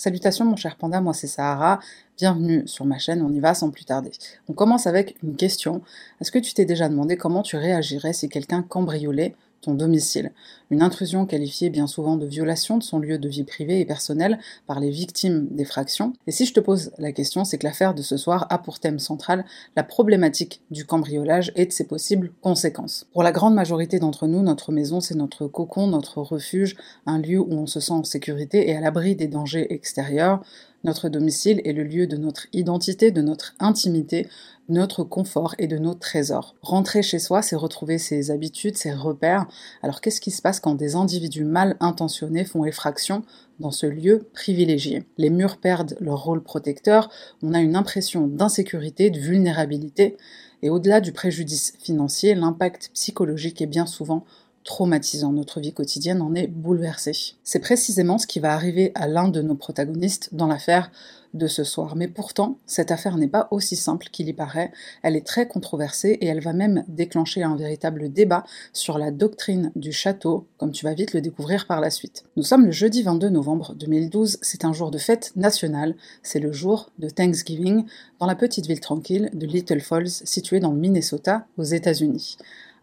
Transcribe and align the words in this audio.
Salutations 0.00 0.44
mon 0.44 0.54
cher 0.54 0.76
panda, 0.76 1.00
moi 1.00 1.12
c'est 1.12 1.26
Sahara, 1.26 1.80
bienvenue 2.16 2.62
sur 2.68 2.84
ma 2.84 2.98
chaîne, 2.98 3.20
on 3.20 3.32
y 3.32 3.40
va 3.40 3.52
sans 3.52 3.70
plus 3.70 3.84
tarder. 3.84 4.12
On 4.48 4.52
commence 4.52 4.86
avec 4.86 5.16
une 5.24 5.34
question. 5.34 5.82
Est-ce 6.20 6.30
que 6.30 6.38
tu 6.38 6.54
t'es 6.54 6.64
déjà 6.64 6.88
demandé 6.88 7.16
comment 7.16 7.42
tu 7.42 7.56
réagirais 7.56 8.12
si 8.12 8.28
quelqu'un 8.28 8.62
cambriolait 8.62 9.34
ton 9.60 9.74
domicile. 9.74 10.32
Une 10.70 10.82
intrusion 10.82 11.26
qualifiée 11.26 11.70
bien 11.70 11.86
souvent 11.86 12.16
de 12.16 12.26
violation 12.26 12.78
de 12.78 12.82
son 12.82 12.98
lieu 12.98 13.18
de 13.18 13.28
vie 13.28 13.44
privée 13.44 13.80
et 13.80 13.84
personnelle 13.84 14.38
par 14.66 14.80
les 14.80 14.90
victimes 14.90 15.48
d'effractions. 15.50 16.12
Et 16.26 16.32
si 16.32 16.44
je 16.44 16.52
te 16.52 16.60
pose 16.60 16.90
la 16.98 17.12
question, 17.12 17.44
c'est 17.44 17.58
que 17.58 17.66
l'affaire 17.66 17.94
de 17.94 18.02
ce 18.02 18.16
soir 18.16 18.46
a 18.50 18.58
pour 18.58 18.78
thème 18.78 18.98
central 18.98 19.44
la 19.76 19.82
problématique 19.82 20.60
du 20.70 20.84
cambriolage 20.84 21.52
et 21.56 21.66
de 21.66 21.72
ses 21.72 21.86
possibles 21.86 22.30
conséquences. 22.42 23.06
Pour 23.12 23.22
la 23.22 23.32
grande 23.32 23.54
majorité 23.54 23.98
d'entre 23.98 24.26
nous, 24.26 24.42
notre 24.42 24.72
maison, 24.72 25.00
c'est 25.00 25.14
notre 25.14 25.46
cocon, 25.46 25.86
notre 25.86 26.20
refuge, 26.20 26.76
un 27.06 27.18
lieu 27.18 27.40
où 27.40 27.52
on 27.52 27.66
se 27.66 27.80
sent 27.80 27.92
en 27.92 28.04
sécurité 28.04 28.68
et 28.68 28.76
à 28.76 28.80
l'abri 28.80 29.16
des 29.16 29.28
dangers 29.28 29.72
extérieurs. 29.72 30.42
Notre 30.88 31.10
domicile 31.10 31.60
est 31.66 31.74
le 31.74 31.84
lieu 31.84 32.06
de 32.06 32.16
notre 32.16 32.46
identité, 32.54 33.10
de 33.10 33.20
notre 33.20 33.54
intimité, 33.60 34.26
notre 34.70 35.04
confort 35.04 35.54
et 35.58 35.66
de 35.66 35.76
nos 35.76 35.92
trésors. 35.92 36.54
Rentrer 36.62 37.02
chez 37.02 37.18
soi, 37.18 37.42
c'est 37.42 37.56
retrouver 37.56 37.98
ses 37.98 38.30
habitudes, 38.30 38.78
ses 38.78 38.94
repères. 38.94 39.46
Alors 39.82 40.00
qu'est-ce 40.00 40.22
qui 40.22 40.30
se 40.30 40.40
passe 40.40 40.60
quand 40.60 40.74
des 40.74 40.94
individus 40.94 41.44
mal 41.44 41.76
intentionnés 41.80 42.46
font 42.46 42.64
effraction 42.64 43.22
dans 43.60 43.70
ce 43.70 43.84
lieu 43.84 44.30
privilégié? 44.32 45.04
Les 45.18 45.28
murs 45.28 45.58
perdent 45.58 45.94
leur 46.00 46.24
rôle 46.24 46.42
protecteur, 46.42 47.10
on 47.42 47.52
a 47.52 47.60
une 47.60 47.76
impression 47.76 48.26
d'insécurité, 48.26 49.10
de 49.10 49.20
vulnérabilité, 49.20 50.16
et 50.62 50.70
au-delà 50.70 51.02
du 51.02 51.12
préjudice 51.12 51.74
financier, 51.78 52.34
l'impact 52.34 52.92
psychologique 52.94 53.60
est 53.60 53.66
bien 53.66 53.84
souvent 53.84 54.24
traumatisant. 54.68 55.32
Notre 55.32 55.60
vie 55.60 55.72
quotidienne 55.72 56.20
en 56.20 56.34
est 56.34 56.46
bouleversée. 56.46 57.36
C'est 57.42 57.58
précisément 57.58 58.18
ce 58.18 58.26
qui 58.26 58.38
va 58.38 58.52
arriver 58.52 58.92
à 58.94 59.08
l'un 59.08 59.28
de 59.28 59.40
nos 59.40 59.54
protagonistes 59.54 60.28
dans 60.32 60.46
l'affaire 60.46 60.90
de 61.32 61.46
ce 61.46 61.64
soir. 61.64 61.96
Mais 61.96 62.06
pourtant, 62.06 62.58
cette 62.66 62.90
affaire 62.90 63.16
n'est 63.16 63.28
pas 63.28 63.48
aussi 63.50 63.76
simple 63.76 64.08
qu'il 64.12 64.28
y 64.28 64.34
paraît. 64.34 64.70
Elle 65.02 65.16
est 65.16 65.26
très 65.26 65.48
controversée 65.48 66.18
et 66.20 66.26
elle 66.26 66.42
va 66.42 66.52
même 66.52 66.84
déclencher 66.86 67.42
un 67.42 67.56
véritable 67.56 68.12
débat 68.12 68.44
sur 68.74 68.98
la 68.98 69.10
doctrine 69.10 69.72
du 69.74 69.90
château, 69.90 70.46
comme 70.58 70.72
tu 70.72 70.84
vas 70.84 70.92
vite 70.92 71.14
le 71.14 71.22
découvrir 71.22 71.66
par 71.66 71.80
la 71.80 71.90
suite. 71.90 72.24
Nous 72.36 72.42
sommes 72.42 72.66
le 72.66 72.72
jeudi 72.72 73.02
22 73.02 73.30
novembre 73.30 73.74
2012. 73.74 74.38
C'est 74.42 74.66
un 74.66 74.74
jour 74.74 74.90
de 74.90 74.98
fête 74.98 75.32
nationale. 75.34 75.96
C'est 76.22 76.40
le 76.40 76.52
jour 76.52 76.90
de 76.98 77.08
Thanksgiving 77.08 77.84
dans 78.20 78.26
la 78.26 78.34
petite 78.34 78.66
ville 78.66 78.80
tranquille 78.80 79.30
de 79.32 79.46
Little 79.46 79.80
Falls, 79.80 80.10
située 80.10 80.60
dans 80.60 80.72
le 80.72 80.78
Minnesota, 80.78 81.46
aux 81.56 81.64
États-Unis. 81.64 82.36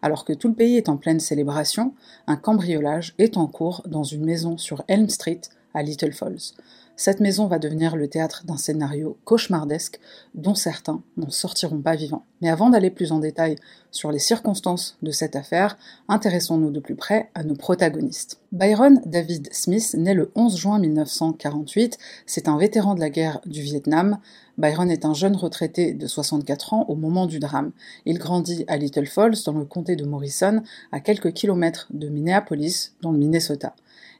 Alors 0.06 0.24
que 0.24 0.32
tout 0.32 0.46
le 0.46 0.54
pays 0.54 0.76
est 0.76 0.88
en 0.88 0.98
pleine 0.98 1.18
célébration, 1.18 1.92
un 2.28 2.36
cambriolage 2.36 3.16
est 3.18 3.36
en 3.36 3.48
cours 3.48 3.82
dans 3.86 4.04
une 4.04 4.24
maison 4.24 4.56
sur 4.56 4.84
Elm 4.86 5.08
Street 5.08 5.40
à 5.74 5.82
Little 5.82 6.12
Falls. 6.12 6.54
Cette 6.98 7.20
maison 7.20 7.46
va 7.46 7.58
devenir 7.58 7.94
le 7.94 8.08
théâtre 8.08 8.44
d'un 8.46 8.56
scénario 8.56 9.18
cauchemardesque 9.24 10.00
dont 10.34 10.54
certains 10.54 11.02
n'en 11.18 11.28
sortiront 11.28 11.82
pas 11.82 11.94
vivants. 11.94 12.24
Mais 12.40 12.48
avant 12.48 12.70
d'aller 12.70 12.88
plus 12.90 13.12
en 13.12 13.18
détail 13.18 13.56
sur 13.90 14.10
les 14.10 14.18
circonstances 14.18 14.96
de 15.02 15.10
cette 15.10 15.36
affaire, 15.36 15.76
intéressons-nous 16.08 16.70
de 16.70 16.80
plus 16.80 16.94
près 16.94 17.28
à 17.34 17.44
nos 17.44 17.54
protagonistes. 17.54 18.40
Byron 18.50 19.02
David 19.04 19.52
Smith 19.52 19.94
naît 19.98 20.14
le 20.14 20.32
11 20.36 20.56
juin 20.56 20.78
1948, 20.78 21.98
c'est 22.24 22.48
un 22.48 22.56
vétéran 22.56 22.94
de 22.94 23.00
la 23.00 23.10
guerre 23.10 23.40
du 23.44 23.60
Vietnam. 23.60 24.18
Byron 24.56 24.90
est 24.90 25.04
un 25.04 25.12
jeune 25.12 25.36
retraité 25.36 25.92
de 25.92 26.06
64 26.06 26.72
ans 26.72 26.86
au 26.88 26.94
moment 26.94 27.26
du 27.26 27.40
drame. 27.40 27.72
Il 28.06 28.18
grandit 28.18 28.64
à 28.68 28.78
Little 28.78 29.06
Falls, 29.06 29.36
dans 29.44 29.52
le 29.52 29.66
comté 29.66 29.96
de 29.96 30.06
Morrison, 30.06 30.62
à 30.92 31.00
quelques 31.00 31.34
kilomètres 31.34 31.88
de 31.92 32.08
Minneapolis, 32.08 32.94
dans 33.02 33.12
le 33.12 33.18
Minnesota. 33.18 33.74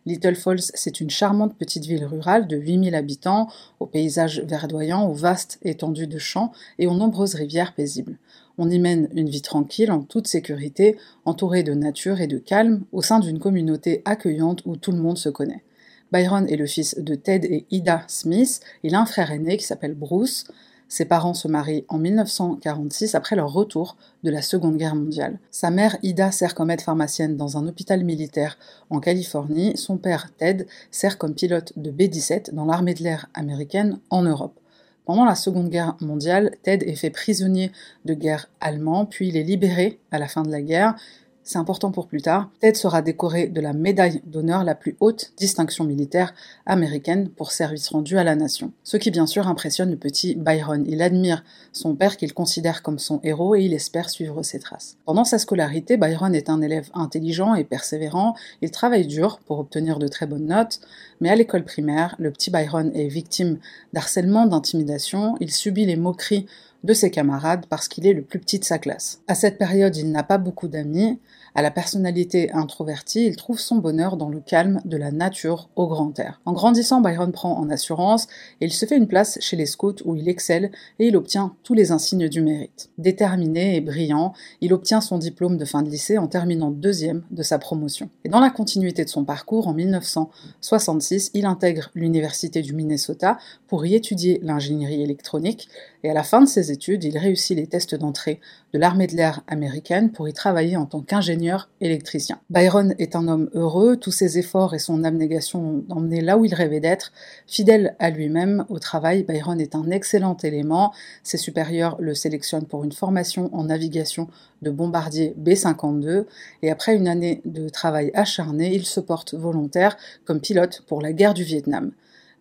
Little 0.07 0.37
Falls, 0.37 0.71
c'est 0.75 1.01
une 1.01 1.11
charmante 1.11 1.59
petite 1.59 1.85
ville 1.85 2.05
rurale 2.05 2.47
de 2.47 2.57
8000 2.57 2.95
habitants, 2.95 3.49
aux 3.81 3.87
paysages 3.87 4.41
verdoyants, 4.41 5.09
aux 5.11 5.15
vastes 5.15 5.59
étendues 5.63 6.07
de 6.07 6.19
champs 6.19 6.53
et 6.79 6.87
aux 6.87 6.95
nombreuses 6.95 7.35
rivières 7.35 7.75
paisibles. 7.75 8.17
On 8.57 8.71
y 8.71 8.79
mène 8.79 9.09
une 9.15 9.29
vie 9.29 9.43
tranquille, 9.43 9.91
en 9.91 10.03
toute 10.03 10.29
sécurité, 10.29 10.97
entourée 11.25 11.65
de 11.65 11.75
nature 11.75 12.21
et 12.21 12.29
de 12.29 12.39
calme, 12.39 12.85
au 12.93 13.03
sein 13.03 13.19
d'une 13.19 13.41
communauté 13.41 14.03
accueillante 14.05 14.63
où 14.65 14.77
tout 14.77 14.93
le 14.93 14.99
monde 14.99 15.19
se 15.19 15.29
connaît. 15.29 15.65
Byron 16.13 16.47
est 16.49 16.57
le 16.57 16.67
fils 16.67 16.97
de 16.99 17.17
Ted 17.17 17.47
et 17.53 17.67
Ida 17.73 18.05
Smith, 18.07 18.61
il 18.85 18.95
a 18.95 19.01
un 19.01 19.07
frère 19.07 19.33
aîné 19.33 19.57
qui 19.57 19.65
s'appelle 19.65 19.95
Bruce. 19.95 20.45
Ses 20.89 21.05
parents 21.05 21.35
se 21.35 21.49
marient 21.49 21.85
en 21.89 21.99
1946 21.99 23.15
après 23.15 23.35
leur 23.35 23.53
retour 23.53 23.97
de 24.23 24.31
la 24.31 24.41
Seconde 24.41 24.77
Guerre 24.77 24.95
mondiale. 24.95 25.41
Sa 25.51 25.71
mère 25.71 25.97
Ida 26.03 26.31
sert 26.31 26.55
comme 26.55 26.71
aide 26.71 26.81
pharmacienne 26.81 27.37
dans 27.37 27.59
un 27.59 27.67
hôpital 27.67 28.05
militaire 28.05 28.57
en 28.91 29.01
Californie. 29.01 29.77
Son 29.77 29.99
père 29.99 30.31
Ted 30.37 30.67
sert 30.91 31.19
comme 31.19 31.35
pilote 31.35 31.73
de 31.77 31.91
B-17 31.91 32.55
dans 32.55 32.67
l'armée 32.67 32.95
de 32.95 33.03
l'air 33.03 33.29
américaine 33.35 33.99
en 34.11 34.23
Europe. 34.23 34.59
Pendant 35.05 35.25
la 35.25 35.37
Seconde 35.37 35.71
Guerre 35.71 35.97
mondiale, 36.01 36.53
Ted 36.63 36.89
est 36.89 36.97
fait 36.97 37.11
prisonnier 37.11 37.71
de 38.05 38.15
guerre 38.15 38.49
allemand, 38.61 39.07
puis 39.07 39.29
il 39.29 39.37
est 39.37 39.45
libéré 39.45 40.01
à 40.11 40.19
la 40.19 40.27
fin 40.27 40.43
de 40.43 40.51
la 40.51 40.63
guerre 40.63 40.97
c'est 41.47 41.59
important 41.59 41.93
pour 41.93 42.09
plus 42.09 42.23
tard, 42.23 42.51
Ted 42.59 42.77
sera 42.77 43.03
décoré 43.03 43.47
de 43.47 43.61
la 43.61 43.73
médaille 43.73 44.21
d'honneur, 44.27 44.65
la 44.65 44.75
plus 44.75 44.97
haute 44.99 45.33
distinction 45.37 45.85
militaire 45.85 46.35
américaine 46.67 47.29
pour 47.29 47.53
service 47.53 47.89
rendu 47.89 48.19
à 48.19 48.25
la 48.25 48.35
nation. 48.35 48.73
Ce 48.83 48.97
qui 48.97 49.13
bien 49.13 49.27
sûr 49.27 49.47
impressionne 49.47 49.91
le 49.91 49.97
petit 49.97 50.35
Byron. 50.35 50.85
Il 50.89 51.03
admire 51.03 51.45
son 51.71 51.95
père 51.95 52.17
qu'il 52.17 52.35
considère 52.35 52.83
comme 52.83 52.99
son 52.99 53.21
héros 53.23 53.55
et 53.55 53.63
il 53.63 53.75
espère 53.75 54.11
suivre 54.11 54.43
ses 54.43 54.59
traces. 54.59 54.97
Pendant 55.05 55.25
sa 55.25 55.39
scolarité, 55.39 55.97
Byron 55.97 56.35
est 56.35 56.51
un 56.51 56.61
élève 56.61 56.91
intelligent 56.95 57.55
et 57.55 57.63
persévérant, 57.63 58.35
il 58.61 58.73
travaille 58.73 59.07
dur 59.07 59.39
pour 59.47 59.61
obtenir 59.61 60.01
de 60.01 60.09
très 60.09 60.27
bonnes 60.27 60.47
notes, 60.47 60.81
mais 61.21 61.31
à 61.31 61.37
l'école 61.37 61.65
primaire, 61.65 62.17
le 62.19 62.33
petit 62.33 62.51
Byron 62.51 62.91
est 62.93 63.07
victime 63.07 63.59
d'harcèlement, 63.93 64.47
d'intimidation, 64.47 65.37
il 65.41 65.53
subit 65.53 65.87
les 65.87 65.97
moqueries 65.97 66.47
de 66.85 66.95
ses 66.95 67.11
camarades 67.11 67.67
parce 67.69 67.89
qu'il 67.89 68.07
est 68.07 68.13
le 68.13 68.23
plus 68.23 68.39
petit 68.39 68.59
de 68.59 68.65
sa 68.65 68.79
classe. 68.79 69.21
À 69.29 69.35
cette 69.35 69.59
période, 69.59 69.97
il 69.97 70.11
n'a 70.11 70.23
pas 70.23 70.39
beaucoup 70.39 70.69
d'amis. 70.69 71.19
À 71.59 71.63
la 71.63 71.71
personnalité 71.71 72.53
introvertie, 72.53 73.25
il 73.25 73.35
trouve 73.35 73.59
son 73.59 73.77
bonheur 73.77 74.19
dans 74.19 74.29
le 74.29 74.41
calme 74.41 74.83
de 74.85 74.99
la 74.99 75.11
nature 75.11 75.71
au 75.75 75.87
grand 75.87 76.19
air. 76.19 76.39
En 76.45 76.53
grandissant, 76.53 77.01
Byron 77.01 77.33
prend 77.33 77.57
en 77.57 77.71
assurance 77.71 78.27
et 78.61 78.67
il 78.67 78.73
se 78.75 78.85
fait 78.85 78.99
une 78.99 79.07
place 79.07 79.39
chez 79.41 79.57
les 79.57 79.65
scouts 79.65 80.03
où 80.05 80.17
il 80.17 80.29
excelle 80.29 80.71
et 80.99 81.07
il 81.07 81.17
obtient 81.17 81.57
tous 81.63 81.73
les 81.73 81.93
insignes 81.93 82.29
du 82.29 82.43
mérite. 82.43 82.91
Déterminé 82.99 83.75
et 83.75 83.81
brillant, 83.81 84.35
il 84.61 84.75
obtient 84.75 85.01
son 85.01 85.17
diplôme 85.17 85.57
de 85.57 85.65
fin 85.65 85.81
de 85.81 85.89
lycée 85.89 86.19
en 86.19 86.27
terminant 86.27 86.71
deuxième 86.71 87.23
de 87.31 87.43
sa 87.43 87.59
promotion. 87.59 88.11
Et 88.25 88.29
dans 88.29 88.41
la 88.41 88.51
continuité 88.51 89.03
de 89.03 89.09
son 89.09 89.25
parcours, 89.25 89.67
en 89.67 89.73
1966, 89.73 91.31
il 91.33 91.47
intègre 91.47 91.91
l'Université 91.95 92.61
du 92.61 92.75
Minnesota 92.75 93.39
pour 93.67 93.87
y 93.87 93.95
étudier 93.95 94.41
l'ingénierie 94.43 95.01
électronique 95.03 95.71
et 96.07 96.11
à 96.11 96.15
la 96.15 96.23
fin 96.23 96.41
de 96.41 96.47
ses 96.47 96.71
études, 96.71 97.03
il 97.03 97.19
réussit 97.19 97.57
les 97.57 97.67
tests 97.67 97.97
d'entrée 97.97 98.41
de 98.73 98.79
l'armée 98.79 99.09
de 99.09 99.17
l'air 99.17 99.41
américaine 99.49 100.13
pour 100.13 100.29
y 100.29 100.33
travailler 100.33 100.77
en 100.77 100.87
tant 100.87 101.01
qu'ingénieur 101.01 101.46
électricien. 101.81 102.41
Byron 102.51 102.95
est 102.99 103.17
un 103.17 103.29
homme 103.29 103.51
heureux, 103.55 103.97
tous 103.97 104.11
ses 104.11 104.39
efforts 104.39 104.75
et 104.75 104.79
son 104.79 105.05
abnégation 105.05 105.63
l'ont 105.63 105.85
emmené 105.97 106.21
là 106.21 106.39
où 106.39 106.45
il 106.45 106.55
rêvait 106.55 106.81
d'être. 106.81 107.13
Fidèle 107.47 107.95
à 107.99 108.11
lui-même 108.11 108.65
au 108.69 108.79
travail, 108.79 109.23
Byron 109.23 109.61
est 109.61 109.75
un 109.75 109.91
excellent 109.91 110.37
élément. 110.43 110.93
Ses 111.23 111.39
supérieurs 111.39 111.97
le 112.01 112.15
sélectionnent 112.15 112.67
pour 112.67 112.85
une 112.85 112.93
formation 112.93 113.55
en 113.55 113.65
navigation 113.65 114.29
de 114.63 114.71
bombardier 114.71 115.35
B-52 115.37 116.25
et 116.63 116.71
après 116.71 116.95
une 116.95 117.09
année 117.09 117.43
de 117.45 117.69
travail 117.69 118.11
acharné, 118.15 118.75
il 118.75 118.87
se 118.87 119.01
porte 119.01 119.35
volontaire 119.35 119.97
comme 120.25 120.41
pilote 120.41 120.83
pour 120.87 121.01
la 121.03 121.13
guerre 121.13 121.35
du 121.35 121.45
Vietnam. 121.45 121.93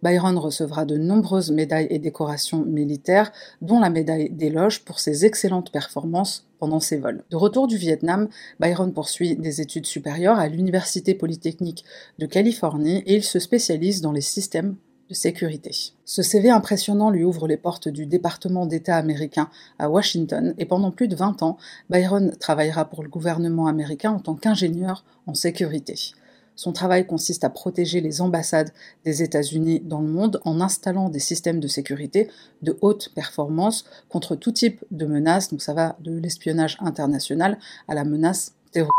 Byron 0.05 0.37
recevra 0.37 0.85
de 0.85 0.97
nombreuses 0.97 1.49
médailles 1.49 1.87
et 1.89 1.97
décorations 1.97 2.63
militaires, 2.63 3.31
dont 3.63 3.79
la 3.79 3.89
médaille 3.89 4.29
d'éloge 4.29 4.85
pour 4.85 4.99
ses 4.99 5.25
excellentes 5.25 5.71
performances 5.71 6.45
pendant 6.59 6.79
ses 6.79 6.97
vols. 6.97 7.23
De 7.31 7.35
retour 7.35 7.65
du 7.65 7.77
Vietnam, 7.77 8.29
Byron 8.59 8.93
poursuit 8.93 9.35
des 9.35 9.61
études 9.61 9.87
supérieures 9.87 10.37
à 10.37 10.47
l'Université 10.47 11.15
polytechnique 11.15 11.83
de 12.19 12.27
Californie 12.27 13.01
et 13.07 13.15
il 13.15 13.23
se 13.23 13.39
spécialise 13.39 14.01
dans 14.01 14.11
les 14.11 14.21
systèmes 14.21 14.75
de 15.09 15.15
sécurité. 15.15 15.71
Ce 16.05 16.21
CV 16.21 16.51
impressionnant 16.51 17.09
lui 17.09 17.23
ouvre 17.23 17.47
les 17.47 17.57
portes 17.57 17.87
du 17.87 18.05
département 18.05 18.67
d'État 18.67 18.97
américain 18.97 19.49
à 19.79 19.89
Washington 19.89 20.53
et 20.59 20.65
pendant 20.65 20.91
plus 20.91 21.07
de 21.07 21.15
20 21.15 21.41
ans, 21.41 21.57
Byron 21.89 22.31
travaillera 22.39 22.85
pour 22.85 23.01
le 23.01 23.09
gouvernement 23.09 23.65
américain 23.65 24.11
en 24.11 24.19
tant 24.19 24.35
qu'ingénieur 24.35 25.03
en 25.25 25.33
sécurité. 25.33 25.95
Son 26.55 26.71
travail 26.71 27.05
consiste 27.05 27.43
à 27.43 27.49
protéger 27.49 28.01
les 28.01 28.21
ambassades 28.21 28.71
des 29.03 29.23
États-Unis 29.23 29.81
dans 29.81 30.01
le 30.01 30.07
monde 30.07 30.39
en 30.45 30.61
installant 30.61 31.09
des 31.09 31.19
systèmes 31.19 31.59
de 31.59 31.67
sécurité 31.67 32.29
de 32.61 32.77
haute 32.81 33.11
performance 33.13 33.85
contre 34.09 34.35
tout 34.35 34.51
type 34.51 34.83
de 34.91 35.05
menaces. 35.05 35.49
Donc 35.49 35.61
ça 35.61 35.73
va 35.73 35.97
de 35.99 36.17
l'espionnage 36.17 36.77
international 36.79 37.57
à 37.87 37.93
la 37.93 38.03
menace 38.03 38.53
terroriste. 38.71 38.91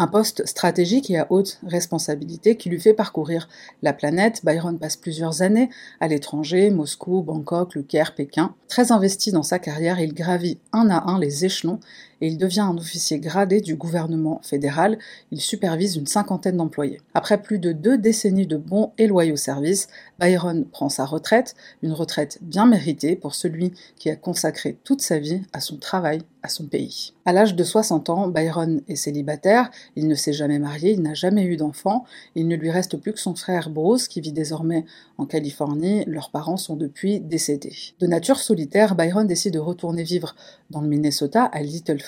Un 0.00 0.06
poste 0.06 0.46
stratégique 0.46 1.10
et 1.10 1.18
à 1.18 1.26
haute 1.28 1.58
responsabilité 1.66 2.56
qui 2.56 2.70
lui 2.70 2.80
fait 2.80 2.94
parcourir 2.94 3.48
la 3.82 3.92
planète. 3.92 4.44
Byron 4.44 4.78
passe 4.78 4.96
plusieurs 4.96 5.42
années 5.42 5.70
à 5.98 6.06
l'étranger, 6.06 6.70
Moscou, 6.70 7.20
Bangkok, 7.22 7.74
Le 7.74 7.82
Caire, 7.82 8.14
Pékin. 8.14 8.54
Très 8.68 8.92
investi 8.92 9.32
dans 9.32 9.42
sa 9.42 9.58
carrière, 9.58 9.98
il 9.98 10.14
gravit 10.14 10.60
un 10.72 10.88
à 10.88 11.10
un 11.10 11.18
les 11.18 11.44
échelons 11.44 11.80
et 12.20 12.26
il 12.26 12.38
devient 12.38 12.60
un 12.60 12.76
officier 12.76 13.18
gradé 13.18 13.60
du 13.60 13.76
gouvernement 13.76 14.40
fédéral. 14.42 14.98
Il 15.30 15.40
supervise 15.40 15.96
une 15.96 16.06
cinquantaine 16.06 16.56
d'employés. 16.56 17.00
Après 17.14 17.40
plus 17.40 17.58
de 17.58 17.72
deux 17.72 17.98
décennies 17.98 18.46
de 18.46 18.56
bons 18.56 18.92
et 18.98 19.06
loyaux 19.06 19.36
services, 19.36 19.88
Byron 20.18 20.64
prend 20.64 20.88
sa 20.88 21.04
retraite, 21.04 21.54
une 21.82 21.92
retraite 21.92 22.38
bien 22.42 22.66
méritée 22.66 23.16
pour 23.16 23.34
celui 23.34 23.72
qui 23.96 24.10
a 24.10 24.16
consacré 24.16 24.78
toute 24.84 25.00
sa 25.00 25.18
vie 25.18 25.42
à 25.52 25.60
son 25.60 25.76
travail, 25.76 26.22
à 26.42 26.48
son 26.48 26.66
pays. 26.66 27.12
À 27.24 27.32
l'âge 27.32 27.54
de 27.54 27.64
60 27.64 28.10
ans, 28.10 28.28
Byron 28.28 28.80
est 28.88 28.96
célibataire, 28.96 29.70
il 29.96 30.08
ne 30.08 30.14
s'est 30.14 30.32
jamais 30.32 30.58
marié, 30.58 30.92
il 30.92 31.02
n'a 31.02 31.14
jamais 31.14 31.44
eu 31.44 31.56
d'enfant, 31.56 32.04
il 32.34 32.48
ne 32.48 32.56
lui 32.56 32.70
reste 32.70 32.96
plus 32.96 33.12
que 33.12 33.20
son 33.20 33.34
frère 33.34 33.70
Bruce 33.70 34.08
qui 34.08 34.20
vit 34.20 34.32
désormais 34.32 34.84
en 35.18 35.26
Californie, 35.26 36.04
leurs 36.06 36.30
parents 36.30 36.56
sont 36.56 36.76
depuis 36.76 37.20
décédés. 37.20 37.76
De 38.00 38.06
nature 38.06 38.38
solitaire, 38.38 38.94
Byron 38.94 39.26
décide 39.26 39.54
de 39.54 39.58
retourner 39.58 40.04
vivre 40.04 40.34
dans 40.70 40.80
le 40.80 40.88
Minnesota, 40.88 41.44
à 41.44 41.60
Little 41.60 42.00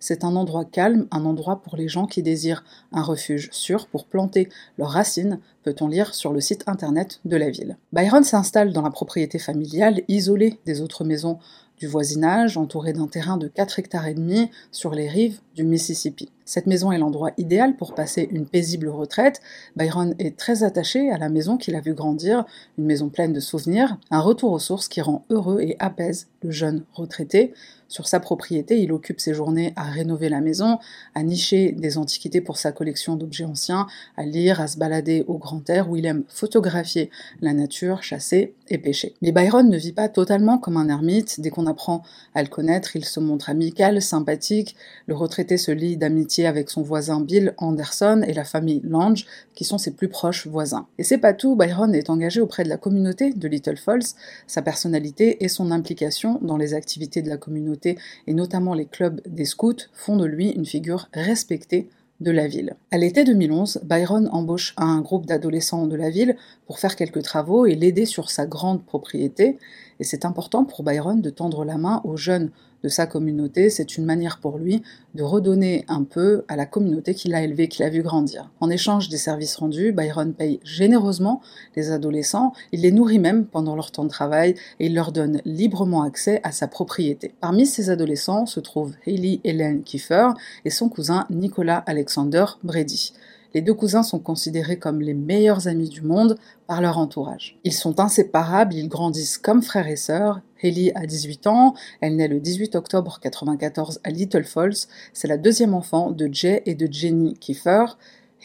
C'est 0.00 0.24
un 0.24 0.36
endroit 0.36 0.64
calme, 0.64 1.06
un 1.10 1.24
endroit 1.24 1.62
pour 1.62 1.76
les 1.76 1.88
gens 1.88 2.06
qui 2.06 2.22
désirent 2.22 2.64
un 2.92 3.02
refuge 3.02 3.48
sûr 3.52 3.86
pour 3.86 4.06
planter 4.06 4.48
leurs 4.78 4.90
racines, 4.90 5.40
peut-on 5.62 5.88
lire 5.88 6.14
sur 6.14 6.32
le 6.32 6.40
site 6.40 6.64
internet 6.66 7.20
de 7.24 7.36
la 7.36 7.50
ville. 7.50 7.76
Byron 7.92 8.24
s'installe 8.24 8.72
dans 8.72 8.82
la 8.82 8.90
propriété 8.90 9.38
familiale, 9.38 10.02
isolée 10.08 10.58
des 10.66 10.80
autres 10.80 11.04
maisons 11.04 11.38
du 11.78 11.86
voisinage, 11.86 12.56
entouré 12.56 12.92
d'un 12.92 13.06
terrain 13.06 13.36
de 13.36 13.48
4 13.48 13.78
hectares 13.78 14.06
et 14.06 14.14
demi 14.14 14.50
sur 14.72 14.92
les 14.92 15.08
rives 15.08 15.40
du 15.54 15.64
Mississippi. 15.64 16.28
Cette 16.48 16.66
maison 16.66 16.90
est 16.92 16.98
l'endroit 16.98 17.32
idéal 17.36 17.76
pour 17.76 17.94
passer 17.94 18.26
une 18.30 18.46
paisible 18.46 18.88
retraite. 18.88 19.42
Byron 19.76 20.14
est 20.18 20.34
très 20.38 20.62
attaché 20.62 21.10
à 21.10 21.18
la 21.18 21.28
maison 21.28 21.58
qu'il 21.58 21.74
a 21.74 21.82
vu 21.82 21.92
grandir, 21.92 22.46
une 22.78 22.86
maison 22.86 23.10
pleine 23.10 23.34
de 23.34 23.40
souvenirs, 23.40 23.98
un 24.10 24.20
retour 24.20 24.52
aux 24.52 24.58
sources 24.58 24.88
qui 24.88 25.02
rend 25.02 25.26
heureux 25.28 25.60
et 25.60 25.76
apaise 25.78 26.28
le 26.42 26.50
jeune 26.50 26.84
retraité. 26.94 27.52
Sur 27.88 28.06
sa 28.06 28.20
propriété, 28.20 28.80
il 28.82 28.92
occupe 28.92 29.18
ses 29.18 29.32
journées 29.32 29.72
à 29.74 29.84
rénover 29.84 30.28
la 30.28 30.42
maison, 30.42 30.78
à 31.14 31.22
nicher 31.22 31.72
des 31.72 31.96
antiquités 31.96 32.42
pour 32.42 32.58
sa 32.58 32.70
collection 32.70 33.16
d'objets 33.16 33.46
anciens, 33.46 33.86
à 34.16 34.24
lire, 34.24 34.60
à 34.60 34.68
se 34.68 34.76
balader 34.76 35.24
au 35.26 35.38
grand 35.38 35.68
air 35.70 35.88
où 35.88 35.96
il 35.96 36.04
aime 36.04 36.24
photographier 36.28 37.10
la 37.40 37.54
nature, 37.54 38.02
chasser 38.02 38.54
et 38.68 38.76
pêcher. 38.76 39.14
Mais 39.22 39.32
Byron 39.32 39.70
ne 39.70 39.78
vit 39.78 39.94
pas 39.94 40.10
totalement 40.10 40.58
comme 40.58 40.76
un 40.76 40.90
ermite. 40.90 41.40
Dès 41.40 41.48
qu'on 41.48 41.66
apprend 41.66 42.02
à 42.34 42.42
le 42.42 42.48
connaître, 42.48 42.94
il 42.94 43.06
se 43.06 43.20
montre 43.20 43.48
amical, 43.48 44.02
sympathique. 44.02 44.76
Le 45.06 45.14
retraité 45.14 45.56
se 45.56 45.70
lie 45.70 45.96
d'amitié 45.96 46.37
avec 46.46 46.70
son 46.70 46.82
voisin 46.82 47.20
Bill 47.20 47.54
Anderson 47.58 48.22
et 48.26 48.32
la 48.32 48.44
famille 48.44 48.80
Lange, 48.84 49.26
qui 49.54 49.64
sont 49.64 49.78
ses 49.78 49.92
plus 49.92 50.08
proches 50.08 50.46
voisins. 50.46 50.86
Et 50.98 51.04
c'est 51.04 51.18
pas 51.18 51.32
tout, 51.32 51.56
Byron 51.56 51.94
est 51.94 52.10
engagé 52.10 52.40
auprès 52.40 52.64
de 52.64 52.68
la 52.68 52.76
communauté 52.76 53.32
de 53.32 53.48
Little 53.48 53.76
Falls. 53.76 54.14
Sa 54.46 54.62
personnalité 54.62 55.44
et 55.44 55.48
son 55.48 55.70
implication 55.70 56.38
dans 56.42 56.56
les 56.56 56.74
activités 56.74 57.22
de 57.22 57.28
la 57.28 57.36
communauté, 57.36 57.98
et 58.26 58.34
notamment 58.34 58.74
les 58.74 58.86
clubs 58.86 59.20
des 59.26 59.44
scouts, 59.44 59.88
font 59.92 60.16
de 60.16 60.26
lui 60.26 60.50
une 60.50 60.66
figure 60.66 61.08
respectée 61.12 61.88
de 62.20 62.30
la 62.30 62.48
ville. 62.48 62.74
À 62.90 62.98
l'été 62.98 63.24
2011, 63.24 63.80
Byron 63.84 64.28
embauche 64.32 64.74
un 64.76 65.00
groupe 65.00 65.26
d'adolescents 65.26 65.86
de 65.86 65.94
la 65.94 66.10
ville 66.10 66.36
pour 66.66 66.78
faire 66.78 66.96
quelques 66.96 67.22
travaux 67.22 67.66
et 67.66 67.76
l'aider 67.76 68.06
sur 68.06 68.30
sa 68.30 68.46
grande 68.46 68.84
propriété, 68.84 69.58
et 70.00 70.04
c'est 70.04 70.24
important 70.24 70.64
pour 70.64 70.82
Byron 70.82 71.20
de 71.20 71.30
tendre 71.30 71.64
la 71.64 71.78
main 71.78 72.00
aux 72.04 72.16
jeunes 72.16 72.50
de 72.82 72.88
sa 72.88 73.06
communauté, 73.06 73.70
c'est 73.70 73.96
une 73.96 74.04
manière 74.04 74.38
pour 74.38 74.58
lui 74.58 74.82
de 75.14 75.22
redonner 75.22 75.84
un 75.88 76.04
peu 76.04 76.44
à 76.48 76.56
la 76.56 76.66
communauté 76.66 77.14
qu'il 77.14 77.34
a 77.34 77.42
élevée, 77.42 77.68
qu'il 77.68 77.84
a 77.84 77.90
vu 77.90 78.02
grandir. 78.02 78.50
En 78.60 78.70
échange 78.70 79.08
des 79.08 79.16
services 79.16 79.56
rendus, 79.56 79.92
Byron 79.92 80.32
paye 80.32 80.60
généreusement 80.62 81.40
les 81.76 81.90
adolescents, 81.90 82.52
il 82.72 82.82
les 82.82 82.92
nourrit 82.92 83.18
même 83.18 83.46
pendant 83.46 83.74
leur 83.74 83.90
temps 83.90 84.04
de 84.04 84.10
travail 84.10 84.54
et 84.78 84.86
il 84.86 84.94
leur 84.94 85.12
donne 85.12 85.40
librement 85.44 86.02
accès 86.02 86.40
à 86.44 86.52
sa 86.52 86.68
propriété. 86.68 87.34
Parmi 87.40 87.66
ces 87.66 87.90
adolescents 87.90 88.46
se 88.46 88.60
trouvent 88.60 88.94
Hayley 89.06 89.40
Helen 89.44 89.82
Kiefer 89.82 90.28
et 90.64 90.70
son 90.70 90.88
cousin 90.88 91.26
Nicolas 91.30 91.82
Alexander 91.86 92.44
Brady. 92.62 93.12
Les 93.54 93.62
deux 93.62 93.74
cousins 93.74 94.02
sont 94.02 94.18
considérés 94.18 94.78
comme 94.78 95.00
les 95.00 95.14
meilleurs 95.14 95.68
amis 95.68 95.88
du 95.88 96.02
monde 96.02 96.38
par 96.66 96.80
leur 96.80 96.98
entourage. 96.98 97.58
Ils 97.64 97.72
sont 97.72 97.98
inséparables, 97.98 98.74
ils 98.74 98.88
grandissent 98.88 99.38
comme 99.38 99.62
frères 99.62 99.88
et 99.88 99.96
sœurs. 99.96 100.40
Haley 100.62 100.92
a 100.94 101.06
18 101.06 101.46
ans, 101.46 101.74
elle 102.00 102.16
naît 102.16 102.28
le 102.28 102.40
18 102.40 102.74
octobre 102.74 103.18
1994 103.22 104.00
à 104.04 104.10
Little 104.10 104.44
Falls. 104.44 104.88
C'est 105.12 105.28
la 105.28 105.38
deuxième 105.38 105.72
enfant 105.72 106.10
de 106.10 106.28
Jay 106.30 106.62
et 106.66 106.74
de 106.74 106.92
Jenny 106.92 107.34
Kiefer. 107.34 107.84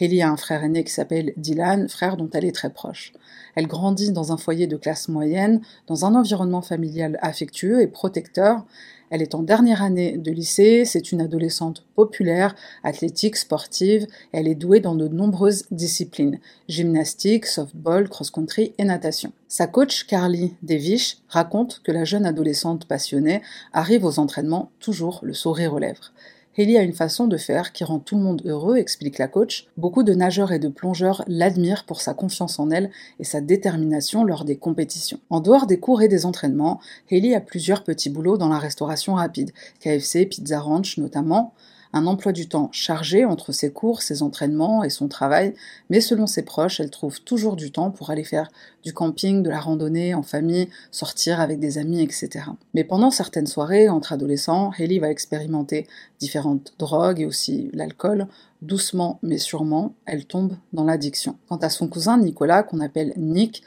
Haley 0.00 0.22
a 0.22 0.30
un 0.30 0.36
frère 0.36 0.64
aîné 0.64 0.82
qui 0.82 0.92
s'appelle 0.92 1.32
Dylan, 1.36 1.88
frère 1.88 2.16
dont 2.16 2.28
elle 2.32 2.44
est 2.44 2.54
très 2.54 2.70
proche. 2.70 3.12
Elle 3.54 3.68
grandit 3.68 4.10
dans 4.10 4.32
un 4.32 4.36
foyer 4.36 4.66
de 4.66 4.76
classe 4.76 5.08
moyenne, 5.08 5.60
dans 5.86 6.04
un 6.04 6.14
environnement 6.14 6.62
familial 6.62 7.18
affectueux 7.22 7.80
et 7.80 7.86
protecteur. 7.86 8.64
Elle 9.10 9.22
est 9.22 9.36
en 9.36 9.42
dernière 9.42 9.82
année 9.82 10.16
de 10.16 10.32
lycée, 10.32 10.84
c'est 10.84 11.12
une 11.12 11.20
adolescente 11.20 11.84
populaire, 11.94 12.56
athlétique, 12.82 13.36
sportive, 13.36 14.08
elle 14.32 14.48
est 14.48 14.56
douée 14.56 14.80
dans 14.80 14.96
de 14.96 15.06
nombreuses 15.06 15.66
disciplines, 15.70 16.40
gymnastique, 16.68 17.46
softball, 17.46 18.08
cross-country 18.08 18.74
et 18.78 18.84
natation. 18.84 19.32
Sa 19.46 19.68
coach 19.68 20.06
Carly 20.06 20.54
Devish 20.62 21.18
raconte 21.28 21.80
que 21.84 21.92
la 21.92 22.04
jeune 22.04 22.26
adolescente 22.26 22.86
passionnée 22.86 23.42
arrive 23.72 24.04
aux 24.04 24.18
entraînements 24.18 24.72
toujours 24.80 25.20
le 25.22 25.34
sourire 25.34 25.74
aux 25.74 25.78
lèvres. 25.78 26.12
Haley 26.56 26.76
a 26.76 26.82
une 26.82 26.92
façon 26.92 27.26
de 27.26 27.36
faire 27.36 27.72
qui 27.72 27.82
rend 27.82 27.98
tout 27.98 28.16
le 28.16 28.22
monde 28.22 28.42
heureux, 28.44 28.76
explique 28.76 29.18
la 29.18 29.26
coach. 29.26 29.66
Beaucoup 29.76 30.04
de 30.04 30.14
nageurs 30.14 30.52
et 30.52 30.60
de 30.60 30.68
plongeurs 30.68 31.24
l'admirent 31.26 31.84
pour 31.84 32.00
sa 32.00 32.14
confiance 32.14 32.60
en 32.60 32.70
elle 32.70 32.90
et 33.18 33.24
sa 33.24 33.40
détermination 33.40 34.22
lors 34.22 34.44
des 34.44 34.56
compétitions. 34.56 35.18
En 35.30 35.40
dehors 35.40 35.66
des 35.66 35.80
cours 35.80 36.02
et 36.02 36.08
des 36.08 36.26
entraînements, 36.26 36.80
Haley 37.10 37.34
a 37.34 37.40
plusieurs 37.40 37.82
petits 37.82 38.10
boulots 38.10 38.38
dans 38.38 38.48
la 38.48 38.58
restauration 38.58 39.14
rapide, 39.14 39.50
KFC, 39.80 40.26
Pizza 40.26 40.60
Ranch 40.60 40.96
notamment 40.98 41.54
un 41.94 42.06
emploi 42.06 42.32
du 42.32 42.48
temps 42.48 42.68
chargé 42.72 43.24
entre 43.24 43.52
ses 43.52 43.72
cours, 43.72 44.02
ses 44.02 44.22
entraînements 44.22 44.82
et 44.82 44.90
son 44.90 45.06
travail, 45.06 45.54
mais 45.90 46.00
selon 46.00 46.26
ses 46.26 46.42
proches, 46.42 46.80
elle 46.80 46.90
trouve 46.90 47.22
toujours 47.22 47.54
du 47.54 47.70
temps 47.70 47.92
pour 47.92 48.10
aller 48.10 48.24
faire 48.24 48.50
du 48.82 48.92
camping, 48.92 49.42
de 49.44 49.48
la 49.48 49.60
randonnée 49.60 50.12
en 50.12 50.24
famille, 50.24 50.68
sortir 50.90 51.40
avec 51.40 51.60
des 51.60 51.78
amis, 51.78 52.02
etc. 52.02 52.46
Mais 52.74 52.82
pendant 52.82 53.12
certaines 53.12 53.46
soirées, 53.46 53.88
entre 53.88 54.12
adolescents, 54.12 54.72
Haley 54.76 54.98
va 54.98 55.08
expérimenter 55.08 55.86
différentes 56.18 56.74
drogues 56.78 57.20
et 57.20 57.26
aussi 57.26 57.70
l'alcool. 57.72 58.26
Doucement 58.60 59.20
mais 59.22 59.38
sûrement, 59.38 59.94
elle 60.04 60.26
tombe 60.26 60.56
dans 60.72 60.84
l'addiction. 60.84 61.36
Quant 61.48 61.58
à 61.58 61.68
son 61.68 61.86
cousin 61.86 62.18
Nicolas, 62.18 62.64
qu'on 62.64 62.80
appelle 62.80 63.12
Nick, 63.16 63.62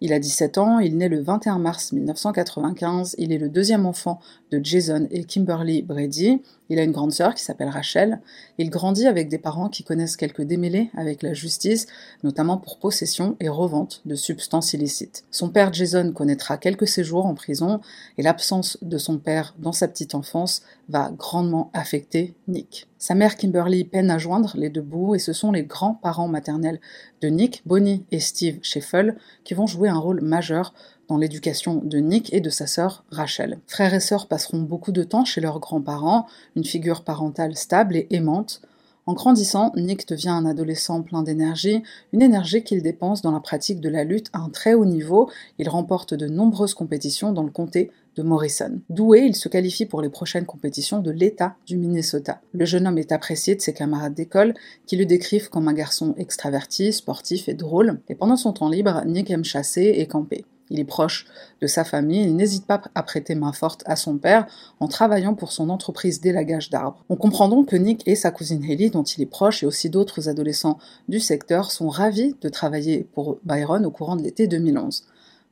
il 0.00 0.12
a 0.12 0.18
17 0.18 0.58
ans, 0.58 0.78
il 0.78 0.96
naît 0.96 1.08
le 1.08 1.20
21 1.20 1.58
mars 1.58 1.92
1995, 1.92 3.14
il 3.18 3.32
est 3.32 3.38
le 3.38 3.48
deuxième 3.48 3.86
enfant 3.86 4.20
de 4.50 4.60
Jason 4.62 5.08
et 5.10 5.24
Kimberly 5.24 5.82
Brady, 5.82 6.42
il 6.68 6.78
a 6.78 6.82
une 6.82 6.92
grande 6.92 7.12
sœur 7.12 7.34
qui 7.34 7.42
s'appelle 7.42 7.68
Rachel, 7.68 8.20
il 8.58 8.70
grandit 8.70 9.06
avec 9.06 9.28
des 9.28 9.38
parents 9.38 9.68
qui 9.68 9.84
connaissent 9.84 10.16
quelques 10.16 10.42
démêlés 10.42 10.90
avec 10.96 11.22
la 11.22 11.32
justice, 11.32 11.86
notamment 12.24 12.58
pour 12.58 12.78
possession 12.78 13.36
et 13.40 13.48
revente 13.48 14.02
de 14.04 14.14
substances 14.14 14.72
illicites. 14.72 15.24
Son 15.30 15.48
père 15.48 15.72
Jason 15.72 16.12
connaîtra 16.12 16.58
quelques 16.58 16.88
séjours 16.88 17.26
en 17.26 17.34
prison, 17.34 17.80
et 18.18 18.22
l'absence 18.22 18.78
de 18.82 18.98
son 18.98 19.18
père 19.18 19.54
dans 19.58 19.72
sa 19.72 19.88
petite 19.88 20.14
enfance 20.14 20.62
va 20.88 21.10
grandement 21.10 21.70
affecter 21.72 22.34
Nick. 22.48 22.86
Sa 22.98 23.14
mère 23.14 23.36
Kimberly 23.36 23.84
peine 23.84 24.10
à 24.10 24.18
joindre 24.18 24.52
les 24.56 24.70
deux 24.70 24.82
bouts 24.82 25.14
et 25.14 25.18
ce 25.18 25.32
sont 25.32 25.52
les 25.52 25.64
grands-parents 25.64 26.28
maternels 26.28 26.80
de 27.20 27.28
Nick, 27.28 27.62
Bonnie 27.66 28.04
et 28.12 28.20
Steve 28.20 28.58
Sheffel, 28.62 29.16
qui 29.44 29.54
vont 29.54 29.66
jouer 29.66 29.88
un 29.88 29.98
rôle 29.98 30.20
majeur 30.20 30.72
dans 31.08 31.18
l'éducation 31.18 31.76
de 31.76 31.98
Nick 31.98 32.32
et 32.32 32.40
de 32.40 32.50
sa 32.50 32.66
sœur 32.66 33.04
Rachel. 33.10 33.58
Frères 33.66 33.94
et 33.94 34.00
sœurs 34.00 34.26
passeront 34.26 34.60
beaucoup 34.60 34.92
de 34.92 35.02
temps 35.02 35.24
chez 35.24 35.40
leurs 35.40 35.60
grands-parents, 35.60 36.26
une 36.56 36.64
figure 36.64 37.04
parentale 37.04 37.56
stable 37.56 37.96
et 37.96 38.06
aimante. 38.10 38.60
En 39.08 39.14
grandissant, 39.14 39.70
Nick 39.76 40.08
devient 40.08 40.30
un 40.30 40.44
adolescent 40.46 41.00
plein 41.00 41.22
d'énergie, 41.22 41.80
une 42.12 42.22
énergie 42.22 42.64
qu'il 42.64 42.82
dépense 42.82 43.22
dans 43.22 43.30
la 43.30 43.38
pratique 43.38 43.80
de 43.80 43.88
la 43.88 44.02
lutte 44.02 44.30
à 44.32 44.40
un 44.40 44.48
très 44.48 44.74
haut 44.74 44.84
niveau. 44.84 45.30
Il 45.58 45.68
remporte 45.68 46.12
de 46.12 46.26
nombreuses 46.26 46.74
compétitions 46.74 47.32
dans 47.32 47.44
le 47.44 47.52
comté 47.52 47.92
de 48.16 48.24
Morrison. 48.24 48.80
Doué, 48.90 49.20
il 49.20 49.36
se 49.36 49.48
qualifie 49.48 49.86
pour 49.86 50.02
les 50.02 50.08
prochaines 50.08 50.44
compétitions 50.44 50.98
de 50.98 51.12
l'État 51.12 51.54
du 51.66 51.76
Minnesota. 51.76 52.40
Le 52.52 52.64
jeune 52.64 52.88
homme 52.88 52.98
est 52.98 53.12
apprécié 53.12 53.54
de 53.54 53.60
ses 53.60 53.74
camarades 53.74 54.14
d'école 54.14 54.54
qui 54.86 54.96
le 54.96 55.06
décrivent 55.06 55.50
comme 55.50 55.68
un 55.68 55.74
garçon 55.74 56.14
extraverti, 56.18 56.92
sportif 56.92 57.48
et 57.48 57.54
drôle. 57.54 58.00
Et 58.08 58.16
pendant 58.16 58.36
son 58.36 58.52
temps 58.52 58.68
libre, 58.68 59.04
Nick 59.06 59.30
aime 59.30 59.44
chasser 59.44 59.94
et 59.98 60.06
camper. 60.08 60.44
Il 60.70 60.80
est 60.80 60.84
proche 60.84 61.26
de 61.60 61.66
sa 61.66 61.84
famille, 61.84 62.22
il 62.22 62.34
n'hésite 62.34 62.66
pas 62.66 62.82
à 62.94 63.02
prêter 63.02 63.34
main 63.34 63.52
forte 63.52 63.82
à 63.86 63.96
son 63.96 64.18
père 64.18 64.46
en 64.80 64.88
travaillant 64.88 65.34
pour 65.34 65.52
son 65.52 65.70
entreprise 65.70 66.20
d'élagage 66.20 66.70
d'arbres. 66.70 67.04
On 67.08 67.16
comprend 67.16 67.48
donc 67.48 67.68
que 67.68 67.76
Nick 67.76 68.06
et 68.06 68.16
sa 68.16 68.30
cousine 68.30 68.64
Haley, 68.64 68.90
dont 68.90 69.04
il 69.04 69.22
est 69.22 69.26
proche, 69.26 69.62
et 69.62 69.66
aussi 69.66 69.90
d'autres 69.90 70.28
adolescents 70.28 70.78
du 71.08 71.20
secteur, 71.20 71.70
sont 71.70 71.88
ravis 71.88 72.34
de 72.40 72.48
travailler 72.48 73.06
pour 73.14 73.38
Byron 73.44 73.86
au 73.86 73.90
courant 73.90 74.16
de 74.16 74.22
l'été 74.22 74.48
2011. 74.48 75.04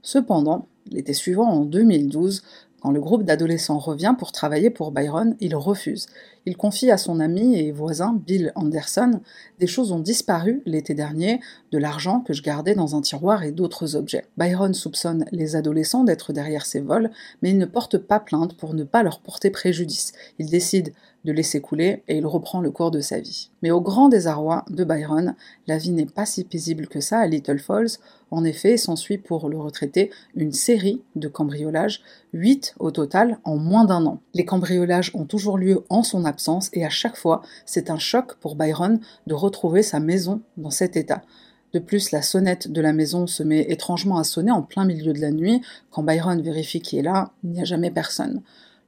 Cependant, 0.03 0.67
l'été 0.91 1.15
suivant, 1.15 1.49
en 1.49 1.65
2012, 1.65 2.43
Quand 2.81 2.91
le 2.91 3.01
groupe 3.01 3.25
d'adolescents 3.25 3.79
revient 3.79 4.15
pour 4.19 4.31
travailler 4.31 4.69
pour 4.69 4.91
Byron, 4.91 5.37
il 5.41 5.57
refuse. 5.57 6.07
Il 6.47 6.57
confie 6.57 6.91
à 6.91 6.99
son 6.99 7.21
ami 7.21 7.59
et 7.59 7.73
voisin 7.73 8.21
Bill 8.27 8.53
Anderson 8.55 9.21
Des 9.59 9.67
choses 9.67 9.93
ont 9.93 9.99
disparu 9.99 10.63
l'été 10.67 10.93
dernier, 10.93 11.41
de 11.73 11.79
l'argent 11.79 12.21
que 12.21 12.35
je 12.35 12.43
gardais 12.43 12.75
dans 12.75 12.97
un 12.97 13.01
tiroir 13.01 13.45
et 13.45 13.53
d'autres 13.53 13.97
objets. 13.97 14.27
Byron 14.37 14.75
soupçonne 14.75 15.25
les 15.33 15.57
adolescents 15.57 16.05
d'être 16.05 16.33
derrière 16.33 16.67
ces 16.67 16.81
vols, 16.81 17.11
mais 17.41 17.51
il 17.51 17.59
ne 17.59 17.67
porte 17.67 17.97
pas 17.97 18.21
plainte 18.21 18.57
pour 18.57 18.75
ne 18.75 18.85
pas 18.85 19.03
leur 19.03 19.21
porter 19.21 19.51
préjudice. 19.51 20.13
Il 20.39 20.51
décide 20.51 20.93
de 21.25 21.33
laisser 21.33 21.61
couler 21.61 22.03
et 22.09 22.17
il 22.19 22.27
reprend 22.27 22.61
le 22.61 22.71
cours 22.71 22.91
de 22.91 23.01
sa 23.01 23.21
vie. 23.21 23.51
Mais 23.63 23.71
au 23.71 23.81
grand 23.81 24.09
désarroi 24.09 24.65
de 24.71 24.85
Byron, 24.85 25.35
la 25.67 25.79
vie 25.79 25.93
n'est 25.93 26.07
pas 26.07 26.27
si 26.27 26.45
paisible 26.45 26.87
que 26.87 27.01
ça 27.01 27.19
à 27.19 27.27
Little 27.27 27.59
Falls. 27.59 27.99
En 28.31 28.45
effet, 28.45 28.77
s'ensuit 28.77 29.19
pour 29.19 29.49
le 29.49 29.59
retraité 29.59 30.11
une 30.35 30.53
série 30.53 31.03
de 31.17 31.29
cambriolages, 31.29 32.03
8 32.33 32.75
au 32.79 32.91
total 32.91 33.39
en 33.45 33.57
moins 33.57 33.85
d'un 33.85 34.05
an. 34.07 34.21
Les 34.35 34.45
cambriolages 34.45 35.11
ont 35.15 35.25
toujours 35.25 35.59
lieu 35.59 35.85
en 35.89 36.03
son 36.03 36.25
absence 36.25 36.71
et 36.73 36.85
à 36.85 36.91
chaque 36.91 37.17
fois, 37.17 37.43
c'est 37.65 37.91
un 37.91 37.99
choc 37.99 38.35
pour 38.41 38.57
Byron 38.57 39.01
de 39.27 39.35
retrouver 39.35 39.83
sa 39.83 40.01
maison 40.01 40.43
dans 40.57 40.71
cet 40.71 40.97
état. 40.97 41.23
De 41.75 41.81
plus, 41.81 42.13
la 42.13 42.23
sonnette 42.23 42.71
de 42.71 42.81
la 42.81 42.93
maison 42.93 43.27
se 43.27 43.43
met 43.43 43.67
étrangement 43.69 44.19
à 44.19 44.25
sonner 44.25 44.53
en 44.53 44.63
plein 44.63 44.85
milieu 44.85 45.13
de 45.13 45.21
la 45.21 45.33
nuit. 45.33 45.61
Quand 45.91 46.05
Byron 46.05 46.41
vérifie 46.41 46.81
qui 46.81 46.99
est 46.99 47.03
là, 47.03 47.33
il 47.43 47.51
n'y 47.51 47.61
a 47.61 47.65
jamais 47.65 47.91
personne. 47.91 48.43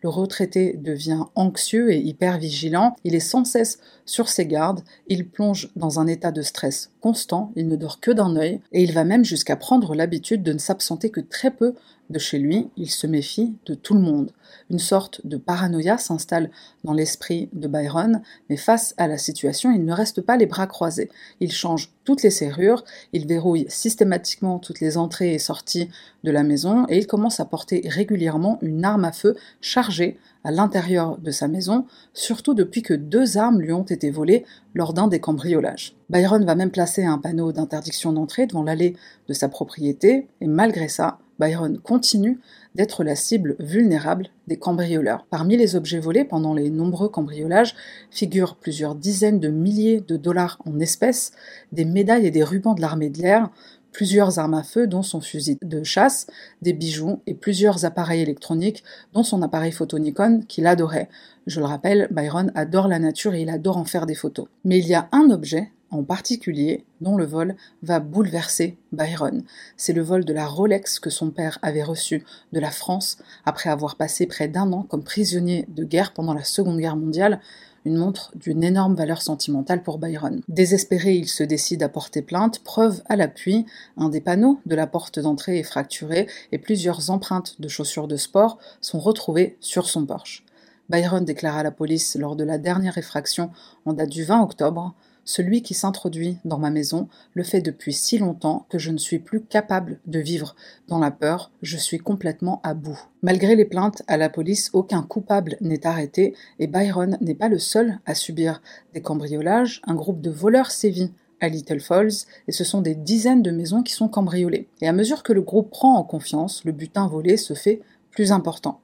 Retraité 0.06 0.76
devient 0.76 1.24
anxieux 1.34 1.92
et 1.92 1.98
hyper 1.98 2.38
vigilant, 2.38 2.96
il 3.04 3.14
est 3.14 3.20
sans 3.20 3.44
cesse 3.44 3.78
sur 4.04 4.28
ses 4.28 4.46
gardes, 4.46 4.82
il 5.08 5.28
plonge 5.28 5.70
dans 5.76 6.00
un 6.00 6.06
état 6.06 6.32
de 6.32 6.42
stress 6.42 6.90
constant, 7.00 7.52
il 7.56 7.68
ne 7.68 7.76
dort 7.76 8.00
que 8.00 8.10
d'un 8.10 8.36
œil, 8.36 8.60
et 8.72 8.82
il 8.82 8.92
va 8.92 9.04
même 9.04 9.24
jusqu'à 9.24 9.56
prendre 9.56 9.94
l'habitude 9.94 10.42
de 10.42 10.52
ne 10.52 10.58
s'absenter 10.58 11.10
que 11.10 11.20
très 11.20 11.50
peu 11.50 11.74
de 12.10 12.18
chez 12.18 12.38
lui, 12.38 12.68
il 12.76 12.90
se 12.90 13.06
méfie 13.06 13.54
de 13.66 13.74
tout 13.74 13.94
le 13.94 14.00
monde. 14.00 14.32
Une 14.70 14.78
sorte 14.78 15.26
de 15.26 15.36
paranoïa 15.36 15.98
s'installe 15.98 16.50
dans 16.84 16.92
l'esprit 16.92 17.48
de 17.52 17.68
Byron, 17.68 18.22
mais 18.48 18.56
face 18.56 18.94
à 18.96 19.08
la 19.08 19.18
situation, 19.18 19.72
il 19.72 19.84
ne 19.84 19.92
reste 19.92 20.20
pas 20.20 20.36
les 20.36 20.46
bras 20.46 20.66
croisés. 20.66 21.10
Il 21.40 21.52
change 21.52 21.92
toutes 22.04 22.22
les 22.22 22.30
serrures, 22.30 22.84
il 23.12 23.26
verrouille 23.26 23.66
systématiquement 23.68 24.58
toutes 24.58 24.80
les 24.80 24.96
entrées 24.96 25.34
et 25.34 25.38
sorties 25.38 25.88
de 26.22 26.30
la 26.30 26.42
maison, 26.42 26.86
et 26.88 26.98
il 26.98 27.06
commence 27.06 27.40
à 27.40 27.44
porter 27.44 27.82
régulièrement 27.86 28.58
une 28.62 28.84
arme 28.84 29.04
à 29.04 29.12
feu 29.12 29.36
chargée 29.60 30.18
à 30.44 30.52
l'intérieur 30.52 31.18
de 31.18 31.32
sa 31.32 31.48
maison, 31.48 31.86
surtout 32.14 32.54
depuis 32.54 32.82
que 32.82 32.94
deux 32.94 33.36
armes 33.36 33.60
lui 33.60 33.72
ont 33.72 33.82
été 33.82 34.10
volées 34.10 34.44
lors 34.74 34.92
d'un 34.92 35.08
des 35.08 35.18
cambriolages. 35.18 35.96
Byron 36.08 36.44
va 36.44 36.54
même 36.54 36.70
placer 36.70 37.04
un 37.04 37.18
panneau 37.18 37.50
d'interdiction 37.50 38.12
d'entrée 38.12 38.46
devant 38.46 38.62
l'allée 38.62 38.94
de 39.26 39.34
sa 39.34 39.48
propriété, 39.48 40.28
et 40.40 40.46
malgré 40.46 40.86
ça, 40.86 41.18
Byron 41.38 41.78
continue 41.82 42.40
d'être 42.74 43.04
la 43.04 43.16
cible 43.16 43.56
vulnérable 43.58 44.28
des 44.46 44.58
cambrioleurs. 44.58 45.26
Parmi 45.30 45.56
les 45.56 45.76
objets 45.76 45.98
volés 45.98 46.24
pendant 46.24 46.54
les 46.54 46.70
nombreux 46.70 47.08
cambriolages 47.08 47.74
figurent 48.10 48.56
plusieurs 48.56 48.94
dizaines 48.94 49.40
de 49.40 49.48
milliers 49.48 50.00
de 50.00 50.16
dollars 50.16 50.58
en 50.66 50.78
espèces, 50.80 51.32
des 51.72 51.84
médailles 51.84 52.26
et 52.26 52.30
des 52.30 52.44
rubans 52.44 52.74
de 52.74 52.80
l'armée 52.80 53.10
de 53.10 53.20
l'air, 53.20 53.50
plusieurs 53.92 54.38
armes 54.38 54.52
à 54.52 54.62
feu 54.62 54.86
dont 54.86 55.02
son 55.02 55.22
fusil 55.22 55.56
de 55.62 55.82
chasse, 55.82 56.26
des 56.60 56.74
bijoux 56.74 57.22
et 57.26 57.32
plusieurs 57.32 57.86
appareils 57.86 58.20
électroniques 58.20 58.84
dont 59.14 59.22
son 59.22 59.40
appareil 59.40 59.72
photo 59.72 59.98
Nikon 59.98 60.42
qu'il 60.46 60.66
adorait. 60.66 61.08
Je 61.46 61.60
le 61.60 61.66
rappelle, 61.66 62.08
Byron 62.10 62.52
adore 62.54 62.88
la 62.88 62.98
nature 62.98 63.34
et 63.34 63.40
il 63.40 63.48
adore 63.48 63.78
en 63.78 63.86
faire 63.86 64.04
des 64.04 64.14
photos. 64.14 64.48
Mais 64.64 64.78
il 64.78 64.86
y 64.86 64.94
a 64.94 65.08
un 65.12 65.30
objet 65.30 65.70
en 65.90 66.02
particulier 66.02 66.84
dont 67.00 67.16
le 67.16 67.24
vol 67.24 67.56
va 67.82 68.00
bouleverser 68.00 68.76
Byron. 68.92 69.44
C'est 69.76 69.92
le 69.92 70.02
vol 70.02 70.24
de 70.24 70.32
la 70.32 70.46
Rolex 70.46 70.98
que 70.98 71.10
son 71.10 71.30
père 71.30 71.58
avait 71.62 71.82
reçu 71.82 72.24
de 72.52 72.60
la 72.60 72.70
France 72.70 73.18
après 73.44 73.70
avoir 73.70 73.96
passé 73.96 74.26
près 74.26 74.48
d'un 74.48 74.72
an 74.72 74.82
comme 74.82 75.04
prisonnier 75.04 75.66
de 75.68 75.84
guerre 75.84 76.12
pendant 76.12 76.34
la 76.34 76.44
Seconde 76.44 76.78
Guerre 76.78 76.96
mondiale, 76.96 77.40
une 77.84 77.96
montre 77.96 78.32
d'une 78.34 78.64
énorme 78.64 78.96
valeur 78.96 79.22
sentimentale 79.22 79.82
pour 79.82 79.98
Byron. 79.98 80.40
Désespéré, 80.48 81.14
il 81.14 81.28
se 81.28 81.44
décide 81.44 81.84
à 81.84 81.88
porter 81.88 82.20
plainte, 82.20 82.58
preuve 82.58 83.02
à 83.06 83.14
l'appui, 83.14 83.64
un 83.96 84.08
des 84.08 84.20
panneaux 84.20 84.58
de 84.66 84.74
la 84.74 84.88
porte 84.88 85.20
d'entrée 85.20 85.60
est 85.60 85.62
fracturé 85.62 86.26
et 86.50 86.58
plusieurs 86.58 87.10
empreintes 87.10 87.60
de 87.60 87.68
chaussures 87.68 88.08
de 88.08 88.16
sport 88.16 88.58
sont 88.80 88.98
retrouvées 88.98 89.56
sur 89.60 89.88
son 89.88 90.04
Porsche. 90.04 90.44
Byron 90.88 91.24
déclara 91.24 91.60
à 91.60 91.62
la 91.62 91.70
police 91.70 92.16
lors 92.16 92.36
de 92.36 92.44
la 92.44 92.58
dernière 92.58 92.98
effraction 92.98 93.50
en 93.84 93.92
date 93.92 94.10
du 94.10 94.24
20 94.24 94.42
octobre 94.42 94.94
celui 95.26 95.60
qui 95.60 95.74
s'introduit 95.74 96.38
dans 96.46 96.58
ma 96.58 96.70
maison 96.70 97.08
le 97.34 97.42
fait 97.42 97.60
depuis 97.60 97.92
si 97.92 98.16
longtemps 98.16 98.64
que 98.70 98.78
je 98.78 98.90
ne 98.90 98.96
suis 98.96 99.18
plus 99.18 99.42
capable 99.42 99.98
de 100.06 100.20
vivre 100.20 100.56
dans 100.88 100.98
la 100.98 101.10
peur, 101.10 101.50
je 101.60 101.76
suis 101.76 101.98
complètement 101.98 102.60
à 102.62 102.72
bout. 102.72 102.98
Malgré 103.22 103.56
les 103.56 103.64
plaintes 103.66 104.02
à 104.06 104.16
la 104.16 104.30
police, 104.30 104.70
aucun 104.72 105.02
coupable 105.02 105.58
n'est 105.60 105.86
arrêté 105.86 106.34
et 106.58 106.68
Byron 106.68 107.18
n'est 107.20 107.34
pas 107.34 107.48
le 107.48 107.58
seul 107.58 107.98
à 108.06 108.14
subir 108.14 108.62
des 108.94 109.02
cambriolages. 109.02 109.82
Un 109.84 109.94
groupe 109.94 110.22
de 110.22 110.30
voleurs 110.30 110.70
sévit 110.70 111.12
à 111.40 111.48
Little 111.48 111.80
Falls 111.80 112.24
et 112.48 112.52
ce 112.52 112.64
sont 112.64 112.80
des 112.80 112.94
dizaines 112.94 113.42
de 113.42 113.50
maisons 113.50 113.82
qui 113.82 113.92
sont 113.92 114.08
cambriolées. 114.08 114.68
Et 114.80 114.88
à 114.88 114.92
mesure 114.92 115.22
que 115.22 115.32
le 115.32 115.42
groupe 115.42 115.70
prend 115.70 115.96
en 115.96 116.04
confiance, 116.04 116.64
le 116.64 116.72
butin 116.72 117.08
volé 117.08 117.36
se 117.36 117.54
fait 117.54 117.82
plus 118.12 118.32
important. 118.32 118.80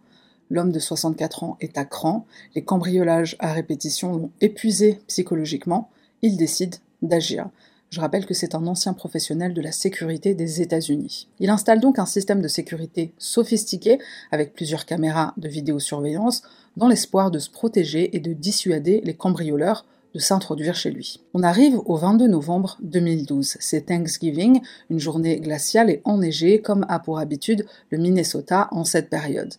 L'homme 0.51 0.73
de 0.73 0.79
64 0.79 1.45
ans 1.45 1.57
est 1.61 1.79
à 1.79 1.87
cran, 1.87 2.27
les 2.55 2.63
cambriolages 2.63 3.37
à 3.39 3.55
répétition 3.55 4.13
l'ont 4.13 4.31
épuisé 4.43 5.01
psychologiquement, 5.07 5.89
il 6.23 6.37
décide 6.37 6.77
d'agir. 7.03 7.49
Je 7.91 8.01
rappelle 8.01 8.25
que 8.25 8.33
c'est 8.33 8.55
un 8.55 8.67
ancien 8.67 8.95
professionnel 8.95 9.53
de 9.53 9.61
la 9.61 9.71
sécurité 9.71 10.35
des 10.35 10.63
États-Unis. 10.63 11.29
Il 11.41 11.51
installe 11.51 11.81
donc 11.81 11.99
un 11.99 12.07
système 12.07 12.41
de 12.41 12.49
sécurité 12.49 13.13
sophistiqué 13.19 13.99
avec 14.31 14.55
plusieurs 14.55 14.87
caméras 14.87 15.35
de 15.37 15.49
vidéosurveillance 15.49 16.43
dans 16.79 16.89
l'espoir 16.89 17.31
de 17.31 17.39
se 17.39 17.51
protéger 17.51 18.17
et 18.17 18.21
de 18.21 18.33
dissuader 18.33 19.03
les 19.05 19.13
cambrioleurs 19.13 19.85
de 20.15 20.19
s'introduire 20.19 20.75
chez 20.75 20.91
lui. 20.91 21.21
On 21.35 21.43
arrive 21.43 21.79
au 21.85 21.97
22 21.97 22.29
novembre 22.29 22.79
2012. 22.83 23.57
C'est 23.61 23.87
Thanksgiving, 23.87 24.61
une 24.89 24.99
journée 24.99 25.41
glaciale 25.41 25.91
et 25.91 26.01
enneigée 26.05 26.63
comme 26.63 26.87
a 26.89 26.99
pour 26.99 27.19
habitude 27.19 27.67
le 27.91 27.99
Minnesota 27.99 28.69
en 28.71 28.85
cette 28.85 29.11
période. 29.11 29.55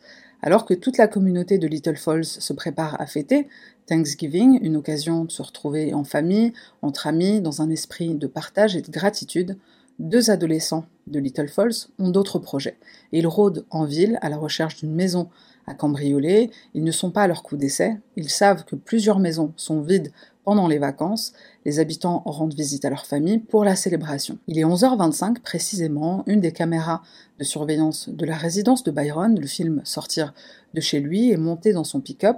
Alors 0.45 0.65
que 0.65 0.73
toute 0.73 0.97
la 0.97 1.07
communauté 1.07 1.57
de 1.57 1.67
Little 1.67 1.95
Falls 1.95 2.25
se 2.25 2.51
prépare 2.51 2.99
à 2.99 3.05
fêter, 3.05 3.47
Thanksgiving, 3.87 4.59
une 4.61 4.75
occasion 4.75 5.23
de 5.23 5.31
se 5.31 5.41
retrouver 5.41 5.93
en 5.93 6.03
famille, 6.03 6.51
entre 6.81 7.07
amis, 7.07 7.39
dans 7.39 7.61
un 7.61 7.69
esprit 7.69 8.13
de 8.13 8.27
partage 8.27 8.75
et 8.75 8.81
de 8.81 8.91
gratitude, 8.91 9.57
deux 9.99 10.31
adolescents 10.31 10.85
de 11.07 11.19
Little 11.19 11.47
Falls 11.47 11.87
ont 11.97 12.09
d'autres 12.09 12.39
projets. 12.39 12.77
ils 13.13 13.25
rôdent 13.25 13.65
en 13.69 13.85
ville 13.85 14.19
à 14.21 14.27
la 14.27 14.35
recherche 14.35 14.75
d'une 14.75 14.93
maison 14.93 15.29
à 15.65 15.75
cambrioler. 15.75 16.51
Ils 16.73 16.83
ne 16.83 16.91
sont 16.91 17.11
pas 17.11 17.23
à 17.23 17.27
leur 17.27 17.41
coup 17.41 17.55
d'essai. 17.55 17.95
Ils 18.17 18.29
savent 18.29 18.65
que 18.65 18.75
plusieurs 18.75 19.19
maisons 19.19 19.53
sont 19.55 19.79
vides 19.79 20.11
pendant 20.43 20.67
les 20.67 20.77
vacances, 20.77 21.31
les 21.65 21.79
habitants 21.79 22.23
rendent 22.25 22.53
visite 22.53 22.85
à 22.85 22.89
leur 22.89 23.05
famille 23.05 23.39
pour 23.39 23.63
la 23.63 23.75
célébration. 23.75 24.37
Il 24.47 24.59
est 24.59 24.63
11h25 24.63 25.39
précisément, 25.39 26.23
une 26.27 26.41
des 26.41 26.51
caméras 26.51 27.01
de 27.39 27.43
surveillance 27.43 28.09
de 28.09 28.25
la 28.25 28.35
résidence 28.35 28.83
de 28.83 28.91
Byron, 28.91 29.39
le 29.39 29.47
film 29.47 29.81
Sortir 29.83 30.33
de 30.73 30.81
chez 30.81 30.99
lui, 30.99 31.31
est 31.31 31.37
montée 31.37 31.73
dans 31.73 31.83
son 31.83 32.01
pick-up. 32.01 32.37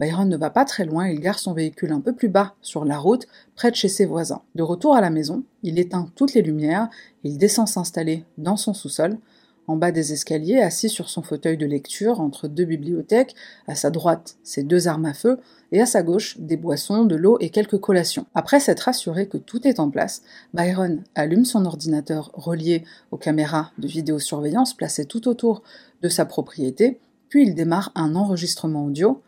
Byron 0.00 0.28
ne 0.28 0.36
va 0.36 0.50
pas 0.50 0.64
très 0.64 0.84
loin, 0.84 1.08
il 1.08 1.20
gare 1.20 1.38
son 1.38 1.52
véhicule 1.52 1.92
un 1.92 2.00
peu 2.00 2.12
plus 2.12 2.28
bas 2.28 2.54
sur 2.60 2.84
la 2.84 2.98
route, 2.98 3.26
près 3.54 3.70
de 3.70 3.76
chez 3.76 3.88
ses 3.88 4.06
voisins. 4.06 4.42
De 4.54 4.62
retour 4.62 4.96
à 4.96 5.00
la 5.00 5.10
maison, 5.10 5.44
il 5.62 5.78
éteint 5.78 6.08
toutes 6.16 6.34
les 6.34 6.42
lumières, 6.42 6.88
il 7.22 7.38
descend 7.38 7.68
s'installer 7.68 8.24
dans 8.38 8.56
son 8.56 8.74
sous-sol, 8.74 9.18
en 9.66 9.76
bas 9.76 9.92
des 9.92 10.12
escaliers, 10.12 10.60
assis 10.60 10.88
sur 10.88 11.08
son 11.08 11.22
fauteuil 11.22 11.56
de 11.56 11.66
lecture 11.66 12.20
entre 12.20 12.48
deux 12.48 12.64
bibliothèques, 12.64 13.34
à 13.66 13.74
sa 13.74 13.90
droite 13.90 14.36
ses 14.42 14.62
deux 14.62 14.88
armes 14.88 15.06
à 15.06 15.14
feu, 15.14 15.38
et 15.70 15.80
à 15.80 15.86
sa 15.86 16.02
gauche 16.02 16.36
des 16.38 16.56
boissons, 16.56 17.04
de 17.04 17.16
l'eau 17.16 17.38
et 17.40 17.50
quelques 17.50 17.78
collations. 17.78 18.26
Après 18.34 18.60
s'être 18.60 18.88
assuré 18.88 19.26
que 19.26 19.38
tout 19.38 19.66
est 19.66 19.80
en 19.80 19.90
place, 19.90 20.22
Byron 20.52 21.02
allume 21.14 21.44
son 21.44 21.64
ordinateur 21.64 22.30
relié 22.34 22.84
aux 23.10 23.16
caméras 23.16 23.70
de 23.78 23.88
vidéosurveillance 23.88 24.74
placées 24.74 25.06
tout 25.06 25.28
autour 25.28 25.62
de 26.02 26.08
sa 26.08 26.26
propriété, 26.26 27.00
puis 27.28 27.44
il 27.46 27.54
démarre 27.54 27.92
un 27.94 28.14
enregistrement 28.14 28.84
audio, 28.84 29.22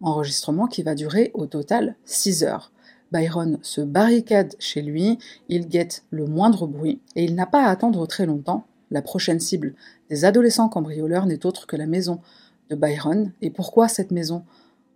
enregistrement 0.00 0.66
qui 0.66 0.82
va 0.82 0.94
durer 0.94 1.30
au 1.34 1.46
total 1.46 1.96
6 2.06 2.44
heures. 2.44 2.72
Byron 3.12 3.58
se 3.62 3.80
barricade 3.80 4.54
chez 4.58 4.82
lui, 4.82 5.18
il 5.48 5.68
guette 5.68 6.04
le 6.10 6.26
moindre 6.26 6.66
bruit, 6.66 7.00
et 7.16 7.24
il 7.24 7.34
n'a 7.34 7.46
pas 7.46 7.64
à 7.64 7.70
attendre 7.70 8.06
très 8.06 8.24
longtemps 8.24 8.64
la 8.90 9.02
prochaine 9.02 9.40
cible 9.40 9.74
des 10.08 10.24
adolescents 10.24 10.68
cambrioleurs 10.68 11.26
n'est 11.26 11.46
autre 11.46 11.66
que 11.66 11.76
la 11.76 11.86
maison 11.86 12.20
de 12.68 12.76
Byron. 12.76 13.32
Et 13.40 13.50
pourquoi 13.50 13.88
cette 13.88 14.10
maison? 14.10 14.44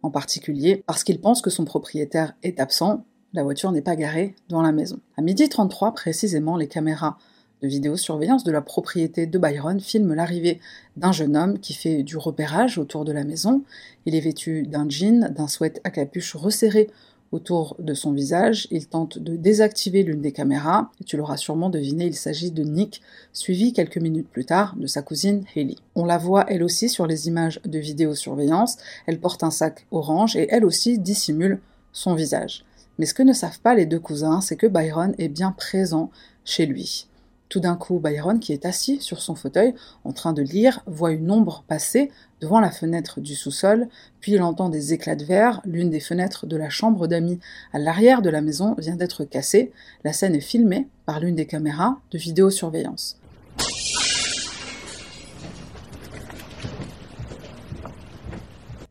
En 0.03 0.11
particulier 0.11 0.85
Parce 0.87 1.03
qu'il 1.03 1.21
pense 1.21 1.41
que 1.41 1.51
son 1.51 1.65
propriétaire 1.65 2.35
est 2.43 2.61
absent, 2.61 3.05
la 3.33 3.43
voiture 3.43 3.73
n'est 3.73 3.83
pas 3.83 3.97
garée 3.97 4.35
dans 4.49 4.63
la 4.63 4.71
maison. 4.71 5.01
À 5.17 5.23
midi 5.23 5.49
33 5.49 5.93
précisément, 5.93 6.57
les 6.57 6.69
caméras 6.69 7.19
de 7.63 7.69
vidéosurveillance 7.69 8.45
de 8.45 8.53
la 8.53 8.61
propriété 8.61 9.27
de 9.27 9.39
Byron 9.39 9.81
filment 9.81 10.15
l'arrivée 10.15 10.61
d'un 10.97 11.13
jeune 11.13 11.37
homme 11.37 11.59
qui 11.59 11.73
fait 11.73 12.03
du 12.03 12.17
repérage 12.17 12.79
autour 12.79 13.05
de 13.05 13.13
la 13.13 13.25
maison. 13.25 13.65
Il 14.07 14.15
est 14.15 14.21
vêtu 14.21 14.65
d'un 14.67 14.89
jean, 14.89 15.33
d'un 15.33 15.49
sweat 15.49 15.81
à 15.85 15.91
capuche 15.91 16.37
resserré 16.37 16.91
Autour 17.35 17.75
de 17.81 17.95
son 17.95 18.13
visage, 18.13 18.69
il 18.71 18.87
tente 18.87 19.19
de 19.19 19.35
désactiver 19.35 20.05
l'une 20.05 20.21
des 20.21 20.31
caméras, 20.31 20.93
tu 21.05 21.17
l'auras 21.17 21.37
sûrement 21.37 21.69
deviné, 21.69 22.07
il 22.07 22.15
s'agit 22.15 22.53
de 22.53 22.63
Nick, 22.63 23.03
suivi 23.33 23.73
quelques 23.73 23.99
minutes 23.99 24.29
plus 24.29 24.45
tard 24.45 24.77
de 24.77 24.87
sa 24.87 25.03
cousine 25.03 25.45
Haley. 25.57 25.75
On 25.97 26.05
la 26.05 26.17
voit 26.17 26.45
elle 26.47 26.63
aussi 26.63 26.89
sur 26.89 27.09
les 27.09 27.27
images 27.27 27.61
de 27.65 27.81
vidéosurveillance, 27.81 28.77
elle 29.07 29.19
porte 29.19 29.43
un 29.43 29.51
sac 29.51 29.85
orange 29.91 30.37
et 30.37 30.47
elle 30.49 30.65
aussi 30.65 30.97
dissimule 30.97 31.59
son 31.93 32.15
visage. 32.15 32.65
Mais 33.01 33.07
ce 33.07 33.15
que 33.15 33.25
ne 33.25 33.33
savent 33.33 33.59
pas 33.59 33.75
les 33.75 33.87
deux 33.87 33.99
cousins, 33.99 34.41
c'est 34.41 34.55
que 34.55 34.69
Byron 34.69 35.17
est 35.19 35.27
bien 35.27 35.51
présent 35.51 36.13
chez 36.45 36.67
lui. 36.67 37.09
Tout 37.49 37.61
d'un 37.61 37.77
coup, 37.77 38.01
Byron, 38.01 38.41
qui 38.41 38.53
est 38.53 38.67
assis 38.67 39.01
sur 39.01 39.21
son 39.21 39.35
fauteuil, 39.35 39.75
en 40.05 40.13
train 40.13 40.33
de 40.33 40.43
lire, 40.43 40.81
voit 40.87 41.13
une 41.13 41.31
ombre 41.31 41.65
passer 41.69 42.11
devant 42.41 42.61
la 42.61 42.71
fenêtre 42.71 43.21
du 43.21 43.35
sous-sol, 43.35 43.89
puis 44.21 44.33
il 44.33 44.43
entend 44.43 44.69
des 44.69 44.93
éclats 44.93 45.17
de 45.17 45.25
verre, 45.25 45.61
l'une 45.65 45.91
des 45.91 46.01
fenêtres 46.01 46.47
de 46.47 46.57
la 46.57 46.69
chambre 46.69 47.07
d'amis 47.07 47.39
à 47.73 47.79
l'arrière 47.79 48.23
de 48.23 48.31
la 48.31 48.41
maison 48.41 48.75
vient 48.79 48.97
d'être 48.97 49.25
cassée, 49.25 49.73
la 50.05 50.13
scène 50.13 50.35
est 50.35 50.41
filmée 50.41 50.89
par 51.07 51.21
l'une 51.21 51.37
des 51.37 51.47
caméras 51.47 51.99
de 52.11 52.19
vidéosurveillance. 52.19 53.19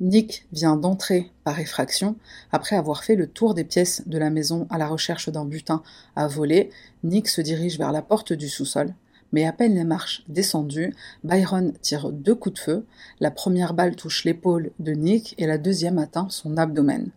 Nick 0.04 0.46
vient 0.52 0.76
d'entrer 0.76 1.32
par 1.46 1.62
effraction. 1.62 2.18
Après 2.52 2.76
avoir 2.76 3.06
fait 3.06 3.16
le 3.16 3.26
tour 3.26 3.54
des 3.54 3.64
pièces 3.64 4.04
de 4.06 4.18
la 4.18 4.30
maison 4.30 4.68
à 4.70 4.78
la 4.78 4.88
recherche 4.88 5.30
d'un 5.30 5.46
butin 5.46 5.82
à 6.18 6.28
voler, 6.28 6.72
Nick 7.06 7.30
se 7.30 7.40
dirige 7.40 7.78
vers 7.78 7.94
la 7.94 8.02
porte 8.02 8.34
du 8.34 8.50
sous-sol. 8.50 8.94
Mais 9.32 9.46
à 9.46 9.54
peine 9.54 9.76
les 9.76 9.86
marches 9.86 10.26
descendues, 10.28 10.94
Byron 11.24 11.72
tire 11.82 12.12
deux 12.12 12.36
coups 12.36 12.56
de 12.56 12.60
feu. 12.60 12.86
La 13.22 13.32
première 13.32 13.74
balle 13.74 13.96
touche 13.96 14.26
l'épaule 14.26 14.72
de 14.80 14.92
Nick 14.92 15.36
et 15.38 15.48
la 15.48 15.58
deuxième 15.58 15.98
atteint 15.98 16.28
son 16.30 16.58
abdomen. 16.58 17.08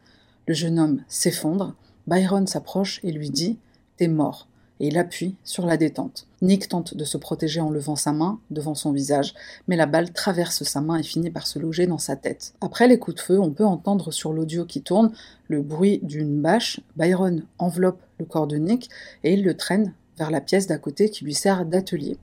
Le 0.47 0.55
jeune 0.55 0.78
homme 0.78 1.02
s'effondre. 1.09 1.75
Byron 2.07 2.47
s'approche 2.47 3.00
et 3.02 3.11
lui 3.11 3.31
dit 3.31 3.59
T'es 3.97 4.07
mort 4.07 4.47
et 4.80 4.88
il 4.88 4.99
appuie 4.99 5.35
sur 5.45 5.66
la 5.66 5.76
détente. 5.76 6.26
Nick 6.42 6.68
tente 6.68 6.95
de 6.95 7.04
se 7.04 7.16
protéger 7.16 7.61
en 7.61 7.71
levant 7.71 7.97
sa 7.97 8.12
main 8.12 8.38
devant 8.50 8.75
son 8.75 8.92
visage, 8.92 9.35
mais 9.68 9.76
la 9.76 9.87
balle 9.87 10.12
traverse 10.12 10.62
sa 10.62 10.80
main 10.80 10.97
et 10.97 11.02
finit 11.02 11.30
par 11.30 11.47
se 11.47 11.59
loger 11.59 11.87
dans 11.87 11.99
sa 11.99 12.16
tête. 12.16 12.54
Après 12.61 12.88
les 12.88 12.99
coups 12.99 13.16
de 13.16 13.23
feu, 13.23 13.40
on 13.40 13.50
peut 13.50 13.64
entendre 13.64 14.11
sur 14.12 14.33
l'audio 14.33 14.64
qui 14.64 14.83
tourne 14.83 15.12
le 15.49 15.62
bruit 15.62 16.00
d'une 16.02 16.40
bâche. 16.40 16.80
Byron 16.97 17.42
enveloppe 17.59 18.00
le 18.18 18.26
corps 18.26 18.47
de 18.47 18.56
Nick 18.56 18.90
et 19.25 19.33
il 19.33 19.45
le 19.45 19.56
traîne 19.56 19.92
vers 20.18 20.30
la 20.30 20.40
pièce 20.40 20.66
d'à 20.66 20.78
côté 20.78 21.11
qui 21.11 21.25
lui 21.25 21.35
sert 21.35 21.64
d'atelier. 21.64 22.16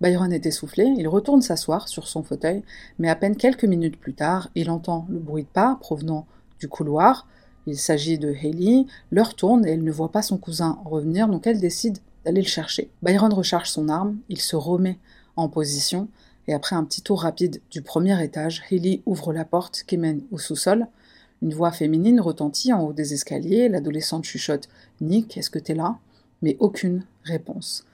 Byron 0.00 0.32
est 0.32 0.46
essoufflé, 0.46 0.84
il 0.96 1.08
retourne 1.08 1.42
s'asseoir 1.42 1.88
sur 1.88 2.08
son 2.08 2.22
fauteuil, 2.22 2.62
mais 2.98 3.10
à 3.10 3.16
peine 3.16 3.36
quelques 3.36 3.64
minutes 3.64 3.98
plus 3.98 4.14
tard, 4.14 4.48
il 4.54 4.70
entend 4.70 5.06
le 5.10 5.18
bruit 5.18 5.42
de 5.42 5.48
pas 5.48 5.76
provenant 5.80 6.26
du 6.58 6.68
couloir. 6.68 7.26
Il 7.66 7.78
s'agit 7.78 8.18
de 8.18 8.32
Haley, 8.32 8.86
l'heure 9.10 9.34
tourne 9.34 9.66
et 9.66 9.72
elle 9.72 9.84
ne 9.84 9.92
voit 9.92 10.10
pas 10.10 10.22
son 10.22 10.38
cousin 10.38 10.78
revenir, 10.86 11.28
donc 11.28 11.46
elle 11.46 11.60
décide 11.60 11.98
d'aller 12.24 12.40
le 12.40 12.46
chercher. 12.46 12.90
Byron 13.02 13.32
recharge 13.32 13.68
son 13.68 13.88
arme, 13.88 14.16
il 14.30 14.40
se 14.40 14.56
remet 14.56 14.98
en 15.36 15.48
position, 15.48 16.08
et 16.48 16.54
après 16.54 16.76
un 16.76 16.84
petit 16.84 17.02
tour 17.02 17.22
rapide 17.22 17.60
du 17.70 17.82
premier 17.82 18.22
étage, 18.24 18.62
Haley 18.70 19.02
ouvre 19.06 19.32
la 19.32 19.44
porte 19.44 19.84
qui 19.86 19.98
mène 19.98 20.22
au 20.30 20.38
sous-sol. 20.38 20.86
Une 21.42 21.54
voix 21.54 21.72
féminine 21.72 22.20
retentit 22.20 22.72
en 22.72 22.82
haut 22.82 22.92
des 22.92 23.14
escaliers, 23.14 23.68
l'adolescente 23.68 24.24
chuchote 24.24 24.68
Nick, 25.00 25.36
est-ce 25.36 25.50
que 25.50 25.58
t'es 25.58 25.74
là? 25.74 25.98
Mais 26.42 26.56
aucune 26.58 27.04
réponse. 27.24 27.86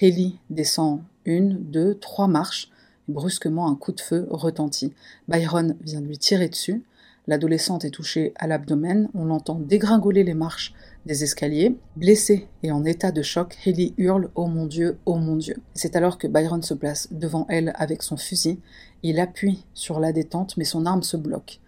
Haley 0.00 0.32
descend 0.48 1.02
une, 1.24 1.58
deux, 1.58 1.94
trois 1.94 2.28
marches. 2.28 2.70
brusquement, 3.08 3.68
un 3.68 3.74
coup 3.74 3.92
de 3.92 4.00
feu 4.00 4.26
retentit. 4.30 4.92
Byron 5.28 5.76
vient 5.80 6.00
lui 6.00 6.18
tirer 6.18 6.48
dessus. 6.48 6.84
L'adolescente 7.26 7.84
est 7.84 7.90
touchée 7.90 8.32
à 8.36 8.46
l'abdomen. 8.46 9.08
On 9.14 9.24
l'entend 9.24 9.56
dégringoler 9.56 10.24
les 10.24 10.34
marches 10.34 10.74
des 11.06 11.24
escaliers. 11.24 11.76
Blessée 11.96 12.48
et 12.62 12.72
en 12.72 12.84
état 12.84 13.12
de 13.12 13.22
choc, 13.22 13.56
Haley 13.66 13.94
hurle 13.98 14.30
Oh 14.34 14.46
mon 14.46 14.66
Dieu, 14.66 14.98
oh 15.06 15.16
mon 15.16 15.36
Dieu. 15.36 15.56
C'est 15.74 15.96
alors 15.96 16.18
que 16.18 16.26
Byron 16.26 16.62
se 16.62 16.74
place 16.74 17.08
devant 17.10 17.46
elle 17.48 17.72
avec 17.76 18.02
son 18.02 18.16
fusil. 18.16 18.58
Il 19.02 19.20
appuie 19.20 19.64
sur 19.74 20.00
la 20.00 20.12
détente, 20.12 20.56
mais 20.56 20.64
son 20.64 20.86
arme 20.86 21.02
se 21.02 21.16
bloque. 21.16 21.60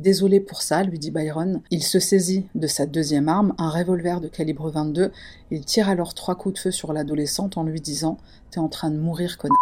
Désolé 0.00 0.40
pour 0.40 0.62
ça, 0.62 0.82
lui 0.82 0.98
dit 0.98 1.10
Byron. 1.10 1.60
Il 1.70 1.82
se 1.82 1.98
saisit 1.98 2.46
de 2.54 2.66
sa 2.66 2.86
deuxième 2.86 3.28
arme, 3.28 3.54
un 3.58 3.68
revolver 3.68 4.22
de 4.22 4.28
calibre 4.28 4.70
22. 4.70 5.12
Il 5.50 5.66
tire 5.66 5.90
alors 5.90 6.14
trois 6.14 6.36
coups 6.36 6.54
de 6.54 6.58
feu 6.58 6.70
sur 6.70 6.94
l'adolescente 6.94 7.58
en 7.58 7.64
lui 7.64 7.82
disant 7.82 8.16
T'es 8.50 8.60
en 8.60 8.68
train 8.68 8.90
de 8.90 8.96
mourir, 8.96 9.36
connard. 9.36 9.58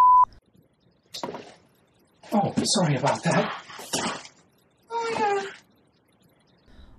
Oh, 2.32 2.52
sorry 2.64 2.96
about 2.98 3.20
that. 3.24 3.48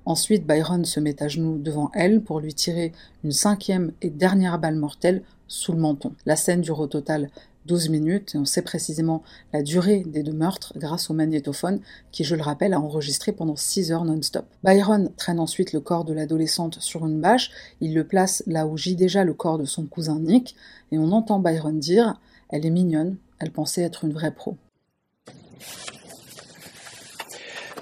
Ensuite, 0.04 0.46
Byron 0.46 0.84
se 0.84 1.00
met 1.00 1.24
à 1.24 1.30
genoux 1.30 1.60
devant 1.60 1.92
elle 1.94 2.22
pour 2.22 2.42
lui 2.42 2.54
tirer 2.54 2.92
une 3.24 3.32
cinquième 3.32 3.94
et 4.02 4.10
dernière 4.10 4.60
balle 4.60 4.76
mortelle 4.76 5.24
sous 5.48 5.72
le 5.72 5.80
menton. 5.80 6.14
La 6.26 6.36
scène 6.36 6.60
dure 6.60 6.82
au 6.82 6.88
total 6.88 7.30
12 7.70 7.90
minutes, 7.90 8.34
et 8.34 8.40
on 8.40 8.46
sait 8.46 8.64
précisément 8.64 9.22
la 9.54 9.62
durée 9.62 10.04
des 10.06 10.24
deux 10.24 10.34
meurtres 10.34 10.74
grâce 10.76 11.12
au 11.12 11.14
magnétophone 11.14 11.82
qui, 12.12 12.24
je 12.24 12.36
le 12.36 12.42
rappelle, 12.42 12.74
a 12.74 12.80
enregistré 12.80 13.32
pendant 13.32 13.56
6 13.56 13.92
heures 13.92 14.06
non-stop. 14.06 14.48
Byron 14.64 15.12
traîne 15.18 15.40
ensuite 15.40 15.72
le 15.72 15.80
corps 15.80 16.04
de 16.04 16.14
l'adolescente 16.14 16.80
sur 16.80 17.06
une 17.06 17.22
bâche, 17.22 17.52
il 17.80 17.94
le 17.94 18.04
place 18.04 18.42
là 18.48 18.66
où 18.66 18.76
gît 18.76 18.96
déjà 18.96 19.24
le 19.24 19.36
corps 19.36 19.60
de 19.60 19.66
son 19.66 19.86
cousin 19.86 20.20
Nick, 20.20 20.56
et 20.92 20.98
on 20.98 21.12
entend 21.12 21.38
Byron 21.40 21.78
dire 21.78 22.20
«Elle 22.50 22.66
est 22.66 22.72
mignonne, 22.72 23.18
elle 23.38 23.52
pensait 23.52 23.84
être 23.84 24.04
une 24.04 24.14
vraie 24.14 24.34
pro». 24.34 24.58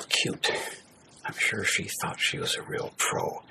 Cute. 0.09 0.51
I'm 1.25 1.35
sure 1.37 1.63
she 1.63 1.87
thought 2.01 2.19
she 2.19 2.35
was 2.35 2.57
a 2.59 2.63
real 2.69 2.91
pro. 2.97 3.41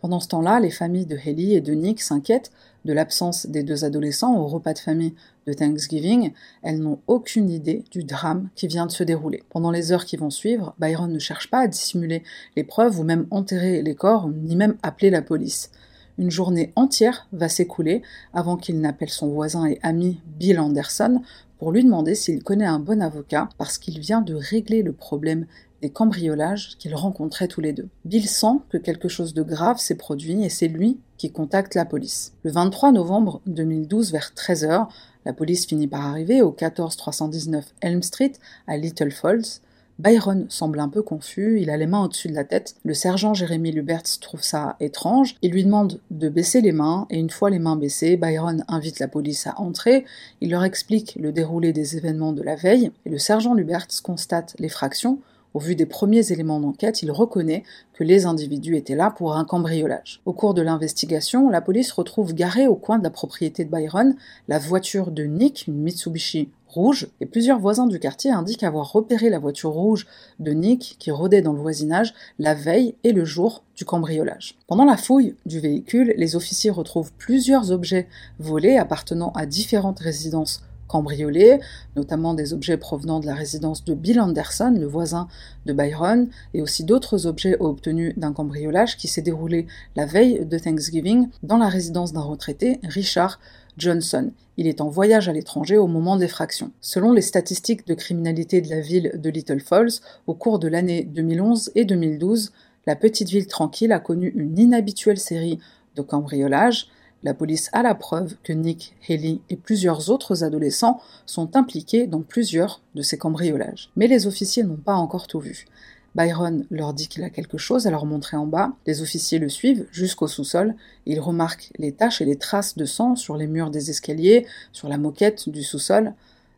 Pendant 0.00 0.20
ce 0.20 0.28
temps-là, 0.28 0.60
les 0.60 0.70
familles 0.70 1.06
de 1.06 1.16
Haley 1.16 1.54
et 1.54 1.60
de 1.60 1.72
Nick 1.72 2.00
s'inquiètent 2.00 2.52
de 2.84 2.92
l'absence 2.92 3.46
des 3.46 3.62
deux 3.62 3.84
adolescents 3.84 4.36
au 4.36 4.46
repas 4.46 4.72
de 4.72 4.78
famille 4.78 5.14
de 5.46 5.52
Thanksgiving. 5.52 6.32
Elles 6.62 6.80
n'ont 6.80 7.00
aucune 7.06 7.50
idée 7.50 7.84
du 7.90 8.04
drame 8.04 8.48
qui 8.54 8.66
vient 8.66 8.86
de 8.86 8.92
se 8.92 9.04
dérouler. 9.04 9.42
Pendant 9.50 9.70
les 9.70 9.92
heures 9.92 10.04
qui 10.04 10.16
vont 10.16 10.30
suivre, 10.30 10.74
Byron 10.78 11.12
ne 11.12 11.18
cherche 11.18 11.50
pas 11.50 11.60
à 11.60 11.68
dissimuler 11.68 12.22
les 12.56 12.64
preuves 12.64 12.98
ou 12.98 13.04
même 13.04 13.26
enterrer 13.30 13.82
les 13.82 13.94
corps, 13.94 14.28
ni 14.28 14.56
même 14.56 14.76
appeler 14.82 15.10
la 15.10 15.22
police. 15.22 15.70
Une 16.16 16.30
journée 16.30 16.72
entière 16.76 17.26
va 17.32 17.48
s'écouler 17.48 18.02
avant 18.32 18.56
qu'il 18.56 18.80
n'appelle 18.80 19.10
son 19.10 19.28
voisin 19.28 19.66
et 19.66 19.80
ami 19.82 20.20
Bill 20.38 20.60
Anderson 20.60 21.20
pour 21.58 21.72
lui 21.72 21.82
demander 21.82 22.14
s'il 22.14 22.42
connaît 22.42 22.66
un 22.66 22.78
bon 22.78 23.02
avocat 23.02 23.48
parce 23.58 23.78
qu'il 23.78 23.98
vient 23.98 24.20
de 24.20 24.34
régler 24.34 24.82
le 24.82 24.92
problème 24.92 25.46
des 25.84 25.90
cambriolages 25.90 26.78
qu'ils 26.78 26.94
rencontraient 26.94 27.46
tous 27.46 27.60
les 27.60 27.74
deux. 27.74 27.90
Bill 28.06 28.26
sent 28.26 28.56
que 28.70 28.78
quelque 28.78 29.08
chose 29.08 29.34
de 29.34 29.42
grave 29.42 29.76
s'est 29.76 29.96
produit 29.96 30.42
et 30.42 30.48
c'est 30.48 30.66
lui 30.66 30.98
qui 31.18 31.30
contacte 31.30 31.74
la 31.74 31.84
police. 31.84 32.32
Le 32.42 32.50
23 32.50 32.90
novembre 32.92 33.42
2012 33.44 34.10
vers 34.10 34.32
13h, 34.34 34.86
la 35.26 35.32
police 35.34 35.66
finit 35.66 35.86
par 35.86 36.06
arriver 36.06 36.40
au 36.40 36.52
14319 36.52 37.66
Elm 37.82 38.02
Street 38.02 38.32
à 38.66 38.78
Little 38.78 39.10
Falls. 39.10 39.60
Byron 39.98 40.46
semble 40.48 40.80
un 40.80 40.88
peu 40.88 41.02
confus, 41.02 41.60
il 41.60 41.68
a 41.68 41.76
les 41.76 41.86
mains 41.86 42.04
au-dessus 42.04 42.28
de 42.28 42.34
la 42.34 42.44
tête. 42.44 42.76
Le 42.82 42.94
sergent 42.94 43.34
Jérémy 43.34 43.70
Luberts 43.70 44.18
trouve 44.22 44.42
ça 44.42 44.76
étrange. 44.80 45.36
Il 45.42 45.52
lui 45.52 45.64
demande 45.64 46.00
de 46.10 46.30
baisser 46.30 46.62
les 46.62 46.72
mains, 46.72 47.06
et 47.10 47.18
une 47.18 47.28
fois 47.28 47.50
les 47.50 47.58
mains 47.58 47.76
baissées, 47.76 48.16
Byron 48.16 48.64
invite 48.68 49.00
la 49.00 49.06
police 49.06 49.46
à 49.46 49.60
entrer. 49.60 50.06
Il 50.40 50.50
leur 50.50 50.64
explique 50.64 51.14
le 51.20 51.30
déroulé 51.30 51.74
des 51.74 51.98
événements 51.98 52.32
de 52.32 52.42
la 52.42 52.56
veille, 52.56 52.90
et 53.04 53.10
le 53.10 53.18
sergent 53.18 53.52
Luberts 53.52 54.02
constate 54.02 54.56
l'effraction 54.58 55.20
au 55.54 55.60
vu 55.60 55.76
des 55.76 55.86
premiers 55.86 56.32
éléments 56.32 56.58
d'enquête, 56.58 57.02
il 57.02 57.12
reconnaît 57.12 57.62
que 57.92 58.02
les 58.02 58.26
individus 58.26 58.76
étaient 58.76 58.96
là 58.96 59.12
pour 59.16 59.36
un 59.36 59.44
cambriolage. 59.44 60.20
Au 60.26 60.32
cours 60.32 60.52
de 60.52 60.62
l'investigation, 60.62 61.48
la 61.48 61.60
police 61.60 61.92
retrouve 61.92 62.34
garée 62.34 62.66
au 62.66 62.74
coin 62.74 62.98
de 62.98 63.04
la 63.04 63.10
propriété 63.10 63.64
de 63.64 63.70
Byron 63.70 64.16
la 64.48 64.58
voiture 64.58 65.12
de 65.12 65.22
Nick, 65.22 65.66
une 65.68 65.80
Mitsubishi 65.80 66.48
rouge, 66.66 67.06
et 67.20 67.26
plusieurs 67.26 67.60
voisins 67.60 67.86
du 67.86 68.00
quartier 68.00 68.32
indiquent 68.32 68.64
avoir 68.64 68.90
repéré 68.90 69.30
la 69.30 69.38
voiture 69.38 69.70
rouge 69.70 70.08
de 70.40 70.50
Nick 70.50 70.96
qui 70.98 71.12
rôdait 71.12 71.40
dans 71.40 71.52
le 71.52 71.60
voisinage 71.60 72.14
la 72.40 72.54
veille 72.54 72.96
et 73.04 73.12
le 73.12 73.24
jour 73.24 73.62
du 73.76 73.84
cambriolage. 73.84 74.56
Pendant 74.66 74.84
la 74.84 74.96
fouille 74.96 75.36
du 75.46 75.60
véhicule, 75.60 76.14
les 76.16 76.34
officiers 76.34 76.72
retrouvent 76.72 77.12
plusieurs 77.16 77.70
objets 77.70 78.08
volés 78.40 78.76
appartenant 78.76 79.30
à 79.36 79.46
différentes 79.46 80.00
résidences 80.00 80.64
cambriolés, 80.94 81.58
notamment 81.96 82.34
des 82.34 82.52
objets 82.52 82.76
provenant 82.76 83.18
de 83.18 83.26
la 83.26 83.34
résidence 83.34 83.84
de 83.84 83.94
Bill 83.94 84.20
Anderson, 84.20 84.72
le 84.78 84.86
voisin 84.86 85.26
de 85.66 85.72
Byron, 85.72 86.28
et 86.54 86.62
aussi 86.62 86.84
d'autres 86.84 87.26
objets 87.26 87.56
obtenus 87.58 88.14
d'un 88.16 88.32
cambriolage 88.32 88.96
qui 88.96 89.08
s'est 89.08 89.20
déroulé 89.20 89.66
la 89.96 90.06
veille 90.06 90.46
de 90.46 90.56
Thanksgiving 90.56 91.30
dans 91.42 91.56
la 91.56 91.68
résidence 91.68 92.12
d'un 92.12 92.20
retraité, 92.20 92.78
Richard 92.84 93.40
Johnson. 93.76 94.30
Il 94.56 94.68
est 94.68 94.80
en 94.80 94.88
voyage 94.88 95.28
à 95.28 95.32
l'étranger 95.32 95.78
au 95.78 95.88
moment 95.88 96.16
des 96.16 96.28
fractions. 96.28 96.70
Selon 96.80 97.12
les 97.12 97.22
statistiques 97.22 97.88
de 97.88 97.94
criminalité 97.94 98.60
de 98.60 98.70
la 98.70 98.80
ville 98.80 99.10
de 99.16 99.30
Little 99.30 99.58
Falls, 99.58 99.98
au 100.28 100.34
cours 100.34 100.60
de 100.60 100.68
l'année 100.68 101.02
2011 101.02 101.72
et 101.74 101.84
2012, 101.84 102.52
la 102.86 102.94
petite 102.94 103.30
ville 103.30 103.48
tranquille 103.48 103.90
a 103.90 103.98
connu 103.98 104.32
une 104.36 104.56
inhabituelle 104.60 105.18
série 105.18 105.58
de 105.96 106.02
cambriolages, 106.02 106.86
la 107.24 107.34
police 107.34 107.70
a 107.72 107.82
la 107.82 107.94
preuve 107.94 108.36
que 108.42 108.52
Nick, 108.52 108.94
Haley 109.08 109.40
et 109.48 109.56
plusieurs 109.56 110.10
autres 110.10 110.44
adolescents 110.44 111.00
sont 111.26 111.56
impliqués 111.56 112.06
dans 112.06 112.20
plusieurs 112.20 112.82
de 112.94 113.02
ces 113.02 113.18
cambriolages. 113.18 113.90
Mais 113.96 114.06
les 114.06 114.26
officiers 114.26 114.62
n'ont 114.62 114.76
pas 114.76 114.94
encore 114.94 115.26
tout 115.26 115.40
vu. 115.40 115.66
Byron 116.14 116.64
leur 116.70 116.94
dit 116.94 117.08
qu'il 117.08 117.24
a 117.24 117.30
quelque 117.30 117.58
chose 117.58 117.86
à 117.86 117.90
leur 117.90 118.06
montrer 118.06 118.36
en 118.36 118.46
bas. 118.46 118.74
Les 118.86 119.02
officiers 119.02 119.38
le 119.38 119.48
suivent 119.48 119.86
jusqu'au 119.90 120.28
sous-sol. 120.28 120.76
Ils 121.06 121.18
remarquent 121.18 121.72
les 121.78 121.92
taches 121.92 122.20
et 122.20 122.24
les 122.24 122.36
traces 122.36 122.76
de 122.76 122.84
sang 122.84 123.16
sur 123.16 123.36
les 123.36 123.48
murs 123.48 123.70
des 123.70 123.90
escaliers, 123.90 124.46
sur 124.72 124.88
la 124.88 124.98
moquette 124.98 125.48
du 125.48 125.64
sous-sol. 125.64 126.12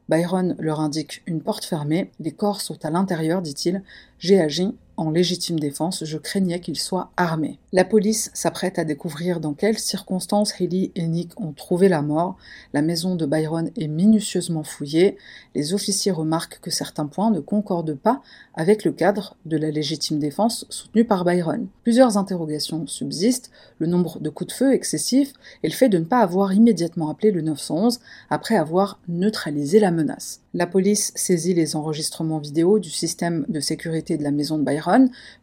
Byron 0.09 0.57
leur 0.59 0.81
indique 0.81 1.23
une 1.27 1.41
porte 1.41 1.65
fermée. 1.65 2.11
Les 2.21 2.33
corps 2.33 2.61
sont 2.61 2.85
à 2.85 2.91
l'intérieur, 2.91 3.41
dit-il. 3.41 3.83
J'ai 4.19 4.41
agi 4.41 4.75
en 4.97 5.11
légitime 5.11 5.59
défense, 5.59 6.05
je 6.05 6.19
craignais 6.19 6.61
qu'il 6.61 6.79
soit 6.79 7.11
armé. 7.17 7.59
La 7.73 7.85
police 7.85 8.31
s'apprête 8.33 8.79
à 8.79 8.85
découvrir 8.85 9.41
dans 9.41 9.53
quelles 9.53 9.79
circonstances 9.79 10.55
Haley 10.61 10.91
et 10.95 11.07
Nick 11.07 11.39
ont 11.41 11.53
trouvé 11.53 11.89
la 11.89 12.03
mort. 12.03 12.37
La 12.73 12.83
maison 12.83 13.17
de 13.17 13.27
Byron 13.27 13.71
est 13.77 13.89
minutieusement 13.89 14.63
fouillée. 14.63 15.17
Les 15.55 15.75
officiers 15.75 16.13
remarquent 16.13 16.61
que 16.61 16.71
certains 16.71 17.07
points 17.07 17.31
ne 17.31 17.41
concordent 17.41 17.97
pas 17.97 18.23
avec 18.55 18.85
le 18.85 18.93
cadre 18.93 19.37
de 19.45 19.59
la 19.59 19.71
légitime 19.71 20.19
défense 20.19 20.65
soutenu 20.71 21.05
par 21.05 21.25
Byron. 21.25 21.67
Plusieurs 21.83 22.17
interrogations 22.17 22.87
subsistent, 22.87 23.51
le 23.79 23.87
nombre 23.87 24.19
de 24.21 24.31
coups 24.31 24.49
de 24.49 24.57
feu 24.57 24.73
excessif 24.73 25.33
et 25.63 25.69
le 25.69 25.75
fait 25.75 25.91
de 25.91 25.99
ne 25.99 26.05
pas 26.05 26.21
avoir 26.21 26.55
immédiatement 26.55 27.11
appelé 27.11 27.31
le 27.31 27.43
911 27.43 28.01
après 28.31 28.57
avoir 28.57 28.99
neutralisé 29.09 29.79
la 29.79 29.91
menace. 29.91 30.41
La 30.55 30.67
police 30.67 31.13
saisit 31.15 31.53
les 31.53 31.77
enregistrements 31.77 32.39
vidéo 32.39 32.79
du 32.79 32.89
système 32.89 33.45
de 33.49 33.61
sécurité 33.61 34.17
de 34.17 34.23
la 34.23 34.31
maison 34.31 34.57
de 34.57 34.65
Byron, 34.65 34.86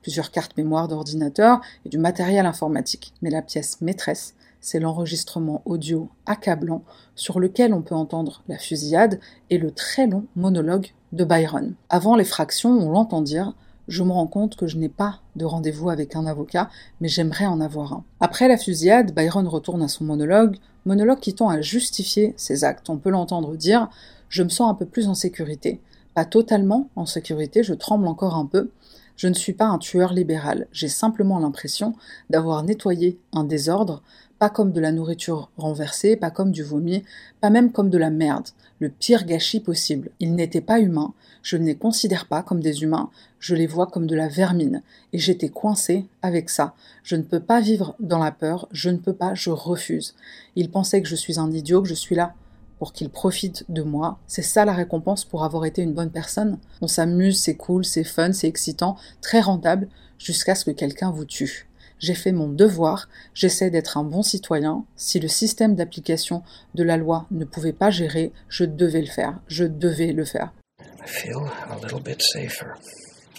plusieurs 0.02 0.32
cartes 0.32 0.58
mémoire 0.58 0.88
d'ordinateur 0.88 1.62
et 1.86 1.90
du 1.90 1.98
matériel 1.98 2.46
informatique. 2.46 3.14
Mais 3.22 3.30
la 3.30 3.42
pièce 3.42 3.82
maîtresse, 3.82 4.36
c'est 4.62 4.80
l'enregistrement 4.80 5.62
audio 5.66 6.10
accablant 6.26 6.84
sur 7.16 7.40
lequel 7.40 7.74
on 7.74 7.82
peut 7.82 7.96
entendre 7.96 8.44
la 8.48 8.58
fusillade 8.58 9.20
et 9.50 9.58
le 9.58 9.72
très 9.72 10.08
long 10.08 10.26
monologue 10.36 10.88
de 11.12 11.26
Byron. 11.26 11.76
Avant 11.90 12.16
l'effraction, 12.16 12.70
on 12.72 12.92
l'entend 12.92 13.22
dire 13.22 13.54
je 13.90 14.04
me 14.04 14.12
rends 14.12 14.28
compte 14.28 14.56
que 14.56 14.68
je 14.68 14.78
n'ai 14.78 14.90
pas 14.90 15.20
de 15.36 15.44
rendez-vous 15.44 15.90
avec 15.90 16.16
un 16.16 16.26
avocat, 16.26 16.70
mais 17.02 17.10
j'aimerais 17.10 17.46
en 17.46 17.60
avoir 17.60 17.92
un. 17.92 18.04
Après 18.22 18.48
la 18.48 18.58
fusillade, 18.58 19.14
Byron 19.14 19.46
retourne 19.48 19.82
à 19.82 19.90
son 19.90 20.06
monologue, 20.06 20.56
monologue 20.86 21.20
qui 21.20 21.34
tend 21.34 21.50
à 21.50 21.60
justifier 21.60 22.34
ses 22.38 22.64
actes. 22.64 22.90
On 22.90 22.98
peut 22.98 23.10
l'entendre 23.10 23.56
dire 23.58 23.90
je 24.30 24.42
me 24.42 24.50
sens 24.50 24.72
un 24.72 24.74
peu 24.74 24.86
plus 24.86 25.08
en 25.08 25.14
sécurité. 25.14 25.82
Pas 26.16 26.26
totalement 26.26 26.90
en 26.96 27.06
sécurité, 27.06 27.62
je 27.64 27.74
tremble 27.74 28.08
encore 28.08 28.36
un 28.36 28.46
peu. 28.46 28.72
Je 29.16 29.28
ne 29.28 29.34
suis 29.34 29.54
pas 29.54 29.66
un 29.66 29.78
tueur 29.78 30.14
libéral, 30.14 30.68
j'ai 30.72 30.88
simplement 30.88 31.40
l'impression 31.40 31.94
d'avoir 32.30 32.64
nettoyé 32.64 33.20
un 33.32 33.44
désordre, 33.44 34.02
pas 34.40 34.50
comme 34.50 34.72
de 34.72 34.82
la 34.82 34.92
nourriture 34.92 35.50
renversée, 35.56 36.18
pas 36.18 36.32
comme 36.32 36.52
du 36.52 36.64
vomi, 36.64 37.04
pas 37.40 37.50
même 37.50 37.72
comme 37.72 37.90
de 37.90 37.98
la 37.98 38.10
merde, 38.10 38.50
le 38.80 38.90
pire 38.90 39.26
gâchis 39.26 39.60
possible. 39.60 40.10
Ils 40.20 40.36
n'étaient 40.36 40.60
pas 40.60 40.80
humains, 40.80 41.14
je 41.44 41.58
ne 41.58 41.66
les 41.66 41.76
considère 41.76 42.26
pas 42.28 42.44
comme 42.44 42.60
des 42.60 42.84
humains, 42.84 43.10
je 43.40 43.56
les 43.56 43.68
vois 43.68 43.88
comme 43.88 44.08
de 44.08 44.16
la 44.16 44.28
vermine, 44.28 44.82
et 45.14 45.20
j'étais 45.20 45.50
coincé 45.50 46.08
avec 46.22 46.50
ça. 46.50 46.74
Je 47.04 47.16
ne 47.16 47.22
peux 47.22 47.40
pas 47.40 47.62
vivre 47.62 47.96
dans 48.00 48.20
la 48.20 48.32
peur, 48.32 48.68
je 48.72 48.90
ne 48.90 48.98
peux 48.98 49.14
pas, 49.14 49.34
je 49.36 49.50
refuse. 49.50 50.16
Ils 50.56 50.72
pensaient 50.72 51.02
que 51.02 51.08
je 51.08 51.16
suis 51.16 51.40
un 51.40 51.52
idiot, 51.52 51.82
que 51.82 51.88
je 51.88 51.94
suis 51.94 52.16
là 52.16 52.34
pour 52.80 52.94
qu'ils 52.94 53.10
profitent 53.10 53.66
de 53.70 53.82
moi. 53.82 54.20
C'est 54.28 54.42
ça 54.42 54.66
la 54.66 54.74
récompense 54.74 55.26
pour 55.26 55.44
avoir 55.44 55.66
été 55.66 55.82
une 55.82 55.94
bonne 55.94 56.12
personne. 56.12 56.58
On 56.82 56.88
s'amuse, 56.88 57.40
c'est 57.40 57.56
cool, 57.56 57.86
c'est 57.86 58.04
fun, 58.04 58.34
c'est 58.34 58.48
excitant, 58.48 58.98
très 59.22 59.42
rentable, 59.42 59.88
jusqu'à 60.18 60.56
ce 60.56 60.66
que 60.66 60.72
quelqu'un 60.72 61.12
vous 61.12 61.26
tue. 61.26 61.68
J'ai 62.00 62.16
fait 62.16 62.34
mon 62.34 62.50
devoir, 62.50 63.08
j'essaie 63.34 63.70
d'être 63.70 63.98
un 63.98 64.04
bon 64.04 64.24
citoyen. 64.24 64.84
Si 64.98 65.20
le 65.20 65.30
système 65.30 65.76
d'application 65.76 66.44
de 66.76 66.84
la 66.84 66.98
loi 66.98 67.28
ne 67.32 67.46
pouvait 67.46 67.72
pas 67.72 67.92
gérer, 67.92 68.34
je 68.50 68.66
devais 68.66 69.02
le 69.02 69.08
faire. 69.08 69.40
Je 69.48 69.64
devais 69.64 70.12
le 70.12 70.26
faire. 70.26 70.52
I 70.82 71.08
feel 71.08 71.50
a 71.70 71.78
little 71.82 72.02
bit 72.02 72.22
safer. 72.22 72.76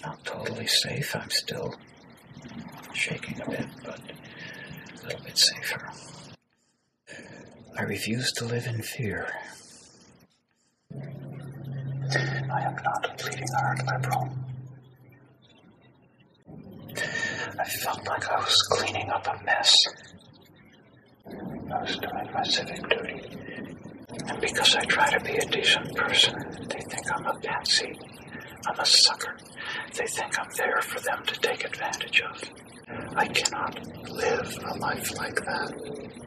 Not 0.02 0.16
totally 0.24 0.66
safe, 0.66 1.14
I'm 1.14 1.30
still 1.30 1.74
shaking 2.92 3.40
a 3.40 3.50
bit, 3.50 3.66
but 3.82 4.00
a 5.02 5.06
little 5.08 5.24
bit 5.24 5.38
safer. 5.38 5.80
I 7.76 7.82
refuse 7.82 8.30
to 8.32 8.44
live 8.44 8.66
in 8.66 8.80
fear. 8.82 9.26
I 10.92 12.60
am 12.62 12.76
not 12.76 13.10
a 13.10 13.14
bleeding 13.20 13.48
heart 13.58 13.80
liberal. 13.86 14.28
I 17.58 17.64
felt 17.64 18.06
like 18.06 18.30
I 18.30 18.36
was 18.36 18.62
cleaning 18.70 19.10
up 19.10 19.26
a 19.26 19.42
mess. 19.44 19.74
I 21.26 21.80
was 21.80 21.98
doing 21.98 22.30
my 22.32 22.44
civic 22.44 22.88
duty. 22.88 23.38
And 24.28 24.40
because 24.40 24.76
I 24.76 24.84
try 24.84 25.10
to 25.10 25.24
be 25.24 25.36
a 25.36 25.46
decent 25.46 25.96
person, 25.96 26.34
they 26.68 26.78
think 26.78 27.12
I'm 27.12 27.26
a 27.26 27.38
patsy. 27.40 27.98
I'm 28.68 28.78
a 28.78 28.86
sucker. 28.86 29.36
They 29.98 30.06
think 30.06 30.38
I'm 30.38 30.48
there 30.56 30.80
for 30.80 31.00
them 31.00 31.24
to 31.26 31.40
take 31.40 31.64
advantage 31.64 32.22
of. 32.22 32.40
I 33.16 33.26
cannot 33.26 33.84
live 34.10 34.58
a 34.64 34.78
life 34.78 35.16
like 35.18 35.34
that. 35.34 36.23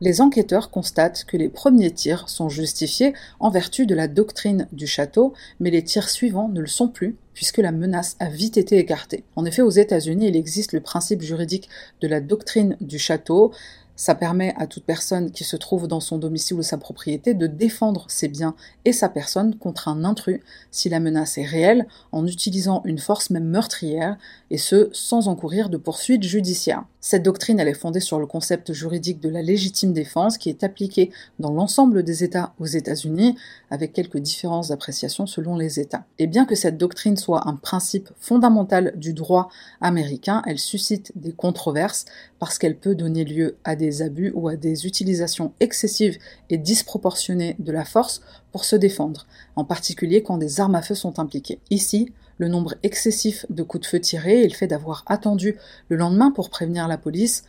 Les 0.00 0.20
enquêteurs 0.20 0.70
constatent 0.70 1.24
que 1.24 1.36
les 1.36 1.48
premiers 1.48 1.90
tirs 1.90 2.28
sont 2.28 2.48
justifiés 2.48 3.14
en 3.40 3.50
vertu 3.50 3.86
de 3.86 3.94
la 3.94 4.08
doctrine 4.08 4.68
du 4.72 4.86
château, 4.86 5.34
mais 5.60 5.70
les 5.70 5.84
tirs 5.84 6.08
suivants 6.08 6.48
ne 6.48 6.60
le 6.60 6.66
sont 6.66 6.88
plus 6.88 7.16
puisque 7.36 7.58
la 7.58 7.70
menace 7.70 8.16
a 8.18 8.30
vite 8.30 8.56
été 8.56 8.78
écartée. 8.78 9.22
En 9.36 9.44
effet, 9.44 9.60
aux 9.60 9.70
États-Unis, 9.70 10.28
il 10.28 10.36
existe 10.36 10.72
le 10.72 10.80
principe 10.80 11.20
juridique 11.20 11.68
de 12.00 12.08
la 12.08 12.22
doctrine 12.22 12.78
du 12.80 12.98
château. 12.98 13.52
Ça 13.94 14.14
permet 14.14 14.54
à 14.56 14.66
toute 14.66 14.84
personne 14.84 15.30
qui 15.30 15.44
se 15.44 15.56
trouve 15.56 15.86
dans 15.86 16.00
son 16.00 16.16
domicile 16.16 16.56
ou 16.56 16.62
sa 16.62 16.78
propriété 16.78 17.34
de 17.34 17.46
défendre 17.46 18.06
ses 18.08 18.28
biens 18.28 18.54
et 18.86 18.92
sa 18.92 19.10
personne 19.10 19.54
contre 19.54 19.88
un 19.88 20.04
intrus 20.04 20.40
si 20.70 20.88
la 20.88 20.98
menace 20.98 21.36
est 21.36 21.44
réelle 21.44 21.86
en 22.10 22.26
utilisant 22.26 22.80
une 22.86 22.98
force 22.98 23.28
même 23.28 23.48
meurtrière 23.48 24.16
et 24.50 24.58
ce 24.58 24.88
sans 24.92 25.28
encourir 25.28 25.68
de 25.68 25.76
poursuites 25.76 26.22
judiciaires. 26.22 26.84
Cette 27.00 27.22
doctrine 27.22 27.60
elle 27.60 27.68
est 27.68 27.74
fondée 27.74 28.00
sur 28.00 28.18
le 28.18 28.26
concept 28.26 28.72
juridique 28.72 29.20
de 29.20 29.28
la 29.28 29.42
légitime 29.42 29.92
défense 29.92 30.38
qui 30.38 30.48
est 30.48 30.64
appliqué 30.64 31.10
dans 31.38 31.52
l'ensemble 31.52 32.02
des 32.02 32.24
États 32.24 32.52
aux 32.58 32.66
États-Unis 32.66 33.36
avec 33.70 33.92
quelques 33.92 34.18
différences 34.18 34.68
d'appréciation 34.68 35.26
selon 35.26 35.56
les 35.56 35.78
États. 35.78 36.04
Et 36.18 36.26
bien 36.26 36.46
que 36.46 36.54
cette 36.54 36.78
doctrine 36.78 37.16
soit 37.16 37.48
un 37.48 37.54
principe 37.54 38.08
fondamental 38.18 38.92
du 38.96 39.12
droit 39.12 39.48
américain, 39.80 40.42
elle 40.46 40.58
suscite 40.58 41.12
des 41.14 41.32
controverses 41.32 42.06
parce 42.38 42.58
qu'elle 42.58 42.76
peut 42.76 42.94
donner 42.94 43.24
lieu 43.24 43.56
à 43.64 43.76
des 43.76 44.02
abus 44.02 44.32
ou 44.34 44.48
à 44.48 44.56
des 44.56 44.86
utilisations 44.86 45.52
excessives 45.60 46.18
et 46.50 46.58
disproportionnées 46.58 47.56
de 47.58 47.72
la 47.72 47.84
force 47.84 48.20
pour 48.52 48.64
se 48.64 48.76
défendre, 48.76 49.26
en 49.54 49.64
particulier 49.64 50.22
quand 50.22 50.38
des 50.38 50.60
armes 50.60 50.74
à 50.74 50.82
feu 50.82 50.94
sont 50.94 51.18
impliquées. 51.18 51.60
Ici, 51.70 52.12
le 52.38 52.48
nombre 52.48 52.74
excessif 52.82 53.46
de 53.50 53.62
coups 53.62 53.82
de 53.82 53.86
feu 53.86 54.00
tirés 54.00 54.42
et 54.42 54.48
le 54.48 54.54
fait 54.54 54.66
d'avoir 54.66 55.04
attendu 55.06 55.56
le 55.88 55.96
lendemain 55.96 56.30
pour 56.30 56.50
prévenir 56.50 56.88
la 56.88 56.98
police 56.98 57.44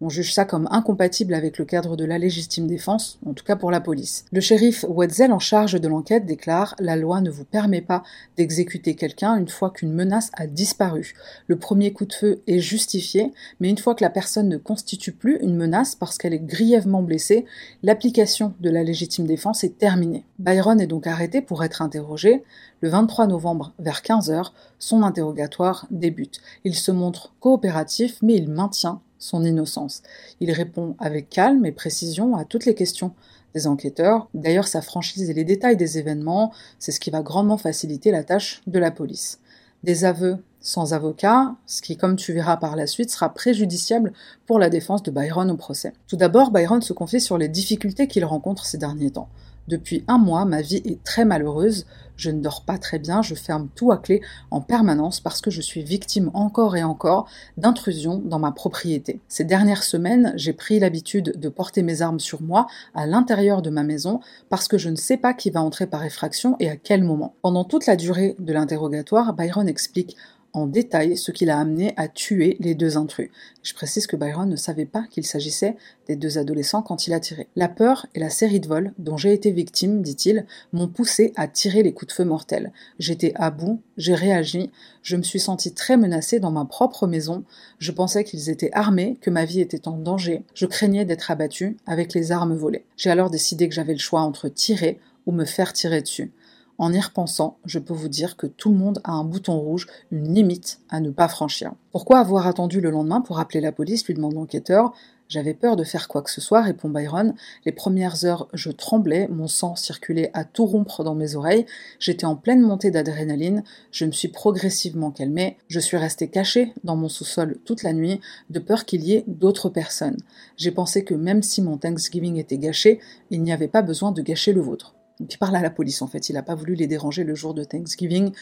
on 0.00 0.08
juge 0.08 0.32
ça 0.32 0.44
comme 0.44 0.68
incompatible 0.70 1.34
avec 1.34 1.58
le 1.58 1.64
cadre 1.64 1.96
de 1.96 2.04
la 2.04 2.18
légitime 2.18 2.66
défense, 2.66 3.18
en 3.26 3.32
tout 3.32 3.44
cas 3.44 3.56
pour 3.56 3.70
la 3.70 3.80
police. 3.80 4.24
Le 4.32 4.40
shérif 4.40 4.84
Wetzel 4.88 5.32
en 5.32 5.38
charge 5.38 5.80
de 5.80 5.88
l'enquête 5.88 6.24
déclare 6.24 6.74
La 6.78 6.96
loi 6.96 7.20
ne 7.20 7.30
vous 7.30 7.44
permet 7.44 7.80
pas 7.80 8.02
d'exécuter 8.36 8.94
quelqu'un 8.94 9.36
une 9.36 9.48
fois 9.48 9.70
qu'une 9.70 9.92
menace 9.92 10.30
a 10.34 10.46
disparu. 10.46 11.14
Le 11.46 11.56
premier 11.56 11.92
coup 11.92 12.04
de 12.04 12.12
feu 12.12 12.42
est 12.46 12.60
justifié, 12.60 13.32
mais 13.60 13.70
une 13.70 13.78
fois 13.78 13.94
que 13.94 14.04
la 14.04 14.10
personne 14.10 14.48
ne 14.48 14.56
constitue 14.56 15.12
plus 15.12 15.38
une 15.40 15.56
menace 15.56 15.94
parce 15.94 16.18
qu'elle 16.18 16.34
est 16.34 16.38
grièvement 16.38 17.02
blessée, 17.02 17.44
l'application 17.82 18.54
de 18.60 18.70
la 18.70 18.84
légitime 18.84 19.26
défense 19.26 19.64
est 19.64 19.78
terminée. 19.78 20.24
Byron 20.38 20.80
est 20.80 20.86
donc 20.86 21.06
arrêté 21.06 21.42
pour 21.42 21.64
être 21.64 21.82
interrogé. 21.82 22.44
Le 22.80 22.88
23 22.88 23.26
novembre, 23.26 23.72
vers 23.78 24.02
15h, 24.02 24.52
son 24.78 25.02
interrogatoire 25.02 25.86
débute. 25.90 26.40
Il 26.64 26.74
se 26.74 26.92
montre 26.92 27.34
coopératif, 27.40 28.18
mais 28.22 28.36
il 28.36 28.48
maintient 28.48 29.00
son 29.18 29.44
innocence. 29.44 30.02
Il 30.40 30.50
répond 30.52 30.96
avec 30.98 31.28
calme 31.28 31.66
et 31.66 31.72
précision 31.72 32.36
à 32.36 32.44
toutes 32.44 32.66
les 32.66 32.74
questions 32.74 33.12
des 33.54 33.66
enquêteurs. 33.66 34.28
D'ailleurs, 34.34 34.68
sa 34.68 34.82
franchise 34.82 35.30
et 35.30 35.34
les 35.34 35.44
détails 35.44 35.76
des 35.76 35.98
événements, 35.98 36.52
c'est 36.78 36.92
ce 36.92 37.00
qui 37.00 37.10
va 37.10 37.22
grandement 37.22 37.58
faciliter 37.58 38.10
la 38.10 38.24
tâche 38.24 38.62
de 38.66 38.78
la 38.78 38.90
police. 38.90 39.40
Des 39.84 40.04
aveux 40.04 40.38
sans 40.60 40.92
avocat, 40.92 41.54
ce 41.66 41.82
qui, 41.82 41.96
comme 41.96 42.16
tu 42.16 42.32
verras 42.32 42.56
par 42.56 42.76
la 42.76 42.86
suite, 42.86 43.10
sera 43.10 43.32
préjudiciable 43.32 44.12
pour 44.46 44.58
la 44.58 44.70
défense 44.70 45.02
de 45.02 45.10
Byron 45.10 45.50
au 45.50 45.56
procès. 45.56 45.92
Tout 46.08 46.16
d'abord, 46.16 46.50
Byron 46.50 46.82
se 46.82 46.92
confie 46.92 47.20
sur 47.20 47.38
les 47.38 47.48
difficultés 47.48 48.08
qu'il 48.08 48.24
rencontre 48.24 48.66
ces 48.66 48.78
derniers 48.78 49.12
temps. 49.12 49.28
Depuis 49.68 50.02
un 50.08 50.18
mois, 50.18 50.46
ma 50.46 50.62
vie 50.62 50.82
est 50.84 51.04
très 51.04 51.26
malheureuse, 51.26 51.84
je 52.16 52.30
ne 52.30 52.40
dors 52.40 52.64
pas 52.64 52.78
très 52.78 52.98
bien, 52.98 53.22
je 53.22 53.34
ferme 53.34 53.68
tout 53.74 53.92
à 53.92 53.98
clé 53.98 54.22
en 54.50 54.60
permanence 54.60 55.20
parce 55.20 55.40
que 55.40 55.50
je 55.50 55.60
suis 55.60 55.82
victime 55.82 56.30
encore 56.34 56.74
et 56.74 56.82
encore 56.82 57.28
d'intrusions 57.56 58.20
dans 58.24 58.38
ma 58.38 58.50
propriété. 58.50 59.20
Ces 59.28 59.44
dernières 59.44 59.84
semaines, 59.84 60.32
j'ai 60.36 60.52
pris 60.52 60.80
l'habitude 60.80 61.38
de 61.38 61.48
porter 61.48 61.82
mes 61.82 62.02
armes 62.02 62.18
sur 62.18 62.42
moi 62.42 62.66
à 62.94 63.06
l'intérieur 63.06 63.62
de 63.62 63.70
ma 63.70 63.84
maison 63.84 64.20
parce 64.48 64.68
que 64.68 64.78
je 64.78 64.88
ne 64.88 64.96
sais 64.96 65.16
pas 65.16 65.34
qui 65.34 65.50
va 65.50 65.62
entrer 65.62 65.86
par 65.86 66.04
effraction 66.04 66.56
et 66.60 66.68
à 66.68 66.76
quel 66.76 67.04
moment. 67.04 67.34
Pendant 67.42 67.64
toute 67.64 67.86
la 67.86 67.96
durée 67.96 68.36
de 68.38 68.52
l'interrogatoire, 68.52 69.32
Byron 69.34 69.68
explique 69.68 70.16
en 70.52 70.66
détail 70.66 71.16
ce 71.16 71.30
qui 71.30 71.44
l'a 71.44 71.58
amené 71.58 71.92
à 71.96 72.08
tuer 72.08 72.56
les 72.60 72.74
deux 72.74 72.96
intrus. 72.96 73.30
Je 73.62 73.74
précise 73.74 74.06
que 74.06 74.16
Byron 74.16 74.48
ne 74.48 74.56
savait 74.56 74.86
pas 74.86 75.04
qu'il 75.10 75.26
s'agissait 75.26 75.76
des 76.06 76.16
deux 76.16 76.38
adolescents 76.38 76.82
quand 76.82 77.06
il 77.06 77.12
a 77.12 77.20
tiré. 77.20 77.48
La 77.54 77.68
peur 77.68 78.06
et 78.14 78.20
la 78.20 78.30
série 78.30 78.60
de 78.60 78.66
vols 78.66 78.92
dont 78.98 79.16
j'ai 79.16 79.32
été 79.32 79.50
victime, 79.50 80.02
dit-il, 80.02 80.46
m'ont 80.72 80.88
poussé 80.88 81.32
à 81.36 81.48
tirer 81.48 81.82
les 81.82 81.92
coups 81.92 82.08
de 82.08 82.12
feu 82.14 82.24
mortels. 82.24 82.72
J'étais 82.98 83.32
à 83.36 83.50
bout, 83.50 83.80
j'ai 83.96 84.14
réagi, 84.14 84.70
je 85.02 85.16
me 85.16 85.22
suis 85.22 85.40
senti 85.40 85.72
très 85.72 85.96
menacée 85.96 86.40
dans 86.40 86.50
ma 86.50 86.64
propre 86.64 87.06
maison, 87.06 87.44
je 87.78 87.92
pensais 87.92 88.24
qu'ils 88.24 88.50
étaient 88.50 88.72
armés, 88.72 89.18
que 89.20 89.30
ma 89.30 89.44
vie 89.44 89.60
était 89.60 89.86
en 89.86 89.98
danger, 89.98 90.44
je 90.54 90.66
craignais 90.66 91.04
d'être 91.04 91.30
abattue 91.30 91.76
avec 91.86 92.14
les 92.14 92.32
armes 92.32 92.54
volées. 92.54 92.84
J'ai 92.96 93.10
alors 93.10 93.30
décidé 93.30 93.68
que 93.68 93.74
j'avais 93.74 93.92
le 93.92 93.98
choix 93.98 94.22
entre 94.22 94.48
tirer 94.48 94.98
ou 95.26 95.32
me 95.32 95.44
faire 95.44 95.72
tirer 95.72 96.00
dessus. 96.00 96.32
En 96.80 96.92
y 96.92 97.00
repensant, 97.00 97.58
je 97.64 97.80
peux 97.80 97.92
vous 97.92 98.08
dire 98.08 98.36
que 98.36 98.46
tout 98.46 98.70
le 98.70 98.76
monde 98.76 99.00
a 99.02 99.10
un 99.10 99.24
bouton 99.24 99.58
rouge, 99.58 99.88
une 100.12 100.32
limite 100.32 100.78
à 100.88 101.00
ne 101.00 101.10
pas 101.10 101.26
franchir. 101.26 101.72
Pourquoi 101.90 102.20
avoir 102.20 102.46
attendu 102.46 102.80
le 102.80 102.90
lendemain 102.90 103.20
pour 103.20 103.40
appeler 103.40 103.60
la 103.60 103.72
police 103.72 104.06
lui 104.06 104.14
demande 104.14 104.34
l'enquêteur. 104.34 104.92
J'avais 105.28 105.54
peur 105.54 105.74
de 105.74 105.82
faire 105.82 106.06
quoi 106.06 106.22
que 106.22 106.30
ce 106.30 106.40
soit, 106.40 106.62
répond 106.62 106.88
Byron. 106.88 107.34
Les 107.66 107.72
premières 107.72 108.24
heures, 108.24 108.48
je 108.54 108.70
tremblais, 108.70 109.26
mon 109.28 109.48
sang 109.48 109.74
circulait 109.74 110.30
à 110.34 110.44
tout 110.44 110.66
rompre 110.66 111.02
dans 111.02 111.16
mes 111.16 111.34
oreilles, 111.34 111.66
j'étais 111.98 112.24
en 112.24 112.36
pleine 112.36 112.62
montée 112.62 112.92
d'adrénaline, 112.92 113.64
je 113.90 114.04
me 114.04 114.12
suis 114.12 114.28
progressivement 114.28 115.10
calmé, 115.10 115.58
je 115.66 115.80
suis 115.80 115.96
resté 115.96 116.28
caché 116.28 116.72
dans 116.84 116.96
mon 116.96 117.08
sous-sol 117.08 117.58
toute 117.64 117.82
la 117.82 117.92
nuit, 117.92 118.20
de 118.50 118.60
peur 118.60 118.84
qu'il 118.84 119.02
y 119.02 119.14
ait 119.14 119.24
d'autres 119.26 119.68
personnes. 119.68 120.16
J'ai 120.56 120.70
pensé 120.70 121.04
que 121.04 121.14
même 121.14 121.42
si 121.42 121.60
mon 121.60 121.76
Thanksgiving 121.76 122.36
était 122.36 122.56
gâché, 122.56 123.00
il 123.30 123.42
n'y 123.42 123.52
avait 123.52 123.68
pas 123.68 123.82
besoin 123.82 124.12
de 124.12 124.22
gâcher 124.22 124.52
le 124.52 124.60
vôtre. 124.62 124.94
Donc 125.20 125.32
il 125.32 125.38
parle 125.38 125.56
à 125.56 125.62
la 125.62 125.70
police 125.70 126.02
en 126.02 126.06
fait, 126.06 126.28
il 126.28 126.34
n'a 126.34 126.42
pas 126.42 126.54
voulu 126.54 126.74
les 126.74 126.86
déranger 126.86 127.24
le 127.24 127.34
jour 127.34 127.54
de 127.54 127.64
Thanksgiving 127.64 128.32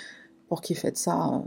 pour 0.48 0.60
qu'ils 0.60 0.76
fêtent 0.76 0.98
ça 0.98 1.30
euh, 1.32 1.38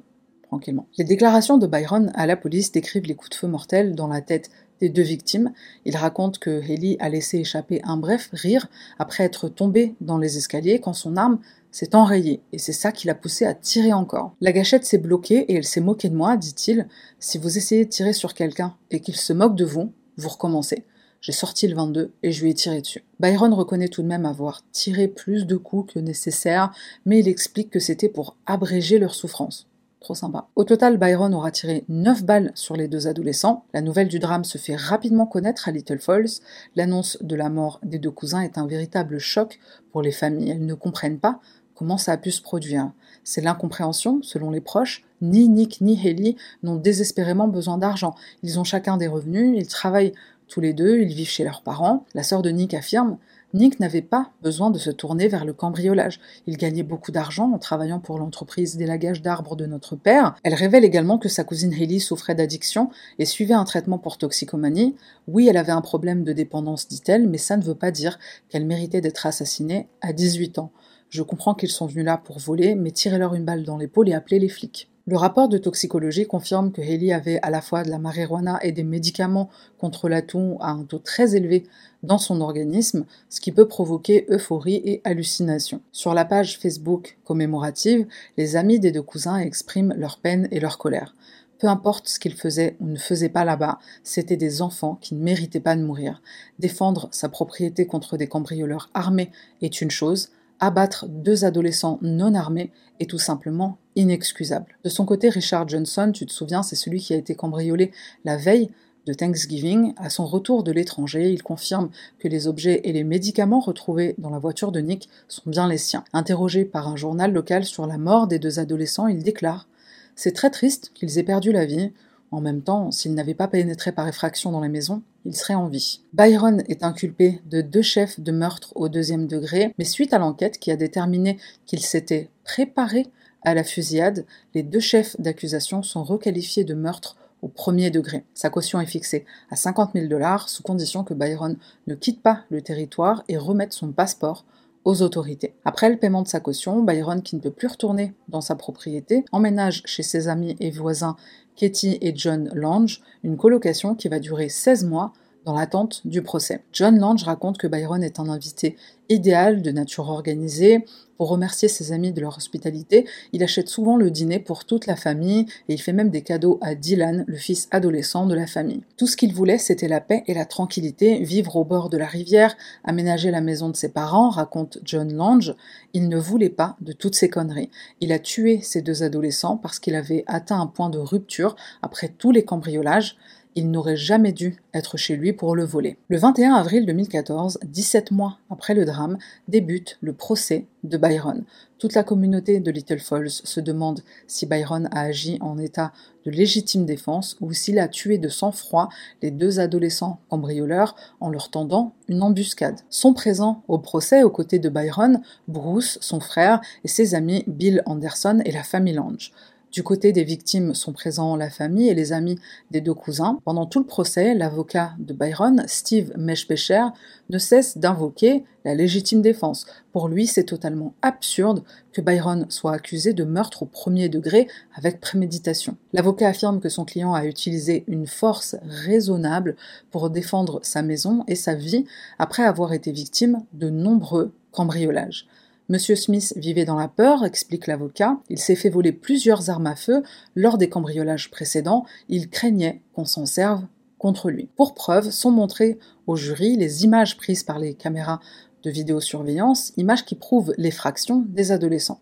tranquillement. 0.44 0.88
Les 0.98 1.04
déclarations 1.04 1.58
de 1.58 1.68
Byron 1.68 2.12
à 2.16 2.26
la 2.26 2.36
police 2.36 2.72
décrivent 2.72 3.06
les 3.06 3.16
coups 3.16 3.32
de 3.32 3.36
feu 3.36 3.48
mortels 3.48 3.96
dans 3.96 4.08
la 4.08 4.22
tête 4.22 4.50
des 4.80 4.90
deux 4.90 5.04
victimes. 5.04 5.52
Il 5.86 5.96
raconte 5.98 6.40
que 6.40 6.62
Haley 6.62 6.98
a 7.00 7.10
laissé 7.10 7.40
échapper 7.40 7.82
un 7.84 7.98
bref 7.98 8.30
rire 8.34 8.70
après 8.98 9.24
être 9.24 9.50
tombé 9.50 9.96
dans 10.02 10.18
les 10.18 10.38
escaliers 10.38 10.80
quand 10.80 10.94
son 10.94 11.18
arme 11.18 11.40
s'est 11.72 11.96
enrayée, 11.96 12.42
et 12.52 12.58
c'est 12.58 12.74
ça 12.74 12.92
qui 12.92 13.06
l'a 13.06 13.14
poussé 13.14 13.46
à 13.46 13.54
tirer 13.54 13.94
encore. 13.94 14.36
La 14.42 14.52
gâchette 14.52 14.86
s'est 14.86 14.98
bloquée 14.98 15.40
et 15.52 15.56
elle 15.56 15.66
s'est 15.66 15.82
moquée 15.82 16.10
de 16.10 16.16
moi, 16.16 16.36
dit-il. 16.36 16.88
Si 17.20 17.38
vous 17.38 17.58
essayez 17.58 17.86
de 17.86 17.90
tirer 17.90 18.14
sur 18.14 18.34
quelqu'un 18.34 18.76
et 18.90 19.02
qu'il 19.02 19.16
se 19.16 19.34
moque 19.34 19.56
de 19.56 19.66
vous, 19.66 19.94
vous 20.18 20.30
recommencez. 20.30 20.84
J'ai 21.22 21.34
sorti 21.34 21.68
le 21.68 21.76
22 21.76 22.14
et 22.24 22.32
je 22.32 22.44
lui 22.44 22.52
ai 22.52 22.54
tiré 22.54 22.82
dessus. 22.82 23.04
Byron 23.20 23.54
reconnaît 23.54 23.90
tout 23.90 24.02
de 24.02 24.08
même 24.08 24.26
avoir 24.26 24.62
tiré 24.72 25.08
plus 25.08 25.46
de 25.46 25.58
coups 25.58 25.94
que 25.94 26.00
nécessaire, 26.00 26.72
mais 27.06 27.20
il 27.20 27.28
explique 27.28 27.70
que 27.70 27.80
c'était 27.80 28.08
pour 28.08 28.38
abréger 28.46 29.00
leur 29.00 29.14
souffrance. 29.14 29.68
Trop 30.00 30.16
sympa. 30.16 30.48
Au 30.56 30.64
total, 30.64 30.98
Byron 30.98 31.34
aura 31.34 31.52
tiré 31.52 31.84
9 31.90 32.24
balles 32.24 32.52
sur 32.56 32.78
les 32.78 32.88
deux 32.88 33.08
adolescents. 33.08 33.66
La 33.74 33.82
nouvelle 33.82 34.08
du 34.08 34.20
drame 34.20 34.46
se 34.46 34.58
fait 34.58 34.78
rapidement 34.78 35.26
connaître 35.26 35.68
à 35.68 35.72
Little 35.72 36.00
Falls. 36.00 36.40
L'annonce 36.78 37.18
de 37.20 37.36
la 37.36 37.50
mort 37.50 37.82
des 37.84 38.00
deux 38.00 38.12
cousins 38.12 38.40
est 38.40 38.58
un 38.58 38.66
véritable 38.66 39.20
choc 39.20 39.60
pour 39.92 40.02
les 40.02 40.14
familles. 40.14 40.52
Elles 40.52 40.66
ne 40.66 40.74
comprennent 40.74 41.20
pas 41.20 41.42
comment 41.76 41.98
ça 41.98 42.14
a 42.14 42.18
pu 42.18 42.32
se 42.32 42.42
produire. 42.42 42.92
C'est 43.26 43.42
l'incompréhension, 43.42 44.22
selon 44.22 44.52
les 44.52 44.62
proches. 44.62 45.04
Ni 45.22 45.50
Nick 45.50 45.82
ni 45.82 46.00
Haley 46.00 46.38
n'ont 46.64 46.78
désespérément 46.78 47.50
besoin 47.50 47.78
d'argent. 47.78 48.16
Ils 48.42 48.58
ont 48.58 48.64
chacun 48.64 48.96
des 48.96 49.08
revenus, 49.08 49.54
ils 49.58 49.68
travaillent 49.68 50.14
tous 50.50 50.62
les 50.62 50.74
deux, 50.74 51.00
ils 51.00 51.14
vivent 51.14 51.30
chez 51.30 51.44
leurs 51.44 51.62
parents. 51.62 52.06
La 52.14 52.24
sœur 52.24 52.42
de 52.42 52.50
Nick 52.50 52.74
affirme 52.74 53.18
Nick 53.54 53.80
n'avait 53.80 54.04
pas 54.04 54.32
besoin 54.44 54.70
de 54.70 54.78
se 54.78 54.92
tourner 54.92 55.28
vers 55.28 55.44
le 55.44 55.54
cambriolage. 55.54 56.20
Il 56.46 56.58
gagnait 56.58 56.84
beaucoup 56.84 57.12
d'argent 57.12 57.52
en 57.52 57.58
travaillant 57.58 58.00
pour 58.00 58.20
l'entreprise 58.20 58.78
d'élagage 58.78 59.24
d'arbres 59.24 59.56
de 59.56 59.66
notre 59.66 59.96
père. 59.96 60.36
Elle 60.44 60.54
révèle 60.54 60.86
également 60.86 61.18
que 61.18 61.30
sa 61.30 61.44
cousine 61.44 61.74
Haley 61.74 61.98
souffrait 61.98 62.36
d'addiction 62.36 62.92
et 63.18 63.26
suivait 63.26 63.56
un 63.56 63.64
traitement 63.64 63.98
pour 63.98 64.20
toxicomanie. 64.20 64.96
Oui, 65.28 65.48
elle 65.48 65.58
avait 65.58 65.72
un 65.72 65.82
problème 65.82 66.24
de 66.24 66.34
dépendance, 66.34 66.88
dit-elle, 66.88 67.28
mais 67.28 67.40
ça 67.40 67.58
ne 67.58 67.64
veut 67.64 67.76
pas 67.76 67.90
dire 67.90 68.20
qu'elle 68.50 68.66
méritait 68.66 69.02
d'être 69.02 69.26
assassinée 69.26 69.88
à 70.02 70.14
18 70.14 70.60
ans. 70.60 70.72
Je 71.10 71.24
comprends 71.24 71.56
qu'ils 71.56 71.72
sont 71.72 71.88
venus 71.88 72.06
là 72.06 72.18
pour 72.18 72.38
voler, 72.38 72.76
mais 72.76 72.92
tirez-leur 72.92 73.34
une 73.34 73.46
balle 73.46 73.64
dans 73.64 73.78
l'épaule 73.78 74.10
et 74.10 74.14
appelez 74.14 74.38
les 74.38 74.50
flics. 74.50 74.89
Le 75.10 75.18
rapport 75.18 75.50
de 75.50 75.58
toxicologie 75.58 76.28
confirme 76.28 76.72
que 76.72 76.82
Haley 76.82 77.12
avait 77.12 77.40
à 77.42 77.50
la 77.50 77.62
fois 77.62 77.82
de 77.82 77.90
la 77.90 77.98
marijuana 77.98 78.60
et 78.62 78.72
des 78.72 78.84
médicaments 78.84 79.50
contre 79.80 80.08
la 80.08 80.22
toux 80.22 80.60
à 80.62 80.70
un 80.70 80.84
taux 80.84 81.00
très 81.00 81.36
élevé 81.36 81.64
dans 82.04 82.20
son 82.20 82.42
organisme, 82.42 83.08
ce 83.28 83.42
qui 83.42 83.52
peut 83.52 83.68
provoquer 83.68 84.28
euphorie 84.30 84.84
et 84.86 85.02
hallucination. 85.06 85.82
Sur 85.92 86.14
la 86.14 86.26
page 86.26 86.60
Facebook 86.60 87.18
commémorative, 87.26 88.06
les 88.38 88.56
amis 88.56 88.80
des 88.80 88.92
deux 88.92 89.02
cousins 89.02 89.38
expriment 89.38 89.96
leur 89.98 90.20
peine 90.20 90.48
et 90.52 90.60
leur 90.60 90.78
colère. 90.78 91.16
Peu 91.58 91.66
importe 91.66 92.08
ce 92.08 92.20
qu'ils 92.20 92.36
faisaient 92.36 92.78
ou 92.80 92.86
ne 92.86 92.96
faisaient 92.96 93.30
pas 93.30 93.46
là-bas, 93.46 93.80
c'étaient 94.04 94.38
des 94.38 94.62
enfants 94.62 95.00
qui 95.02 95.16
ne 95.16 95.24
méritaient 95.24 95.60
pas 95.60 95.76
de 95.76 95.82
mourir. 95.82 96.22
Défendre 96.60 97.10
sa 97.10 97.30
propriété 97.30 97.88
contre 97.88 98.16
des 98.16 98.28
cambrioleurs 98.28 98.92
armés 98.94 99.32
est 99.64 99.82
une 99.82 99.90
chose, 99.90 100.30
abattre 100.60 101.08
deux 101.08 101.46
adolescents 101.46 102.00
non 102.02 102.34
armés 102.34 102.72
est 103.00 103.10
tout 103.10 103.20
simplement 103.20 103.78
inexcusable. 103.96 104.78
De 104.84 104.90
son 104.90 105.06
côté, 105.06 105.30
Richard 105.30 105.68
Johnson, 105.68 106.12
tu 106.14 106.26
te 106.26 106.34
souviens, 106.34 106.64
c'est 106.64 106.76
celui 106.76 107.00
qui 107.00 107.14
a 107.14 107.18
été 107.18 107.36
cambriolé 107.36 107.92
la 108.26 108.38
veille 108.38 108.70
de 109.06 109.14
Thanksgiving. 109.14 109.94
À 109.98 110.10
son 110.10 110.26
retour 110.26 110.64
de 110.64 110.72
l'étranger, 110.72 111.32
il 111.32 111.44
confirme 111.44 111.90
que 112.20 112.28
les 112.28 112.48
objets 112.48 112.82
et 112.84 112.94
les 112.94 113.04
médicaments 113.04 113.60
retrouvés 113.60 114.16
dans 114.18 114.30
la 114.30 114.40
voiture 114.40 114.72
de 114.72 114.80
Nick 114.80 115.10
sont 115.28 115.50
bien 115.50 115.68
les 115.68 115.78
siens. 115.78 116.04
Interrogé 116.14 116.66
par 116.66 116.88
un 116.88 116.96
journal 116.96 117.34
local 117.34 117.66
sur 117.66 117.88
la 117.88 117.98
mort 117.98 118.28
des 118.28 118.40
deux 118.40 118.60
adolescents, 118.60 119.08
il 119.08 119.24
déclare 119.24 119.68
C'est 120.16 120.34
très 120.34 120.50
triste 120.50 120.92
qu'ils 120.94 121.18
aient 121.18 121.24
perdu 121.24 121.52
la 121.52 121.66
vie. 121.66 121.92
En 122.32 122.42
même 122.42 122.62
temps, 122.62 122.92
s'ils 122.92 123.14
n'avaient 123.14 123.34
pas 123.34 123.48
pénétré 123.48 123.92
par 123.92 124.08
effraction 124.08 124.52
dans 124.52 124.60
la 124.60 124.70
maison, 124.70 125.02
ils 125.26 125.36
seraient 125.36 125.56
en 125.56 125.68
vie. 125.68 126.02
Byron 126.14 126.64
est 126.68 126.84
inculpé 126.84 127.42
de 127.50 127.62
deux 127.62 127.82
chefs 127.82 128.20
de 128.20 128.32
meurtre 128.32 128.72
au 128.76 128.88
deuxième 128.88 129.28
degré, 129.28 129.74
mais 129.78 129.86
suite 129.86 130.14
à 130.14 130.20
l'enquête 130.20 130.60
qui 130.60 130.72
a 130.72 130.76
déterminé 130.76 131.38
qu'il 131.66 131.82
s'était 131.82 132.30
préparé 132.44 133.08
à 133.42 133.54
la 133.54 133.64
fusillade, 133.64 134.26
les 134.54 134.64
deux 134.64 134.80
chefs 134.80 135.20
d'accusation 135.20 135.82
sont 135.82 136.04
requalifiés 136.04 136.64
de 136.64 136.74
meurtre 136.74 137.16
au 137.42 137.48
premier 137.48 137.90
degré. 137.90 138.26
Sa 138.34 138.50
caution 138.50 138.82
est 138.82 138.86
fixée 138.86 139.26
à 139.50 139.56
50 139.56 139.92
000 139.94 140.08
dollars 140.08 140.50
sous 140.50 140.62
condition 140.62 141.04
que 141.04 141.14
Byron 141.14 141.58
ne 141.88 141.96
quitte 141.96 142.22
pas 142.22 142.44
le 142.50 142.62
territoire 142.62 143.24
et 143.30 143.38
remette 143.38 143.74
son 143.74 143.92
passeport 143.92 144.46
aux 144.86 145.02
autorités. 145.02 145.54
Après 145.66 145.90
le 145.90 145.98
paiement 145.98 146.22
de 146.22 146.28
sa 146.28 146.40
caution, 146.40 146.82
Byron, 146.84 147.22
qui 147.22 147.36
ne 147.36 147.42
peut 147.42 147.52
plus 147.52 147.68
retourner 147.68 148.14
dans 148.28 148.42
sa 148.42 148.56
propriété, 148.56 149.26
emménage 149.32 149.84
chez 149.86 150.04
ses 150.04 150.28
amis 150.28 150.56
et 150.60 150.72
voisins 150.72 151.16
Katie 151.60 151.98
et 152.00 152.14
John 152.16 152.50
Lange, 152.56 153.02
une 153.22 153.36
colocation 153.36 153.94
qui 153.94 154.08
va 154.08 154.20
durer 154.20 154.48
16 154.48 154.86
mois 154.86 155.12
dans 155.44 155.54
l'attente 155.54 156.08
du 156.08 156.22
procès. 156.22 156.64
John 156.72 156.98
Lange 156.98 157.24
raconte 157.24 157.58
que 157.58 157.68
Byron 157.68 158.02
est 158.02 158.20
un 158.20 158.30
invité 158.30 158.78
idéal 159.10 159.62
de 159.62 159.70
nature 159.72 160.10
organisée. 160.10 160.86
Pour 161.20 161.28
remercier 161.28 161.68
ses 161.68 161.92
amis 161.92 162.14
de 162.14 162.22
leur 162.22 162.38
hospitalité, 162.38 163.06
il 163.34 163.44
achète 163.44 163.68
souvent 163.68 163.98
le 163.98 164.10
dîner 164.10 164.40
pour 164.40 164.64
toute 164.64 164.88
la 164.88 164.96
famille 164.96 165.48
et 165.68 165.74
il 165.74 165.82
fait 165.82 165.92
même 165.92 166.12
des 166.12 166.22
cadeaux 166.22 166.60
à 166.62 166.76
Dylan, 166.76 167.26
le 167.28 167.36
fils 167.36 167.68
adolescent 167.72 168.26
de 168.26 168.36
la 168.36 168.48
famille. 168.48 168.84
Tout 168.96 169.06
ce 169.06 169.18
qu'il 169.18 169.34
voulait, 169.34 169.58
c'était 169.58 169.90
la 169.90 170.00
paix 170.00 170.24
et 170.28 170.34
la 170.34 170.46
tranquillité, 170.46 171.20
vivre 171.20 171.58
au 171.58 171.66
bord 171.66 171.90
de 171.90 171.98
la 171.98 172.06
rivière, 172.06 172.56
aménager 172.86 173.32
la 173.32 173.42
maison 173.42 173.68
de 173.68 173.76
ses 173.76 173.90
parents, 173.90 174.30
raconte 174.30 174.78
John 174.86 175.14
Lange. 175.14 175.56
Il 175.92 176.08
ne 176.08 176.18
voulait 176.18 176.48
pas 176.48 176.78
de 176.80 176.94
toutes 176.94 177.16
ces 177.16 177.30
conneries. 177.30 177.70
Il 178.00 178.14
a 178.14 178.20
tué 178.20 178.62
ces 178.62 178.82
deux 178.82 179.04
adolescents 179.04 179.58
parce 179.58 179.80
qu'il 179.80 179.96
avait 179.96 180.24
atteint 180.26 180.62
un 180.62 180.68
point 180.68 180.90
de 180.90 181.00
rupture 181.00 181.58
après 181.82 182.08
tous 182.08 182.32
les 182.32 182.46
cambriolages 182.46 183.18
il 183.60 183.72
n'aurait 183.72 183.98
jamais 183.98 184.32
dû 184.32 184.56
être 184.74 184.96
chez 184.96 185.18
lui 185.18 185.34
pour 185.34 185.54
le 185.54 185.66
voler. 185.66 185.98
Le 186.08 186.18
21 186.18 186.54
avril 186.54 186.86
2014, 186.86 187.60
17 187.66 188.12
mois 188.12 188.38
après 188.50 188.74
le 188.74 188.86
drame, 188.86 189.18
débute 189.50 189.98
le 190.00 190.14
procès 190.14 190.66
de 190.86 190.98
Byron. 190.98 191.44
Toute 191.78 191.94
la 191.94 192.04
communauté 192.04 192.62
de 192.62 192.72
Little 192.72 193.00
Falls 193.00 193.30
se 193.30 193.60
demande 193.60 194.00
si 194.28 194.46
Byron 194.46 194.88
a 194.92 195.02
agi 195.02 195.38
en 195.42 195.58
état 195.58 195.92
de 196.26 196.32
légitime 196.32 196.86
défense 196.86 197.36
ou 197.42 197.52
s'il 197.52 197.80
a 197.80 197.90
tué 197.90 198.18
de 198.18 198.30
sang-froid 198.30 198.88
les 199.22 199.32
deux 199.32 199.60
adolescents 199.60 200.22
cambrioleurs 200.30 200.96
en 201.20 201.30
leur 201.30 201.50
tendant 201.50 201.96
une 202.08 202.22
embuscade. 202.22 202.80
Sont 202.90 203.14
présents 203.14 203.64
au 203.68 203.78
procès 203.78 204.24
aux 204.24 204.30
côtés 204.30 204.60
de 204.60 204.70
Byron 204.70 205.22
Bruce, 205.50 205.98
son 206.00 206.22
frère, 206.22 206.62
et 206.86 206.88
ses 206.88 207.14
amis 207.14 207.44
Bill 207.48 207.84
Anderson 207.86 208.42
et 208.46 208.54
la 208.54 208.64
famille 208.64 208.94
Lange. 208.94 209.34
Du 209.72 209.84
côté 209.84 210.12
des 210.12 210.24
victimes 210.24 210.74
sont 210.74 210.94
présents 210.94 211.36
la 211.36 211.52
famille 211.52 211.90
et 211.90 211.94
les 211.94 212.12
amis 212.12 212.40
des 212.72 212.82
deux 212.82 212.96
cousins. 212.96 213.38
Pendant 213.46 213.68
tout 213.68 213.78
le 213.78 213.86
procès, 213.86 214.34
l'avocat 214.34 214.94
de 214.98 215.14
Byron, 215.14 215.64
Steve 215.68 216.12
Meshpecher, 216.18 216.86
ne 217.30 217.38
cesse 217.38 217.78
d'invoquer 217.78 218.44
la 218.66 218.74
légitime 218.74 219.22
défense. 219.22 219.68
Pour 219.94 220.08
lui, 220.08 220.26
c'est 220.26 220.44
totalement 220.44 220.96
absurde 221.04 221.64
que 221.94 222.02
Byron 222.02 222.48
soit 222.50 222.74
accusé 222.74 223.14
de 223.14 223.24
meurtre 223.24 223.64
au 223.64 223.66
premier 223.68 224.10
degré 224.10 224.48
avec 224.74 225.00
préméditation. 225.00 225.78
L'avocat 225.94 226.30
affirme 226.30 226.60
que 226.60 226.70
son 226.70 226.84
client 226.84 227.14
a 227.14 227.26
utilisé 227.26 227.84
une 227.88 228.08
force 228.08 228.56
raisonnable 228.64 229.56
pour 229.92 230.10
défendre 230.10 230.60
sa 230.64 230.82
maison 230.82 231.24
et 231.28 231.36
sa 231.36 231.54
vie 231.54 231.86
après 232.18 232.44
avoir 232.44 232.74
été 232.74 232.92
victime 232.92 233.44
de 233.54 233.70
nombreux 233.70 234.34
cambriolages. 234.52 235.28
Monsieur 235.72 235.96
Smith 235.96 236.34
vivait 236.36 236.66
dans 236.66 236.80
la 236.80 236.88
peur, 236.88 237.24
explique 237.24 237.68
l'avocat. 237.68 238.18
Il 238.32 238.40
s'est 238.40 238.56
fait 238.56 238.72
voler 238.72 238.92
plusieurs 238.92 239.52
armes 239.52 239.68
à 239.68 239.76
feu 239.76 240.02
lors 240.34 240.58
des 240.58 240.68
cambriolages 240.68 241.30
précédents. 241.30 241.86
Il 242.08 242.32
craignait 242.32 242.82
qu'on 242.96 243.06
s'en 243.06 243.28
serve 243.28 243.62
contre 244.00 244.32
lui. 244.32 244.50
Pour 244.56 244.74
preuve, 244.74 245.12
sont 245.12 245.30
montrées 245.30 245.78
au 246.08 246.16
jury 246.16 246.58
les 246.58 246.86
images 246.86 247.18
prises 247.18 247.44
par 247.44 247.60
les 247.60 247.76
caméras 247.76 248.20
de 248.64 248.72
vidéosurveillance, 248.72 249.72
images 249.78 250.06
qui 250.06 250.16
prouvent 250.16 250.56
l'effraction 250.58 251.24
des 251.28 251.52
adolescents 251.52 252.02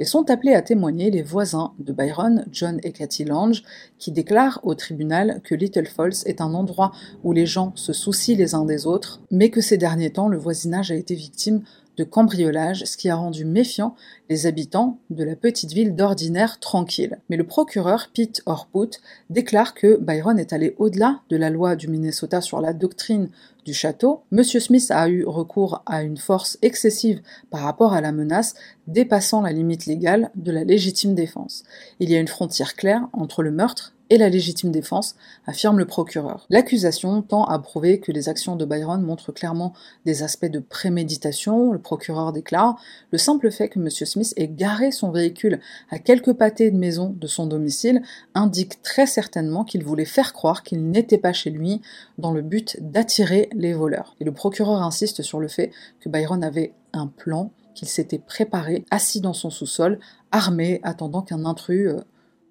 et 0.00 0.04
sont 0.06 0.30
appelés 0.30 0.54
à 0.54 0.62
témoigner 0.62 1.10
les 1.10 1.22
voisins 1.22 1.74
de 1.78 1.92
Byron, 1.92 2.46
John 2.50 2.80
et 2.82 2.90
Cathy 2.90 3.24
Lange, 3.24 3.62
qui 3.98 4.10
déclarent 4.10 4.58
au 4.62 4.74
tribunal 4.74 5.42
que 5.44 5.54
Little 5.54 5.86
Falls 5.86 6.24
est 6.24 6.40
un 6.40 6.54
endroit 6.54 6.92
où 7.22 7.34
les 7.34 7.44
gens 7.44 7.72
se 7.74 7.92
soucient 7.92 8.38
les 8.38 8.54
uns 8.54 8.64
des 8.64 8.86
autres, 8.86 9.20
mais 9.30 9.50
que 9.50 9.60
ces 9.60 9.76
derniers 9.76 10.10
temps, 10.10 10.28
le 10.28 10.38
voisinage 10.38 10.90
a 10.90 10.94
été 10.94 11.14
victime 11.14 11.62
de 11.96 12.04
cambriolage, 12.04 12.84
ce 12.84 12.96
qui 12.96 13.08
a 13.08 13.16
rendu 13.16 13.44
méfiants 13.44 13.94
les 14.28 14.46
habitants 14.46 14.98
de 15.10 15.24
la 15.24 15.36
petite 15.36 15.72
ville 15.72 15.94
d'ordinaire 15.94 16.60
tranquille. 16.60 17.18
Mais 17.28 17.36
le 17.36 17.44
procureur 17.46 18.10
Pete 18.14 18.42
Orput 18.46 18.90
déclare 19.28 19.74
que 19.74 19.98
Byron 19.98 20.38
est 20.38 20.52
allé 20.52 20.74
au-delà 20.78 21.20
de 21.28 21.36
la 21.36 21.50
loi 21.50 21.76
du 21.76 21.88
Minnesota 21.88 22.40
sur 22.40 22.60
la 22.60 22.72
doctrine 22.72 23.28
du 23.64 23.74
château. 23.74 24.22
Monsieur 24.30 24.60
Smith 24.60 24.90
a 24.90 25.08
eu 25.08 25.24
recours 25.24 25.82
à 25.86 26.02
une 26.02 26.16
force 26.16 26.58
excessive 26.62 27.20
par 27.50 27.62
rapport 27.62 27.92
à 27.92 28.00
la 28.00 28.12
menace, 28.12 28.54
dépassant 28.86 29.42
la 29.42 29.52
limite 29.52 29.86
légale 29.86 30.30
de 30.34 30.52
la 30.52 30.64
légitime 30.64 31.14
défense. 31.14 31.64
Il 31.98 32.10
y 32.10 32.16
a 32.16 32.20
une 32.20 32.28
frontière 32.28 32.74
claire 32.74 33.08
entre 33.12 33.42
le 33.42 33.50
meurtre 33.50 33.94
et 34.10 34.18
la 34.18 34.28
légitime 34.28 34.70
défense, 34.70 35.14
affirme 35.46 35.78
le 35.78 35.86
procureur. 35.86 36.46
L'accusation 36.50 37.22
tend 37.22 37.44
à 37.44 37.58
prouver 37.58 38.00
que 38.00 38.12
les 38.12 38.28
actions 38.28 38.56
de 38.56 38.64
Byron 38.64 39.02
montrent 39.02 39.32
clairement 39.32 39.72
des 40.04 40.22
aspects 40.22 40.50
de 40.50 40.58
préméditation. 40.58 41.72
Le 41.72 41.78
procureur 41.78 42.32
déclare 42.32 42.76
Le 43.12 43.18
simple 43.18 43.50
fait 43.50 43.68
que 43.68 43.78
M. 43.78 43.88
Smith 43.88 44.34
ait 44.36 44.48
garé 44.48 44.90
son 44.90 45.10
véhicule 45.10 45.60
à 45.90 45.98
quelques 45.98 46.32
pâtés 46.32 46.70
de 46.70 46.76
maison 46.76 47.14
de 47.18 47.26
son 47.26 47.46
domicile 47.46 48.02
indique 48.34 48.82
très 48.82 49.06
certainement 49.06 49.64
qu'il 49.64 49.84
voulait 49.84 50.04
faire 50.04 50.32
croire 50.32 50.62
qu'il 50.62 50.90
n'était 50.90 51.18
pas 51.18 51.32
chez 51.32 51.50
lui 51.50 51.80
dans 52.18 52.32
le 52.32 52.42
but 52.42 52.76
d'attirer 52.80 53.48
les 53.54 53.72
voleurs. 53.72 54.16
Et 54.20 54.24
le 54.24 54.32
procureur 54.32 54.82
insiste 54.82 55.22
sur 55.22 55.38
le 55.38 55.48
fait 55.48 55.70
que 56.00 56.08
Byron 56.08 56.42
avait 56.42 56.74
un 56.92 57.06
plan 57.06 57.52
qu'il 57.74 57.88
s'était 57.88 58.18
préparé, 58.18 58.84
assis 58.90 59.20
dans 59.20 59.32
son 59.32 59.50
sous-sol, 59.50 60.00
armé, 60.32 60.80
attendant 60.82 61.22
qu'un 61.22 61.44
intrus 61.44 61.88
euh, 61.88 62.00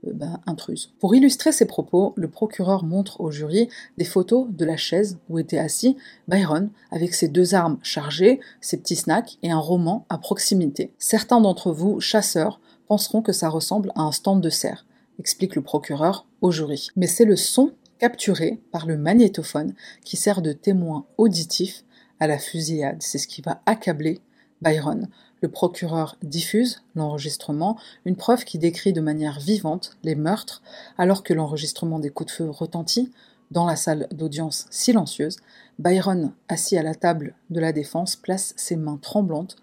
ben, 0.04 0.40
intruse. 0.46 0.94
Pour 1.00 1.16
illustrer 1.16 1.52
ses 1.52 1.66
propos, 1.66 2.14
le 2.16 2.30
procureur 2.30 2.84
montre 2.84 3.22
au 3.22 3.32
jury 3.32 3.70
des 3.98 4.06
photos 4.06 4.48
de 4.50 4.66
la 4.66 4.78
chaise 4.78 5.18
où 5.30 5.40
était 5.40 5.58
assis 5.58 5.98
Byron 6.28 6.70
avec 6.92 7.14
ses 7.14 7.28
deux 7.28 7.54
armes 7.54 7.80
chargées, 7.82 8.40
ses 8.62 8.78
petits 8.78 8.96
snacks 8.96 9.38
et 9.44 9.52
un 9.52 9.60
roman 9.60 10.06
à 10.10 10.18
proximité. 10.18 10.94
Certains 11.00 11.42
d'entre 11.42 11.72
vous, 11.72 12.00
chasseurs, 12.00 12.60
penseront 12.88 13.22
que 13.22 13.34
ça 13.34 13.50
ressemble 13.50 13.92
à 13.96 14.02
un 14.02 14.12
stand 14.12 14.42
de 14.42 14.50
cerf, 14.50 14.86
explique 15.20 15.56
le 15.56 15.62
procureur 15.62 16.26
au 16.42 16.52
jury. 16.52 16.90
Mais 16.96 17.08
c'est 17.08 17.26
le 17.26 17.36
son 17.36 17.72
capturé 18.00 18.62
par 18.72 18.86
le 18.86 18.98
magnétophone 18.98 19.74
qui 20.04 20.18
sert 20.18 20.42
de 20.42 20.54
témoin 20.54 21.06
auditif 21.18 21.84
à 22.20 22.28
la 22.28 22.38
fusillade. 22.38 23.02
C'est 23.02 23.18
ce 23.18 23.28
qui 23.28 23.42
va 23.42 23.62
accabler 23.66 24.20
Byron, 24.62 25.08
le 25.42 25.50
procureur 25.50 26.18
diffuse 26.22 26.84
l'enregistrement, 26.96 27.78
une 28.06 28.16
preuve 28.16 28.44
qui 28.44 28.58
décrit 28.58 28.94
de 28.94 29.02
manière 29.02 29.40
vivante 29.40 29.98
les 30.04 30.16
meurtres, 30.16 30.62
alors 30.98 31.24
que 31.24 31.34
l'enregistrement 31.34 32.00
des 32.00 32.10
coups 32.10 32.32
de 32.32 32.36
feu 32.36 32.50
retentit 32.50 33.12
dans 33.52 33.66
la 33.66 33.76
salle 33.76 34.08
d'audience 34.12 34.66
silencieuse. 34.70 35.38
Byron, 35.80 36.34
assis 36.48 36.78
à 36.78 36.84
la 36.84 36.96
table 36.96 37.36
de 37.50 37.60
la 37.60 37.72
défense, 37.72 38.16
place 38.16 38.54
ses 38.58 38.76
mains 38.76 39.00
tremblantes 39.02 39.56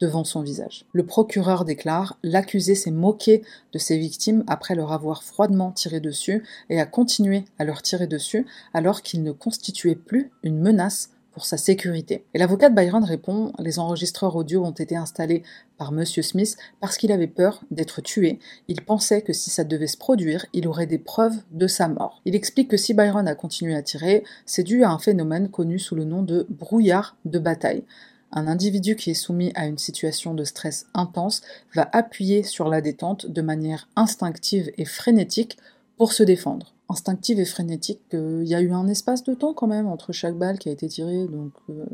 devant 0.00 0.24
son 0.24 0.40
visage. 0.40 0.86
Le 0.92 1.04
procureur 1.04 1.64
déclare 1.64 2.16
L'accusé 2.22 2.74
s'est 2.74 2.90
moqué 2.90 3.42
de 3.72 3.78
ses 3.78 3.98
victimes 3.98 4.44
après 4.46 4.74
leur 4.74 4.92
avoir 4.92 5.22
froidement 5.22 5.72
tiré 5.72 6.00
dessus 6.00 6.42
et 6.70 6.80
a 6.80 6.86
continué 6.86 7.44
à 7.58 7.64
leur 7.64 7.82
tirer 7.82 8.06
dessus 8.06 8.46
alors 8.72 9.02
qu'il 9.02 9.22
ne 9.22 9.32
constituait 9.32 9.94
plus 9.94 10.30
une 10.42 10.58
menace 10.58 11.10
sa 11.44 11.56
sécurité. 11.56 12.24
Et 12.34 12.38
l'avocat 12.38 12.68
de 12.68 12.74
Byron 12.74 13.04
répond 13.04 13.52
Les 13.58 13.78
enregistreurs 13.78 14.36
audio 14.36 14.64
ont 14.64 14.70
été 14.70 14.96
installés 14.96 15.42
par 15.78 15.92
M. 15.92 16.04
Smith 16.04 16.56
parce 16.80 16.96
qu'il 16.96 17.12
avait 17.12 17.26
peur 17.26 17.62
d'être 17.70 18.00
tué. 18.00 18.38
Il 18.68 18.82
pensait 18.82 19.22
que 19.22 19.32
si 19.32 19.50
ça 19.50 19.64
devait 19.64 19.86
se 19.86 19.96
produire, 19.96 20.46
il 20.52 20.68
aurait 20.68 20.86
des 20.86 20.98
preuves 20.98 21.36
de 21.50 21.66
sa 21.66 21.88
mort. 21.88 22.20
Il 22.24 22.34
explique 22.34 22.68
que 22.68 22.76
si 22.76 22.94
Byron 22.94 23.28
a 23.28 23.34
continué 23.34 23.74
à 23.74 23.82
tirer, 23.82 24.24
c'est 24.46 24.62
dû 24.62 24.84
à 24.84 24.90
un 24.90 24.98
phénomène 24.98 25.48
connu 25.48 25.78
sous 25.78 25.94
le 25.94 26.04
nom 26.04 26.22
de 26.22 26.46
brouillard 26.48 27.16
de 27.24 27.38
bataille. 27.38 27.84
Un 28.32 28.46
individu 28.46 28.94
qui 28.94 29.10
est 29.10 29.14
soumis 29.14 29.52
à 29.56 29.66
une 29.66 29.78
situation 29.78 30.34
de 30.34 30.44
stress 30.44 30.86
intense 30.94 31.42
va 31.74 31.88
appuyer 31.92 32.44
sur 32.44 32.68
la 32.68 32.80
détente 32.80 33.26
de 33.26 33.42
manière 33.42 33.88
instinctive 33.96 34.70
et 34.78 34.84
frénétique 34.84 35.56
pour 35.96 36.12
se 36.12 36.22
défendre 36.22 36.72
instinctive 36.90 37.40
et 37.40 37.44
frénétique. 37.44 38.00
Il 38.12 38.46
y 38.46 38.54
a 38.54 38.60
eu 38.60 38.72
un 38.72 38.88
espace 38.88 39.24
de 39.24 39.34
temps 39.34 39.54
quand 39.54 39.66
même 39.66 39.86
entre 39.86 40.12
chaque 40.12 40.36
balle 40.36 40.58
qui 40.58 40.68
a 40.68 40.72
été 40.72 40.88
tirée, 40.88 41.26
donc 41.26 41.52
euh, 41.70 41.84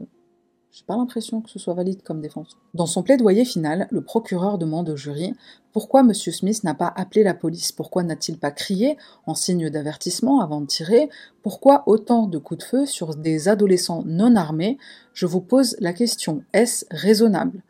j'ai 0.77 0.85
pas 0.85 0.97
l'impression 0.97 1.41
que 1.41 1.49
ce 1.51 1.59
soit 1.59 1.75
valide 1.75 2.03
comme 2.03 2.21
défense. 2.21 2.59
Dans 2.75 2.87
son 2.87 3.03
plaidoyer 3.03 3.45
final, 3.45 3.89
le 3.91 4.03
procureur 4.03 4.59
demande 4.59 4.91
au 4.91 4.97
jury 4.97 5.35
pourquoi 5.73 6.01
M. 6.01 6.13
Smith 6.15 6.65
n'a 6.65 6.75
pas 6.75 6.93
appelé 6.97 7.23
la 7.23 7.35
police, 7.35 7.73
pourquoi 7.73 8.03
n'a-t-il 8.03 8.39
pas 8.39 8.51
crié 8.51 8.97
en 9.27 9.35
signe 9.35 9.71
d'avertissement 9.71 10.41
avant 10.41 10.61
de 10.61 10.67
tirer, 10.67 11.11
pourquoi 11.43 11.83
autant 11.87 12.27
de 12.27 12.39
coups 12.39 12.61
de 12.61 12.65
feu 12.65 12.87
sur 12.87 13.15
des 13.15 13.49
adolescents 13.49 14.03
non 14.07 14.37
armés? 14.37 14.79
Je 15.13 15.27
vous 15.27 15.41
pose 15.41 15.77
la 15.81 15.93
question, 15.93 16.43
est-ce 16.53 16.87
raisonnable? 16.91 17.63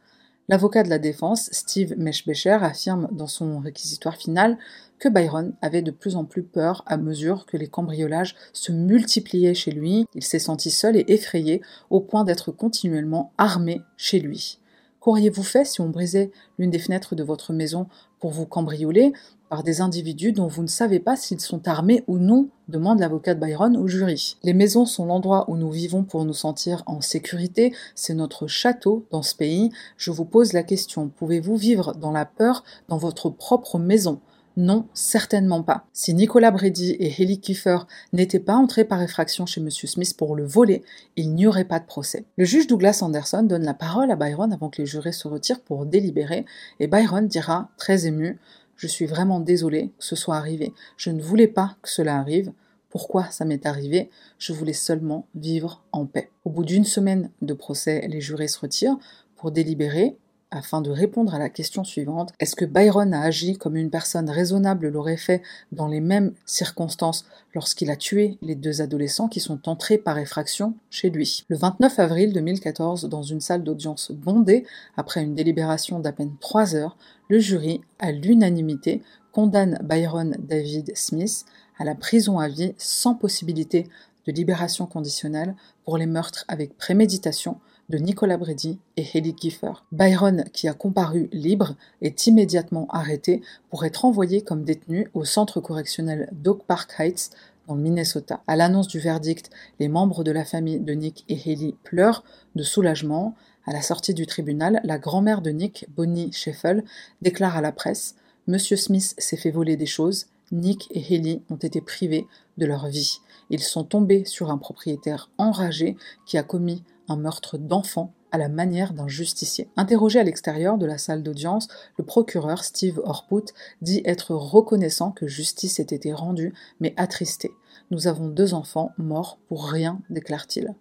L'avocat 0.48 0.85
de 0.85 0.88
la 0.88 1.00
défense, 1.00 1.48
Steve 1.50 1.94
Meshbecher, 1.98 2.59
affirme 2.62 3.09
dans 3.11 3.26
son 3.26 3.59
réquisitoire 3.59 4.16
final 4.16 4.59
que 5.00 5.09
Byron 5.09 5.54
avait 5.61 5.82
de 5.82 5.90
plus 5.90 6.14
en 6.14 6.24
plus 6.24 6.44
peur 6.44 6.85
à 6.87 6.96
mesure 6.96 7.46
que 7.46 7.56
les 7.56 7.66
cambriolages 7.66 8.37
se 8.52 8.70
multipliaient 8.70 9.54
chez 9.54 9.72
lui. 9.72 10.06
Il 10.14 10.22
s'est 10.22 10.38
senti 10.38 10.70
seul 10.70 10.96
et 10.96 11.04
effrayé 11.09 11.62
au 11.90 12.00
point 12.00 12.22
d'être 12.22 12.52
continuellement 12.52 13.32
armé 13.38 13.82
chez 13.96 14.20
lui. 14.20 14.61
Qu'auriez-vous 15.00 15.42
fait 15.42 15.64
si 15.64 15.80
on 15.80 15.88
brisait 15.88 16.30
l'une 16.59 16.70
des 16.70 16.78
fenêtres 16.78 17.16
de 17.16 17.24
votre 17.24 17.52
maison 17.52 17.88
pour 18.20 18.30
vous 18.30 18.46
cambrioler? 18.46 19.12
Par 19.48 19.62
des 19.62 19.80
individus 19.80 20.32
dont 20.32 20.46
vous 20.46 20.62
ne 20.62 20.68
savez 20.68 21.00
pas 21.00 21.16
s'ils 21.16 21.40
sont 21.40 21.68
armés 21.68 22.04
ou 22.06 22.18
non 22.18 22.48
demande 22.68 23.00
l'avocat 23.00 23.35
de 23.35 23.40
Byron 23.40 23.76
au 23.76 23.87
jury. 23.87 24.37
Les 24.42 24.54
maisons 24.54 24.87
sont 24.87 25.06
l'endroit 25.06 25.48
où 25.48 25.56
nous 25.56 25.70
vivons 25.70 26.02
pour 26.02 26.24
nous 26.24 26.35
sentir 26.35 26.82
en 26.87 27.00
sécurité, 27.00 27.74
c'est 27.94 28.14
notre 28.14 28.46
château 28.46 29.06
dans 29.11 29.22
ce 29.22 29.35
pays. 29.35 29.70
Je 29.96 30.11
vous 30.11 30.24
pose 30.24 30.52
la 30.52 30.62
question, 30.62 31.09
pouvez-vous 31.09 31.56
vivre 31.56 31.94
dans 31.94 32.12
la 32.12 32.24
peur 32.24 32.64
dans 32.88 32.98
votre 32.98 33.30
propre 33.30 33.78
maison? 33.78 34.20
Non, 34.59 34.87
certainement 34.94 35.62
pas. 35.62 35.85
Si 35.92 36.14
Nicolas 36.14 36.50
Brady 36.50 36.96
et 36.98 37.12
Haley 37.12 37.37
Kiefer 37.37 37.80
n'étaient 38.14 38.40
pas 38.40 38.54
entrés 38.54 38.87
par 38.87 39.02
effraction 39.02 39.44
chez 39.44 39.61
M. 39.61 39.68
Smith 39.70 40.16
pour 40.16 40.35
le 40.35 40.46
voler, 40.46 40.82
il 41.16 41.35
n'y 41.35 41.46
aurait 41.46 41.66
pas 41.66 41.78
de 41.78 41.85
procès. 41.85 42.24
Le 42.38 42.46
juge 42.46 42.66
Douglas 42.66 43.00
Anderson 43.02 43.42
donne 43.42 43.64
la 43.64 43.74
parole 43.74 44.11
à 44.11 44.16
Byron 44.16 44.54
avant 44.54 44.70
que 44.70 44.80
les 44.80 44.87
jurés 44.87 45.12
se 45.12 45.28
retirent 45.28 45.61
pour 45.61 45.85
délibérer, 45.85 46.46
et 46.80 46.87
Byron 46.87 47.26
dira, 47.26 47.68
très 47.76 48.06
ému, 48.06 48.38
Je 48.77 48.87
suis 48.87 49.07
vraiment 49.07 49.41
désolé 49.41 49.93
que 49.99 50.05
ce 50.05 50.17
soit 50.17 50.37
arrivé. 50.37 50.73
Je 50.97 51.11
ne 51.11 51.23
voulais 51.23 51.49
pas 51.49 51.77
que 51.83 51.89
cela 51.89 52.19
arrive. 52.19 52.53
Pourquoi 52.91 53.25
ça 53.31 53.45
m'est 53.45 53.67
arrivé? 53.67 54.11
Je 54.39 54.53
voulais 54.53 54.73
seulement 54.73 55.27
vivre 55.35 55.83
en 55.93 56.07
paix. 56.07 56.31
Au 56.45 56.51
bout 56.51 56.65
d'une 56.65 56.85
semaine 56.85 57.31
de 57.43 57.55
procès, 57.55 58.07
les 58.09 58.21
jurés 58.21 58.49
se 58.49 58.61
retirent 58.61 58.99
pour 59.37 59.51
délibérer 59.51 60.17
afin 60.50 60.80
de 60.80 60.90
répondre 60.90 61.35
à 61.35 61.38
la 61.38 61.48
question 61.48 61.85
suivante. 61.85 62.32
Est-ce 62.38 62.56
que 62.56 62.64
Byron 62.64 63.12
a 63.12 63.22
agi 63.22 63.59
comme 63.59 63.76
une 63.76 63.90
personne 63.90 64.30
raisonnable 64.30 64.88
l'aurait 64.88 65.16
fait 65.16 65.42
dans 65.72 65.88
les 65.88 66.00
mêmes 66.00 66.32
circonstances 66.44 67.26
lorsqu'il 67.54 67.90
a 67.90 67.96
tué 67.96 68.38
les 68.42 68.54
deux 68.54 68.80
adolescents 68.80 69.28
qui 69.28 69.40
sont 69.40 69.68
entrés 69.68 69.98
par 69.98 70.18
effraction 70.18 70.74
chez 70.90 71.11
lui? 71.11 71.44
Le 71.48 71.56
29 71.56 71.98
avril 71.98 72.32
2014, 72.32 73.09
dans 73.09 73.22
une 73.22 73.40
salle 73.40 73.64
d'audience 73.64 74.12
bondée, 74.12 74.64
après 74.96 75.22
une 75.22 75.35
délibération 75.35 75.98
d'à 75.98 76.12
peine 76.12 76.37
trois 76.40 76.74
heures, 76.74 76.96
le 77.28 77.40
jury, 77.40 77.80
à 77.98 78.12
l'unanimité, 78.12 79.02
condamne 79.32 79.78
Byron 79.82 80.37
David 80.38 80.96
Smith 80.96 81.44
à 81.78 81.85
la 81.85 81.94
prison 81.94 82.38
à 82.38 82.48
vie 82.48 82.74
sans 82.78 83.14
possibilité 83.14 83.88
de 84.26 84.32
libération 84.32 84.87
conditionnelle 84.87 85.54
pour 85.85 85.98
les 85.98 86.06
meurtres 86.06 86.44
avec 86.48 86.76
préméditation 86.76 87.61
de 87.88 87.99
Nicolas 87.99 88.37
Brady 88.37 88.79
et 88.96 89.05
Haley 89.14 89.33
Kiefer. 89.33 89.72
Byron, 89.92 90.44
qui 90.53 90.68
a 90.68 90.75
comparu 90.75 91.29
libre, 91.33 91.77
est 92.03 92.27
immédiatement 92.27 92.87
arrêté 92.90 93.42
pour 93.70 93.85
être 93.85 94.05
envoyé 94.05 94.42
comme 94.42 94.64
détenu 94.64 95.09
au 95.14 95.25
centre 95.25 95.61
correctionnel 95.61 96.29
d'Oak 96.33 96.64
Park 96.66 96.94
Heights 96.99 97.31
dans 97.66 97.75
le 97.75 97.83
Minnesota. 97.83 98.42
À 98.46 98.57
l'annonce 98.57 98.88
du 98.88 98.99
verdict, 98.99 99.51
les 99.81 99.88
membres 99.88 100.25
de 100.25 100.31
la 100.31 100.44
famille 100.44 100.81
de 100.81 100.92
Nick 100.92 101.25
et 101.29 101.38
Haley 101.44 101.75
pleurent 101.85 102.25
de 102.55 102.62
soulagement. 102.62 103.35
À 103.66 103.72
la 103.72 103.83
sortie 103.83 104.14
du 104.14 104.27
tribunal, 104.27 104.80
la 104.84 104.99
grand-mère 104.99 105.43
de 105.43 105.51
Nick, 105.51 105.87
Bonnie 105.97 106.32
Sheffel, 106.32 106.84
déclare 107.22 107.57
à 107.57 107.61
la 107.61 107.72
presse 107.72 108.14
Monsieur 108.47 108.76
Smith 108.76 109.14
s'est 109.18 109.37
fait 109.37 109.51
voler 109.51 109.76
des 109.76 109.87
choses, 109.87 110.26
Nick 110.53 110.87
et 110.93 111.03
Haley 111.03 111.41
ont 111.51 111.57
été 111.57 111.80
privés 111.80 112.26
de 112.59 112.66
leur 112.66 112.87
vie. 112.87 113.18
Ils 113.51 113.62
sont 113.62 113.82
tombés 113.82 114.24
sur 114.24 114.51
un 114.51 114.59
propriétaire 114.59 115.30
enragé 115.39 115.97
qui 116.26 116.39
a 116.39 116.45
commis 116.45 116.84
un 117.09 117.16
meurtre 117.16 117.59
d'enfant 117.59 118.12
à 118.32 118.38
la 118.38 118.48
manière 118.48 118.92
d'un 118.92 119.09
justicier. 119.09 119.68
Interrogé 119.76 120.18
à 120.18 120.24
l'extérieur 120.24 120.78
de 120.78 120.86
la 120.86 120.98
salle 120.98 121.22
d'audience, 121.22 121.68
le 121.98 122.04
procureur 122.04 122.64
Steve 122.64 123.00
Orput 123.04 123.52
dit 123.82 124.02
être 124.04 124.34
reconnaissant 124.34 125.11
que 125.11 125.26
justice 125.26 125.80
ait 125.80 125.84
été 125.84 126.12
rendue, 126.12 126.52
mais 126.80 126.94
attristé. 126.96 127.50
Nous 127.90 128.09
avons 128.09 128.28
deux 128.28 128.54
enfants 128.54 128.92
morts 128.98 129.38
pour 129.48 129.68
rien, 129.68 130.00
déclare-t-il. 130.11 130.74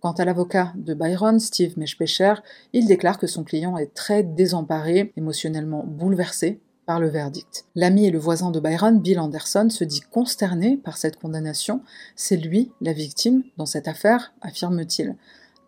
Quant 0.00 0.12
à 0.12 0.24
l'avocat 0.24 0.72
de 0.74 0.94
Byron, 0.94 1.38
Steve 1.38 1.78
Meshpecher, 1.78 2.34
il 2.72 2.86
déclare 2.86 3.18
que 3.18 3.26
son 3.26 3.44
client 3.44 3.76
est 3.76 3.94
très 3.94 4.22
désemparé, 4.22 5.12
émotionnellement 5.16 5.84
bouleversé 5.86 6.60
par 6.86 6.98
le 6.98 7.08
verdict. 7.08 7.66
L'ami 7.76 8.06
et 8.06 8.10
le 8.10 8.18
voisin 8.18 8.50
de 8.50 8.58
Byron, 8.58 9.00
Bill 9.00 9.20
Anderson, 9.20 9.68
se 9.70 9.84
dit 9.84 10.00
consterné 10.00 10.76
par 10.76 10.96
cette 10.96 11.16
condamnation. 11.16 11.82
C'est 12.16 12.36
lui 12.36 12.72
la 12.80 12.92
victime 12.92 13.44
dans 13.56 13.66
cette 13.66 13.86
affaire, 13.86 14.34
affirme-t-il. 14.40 15.16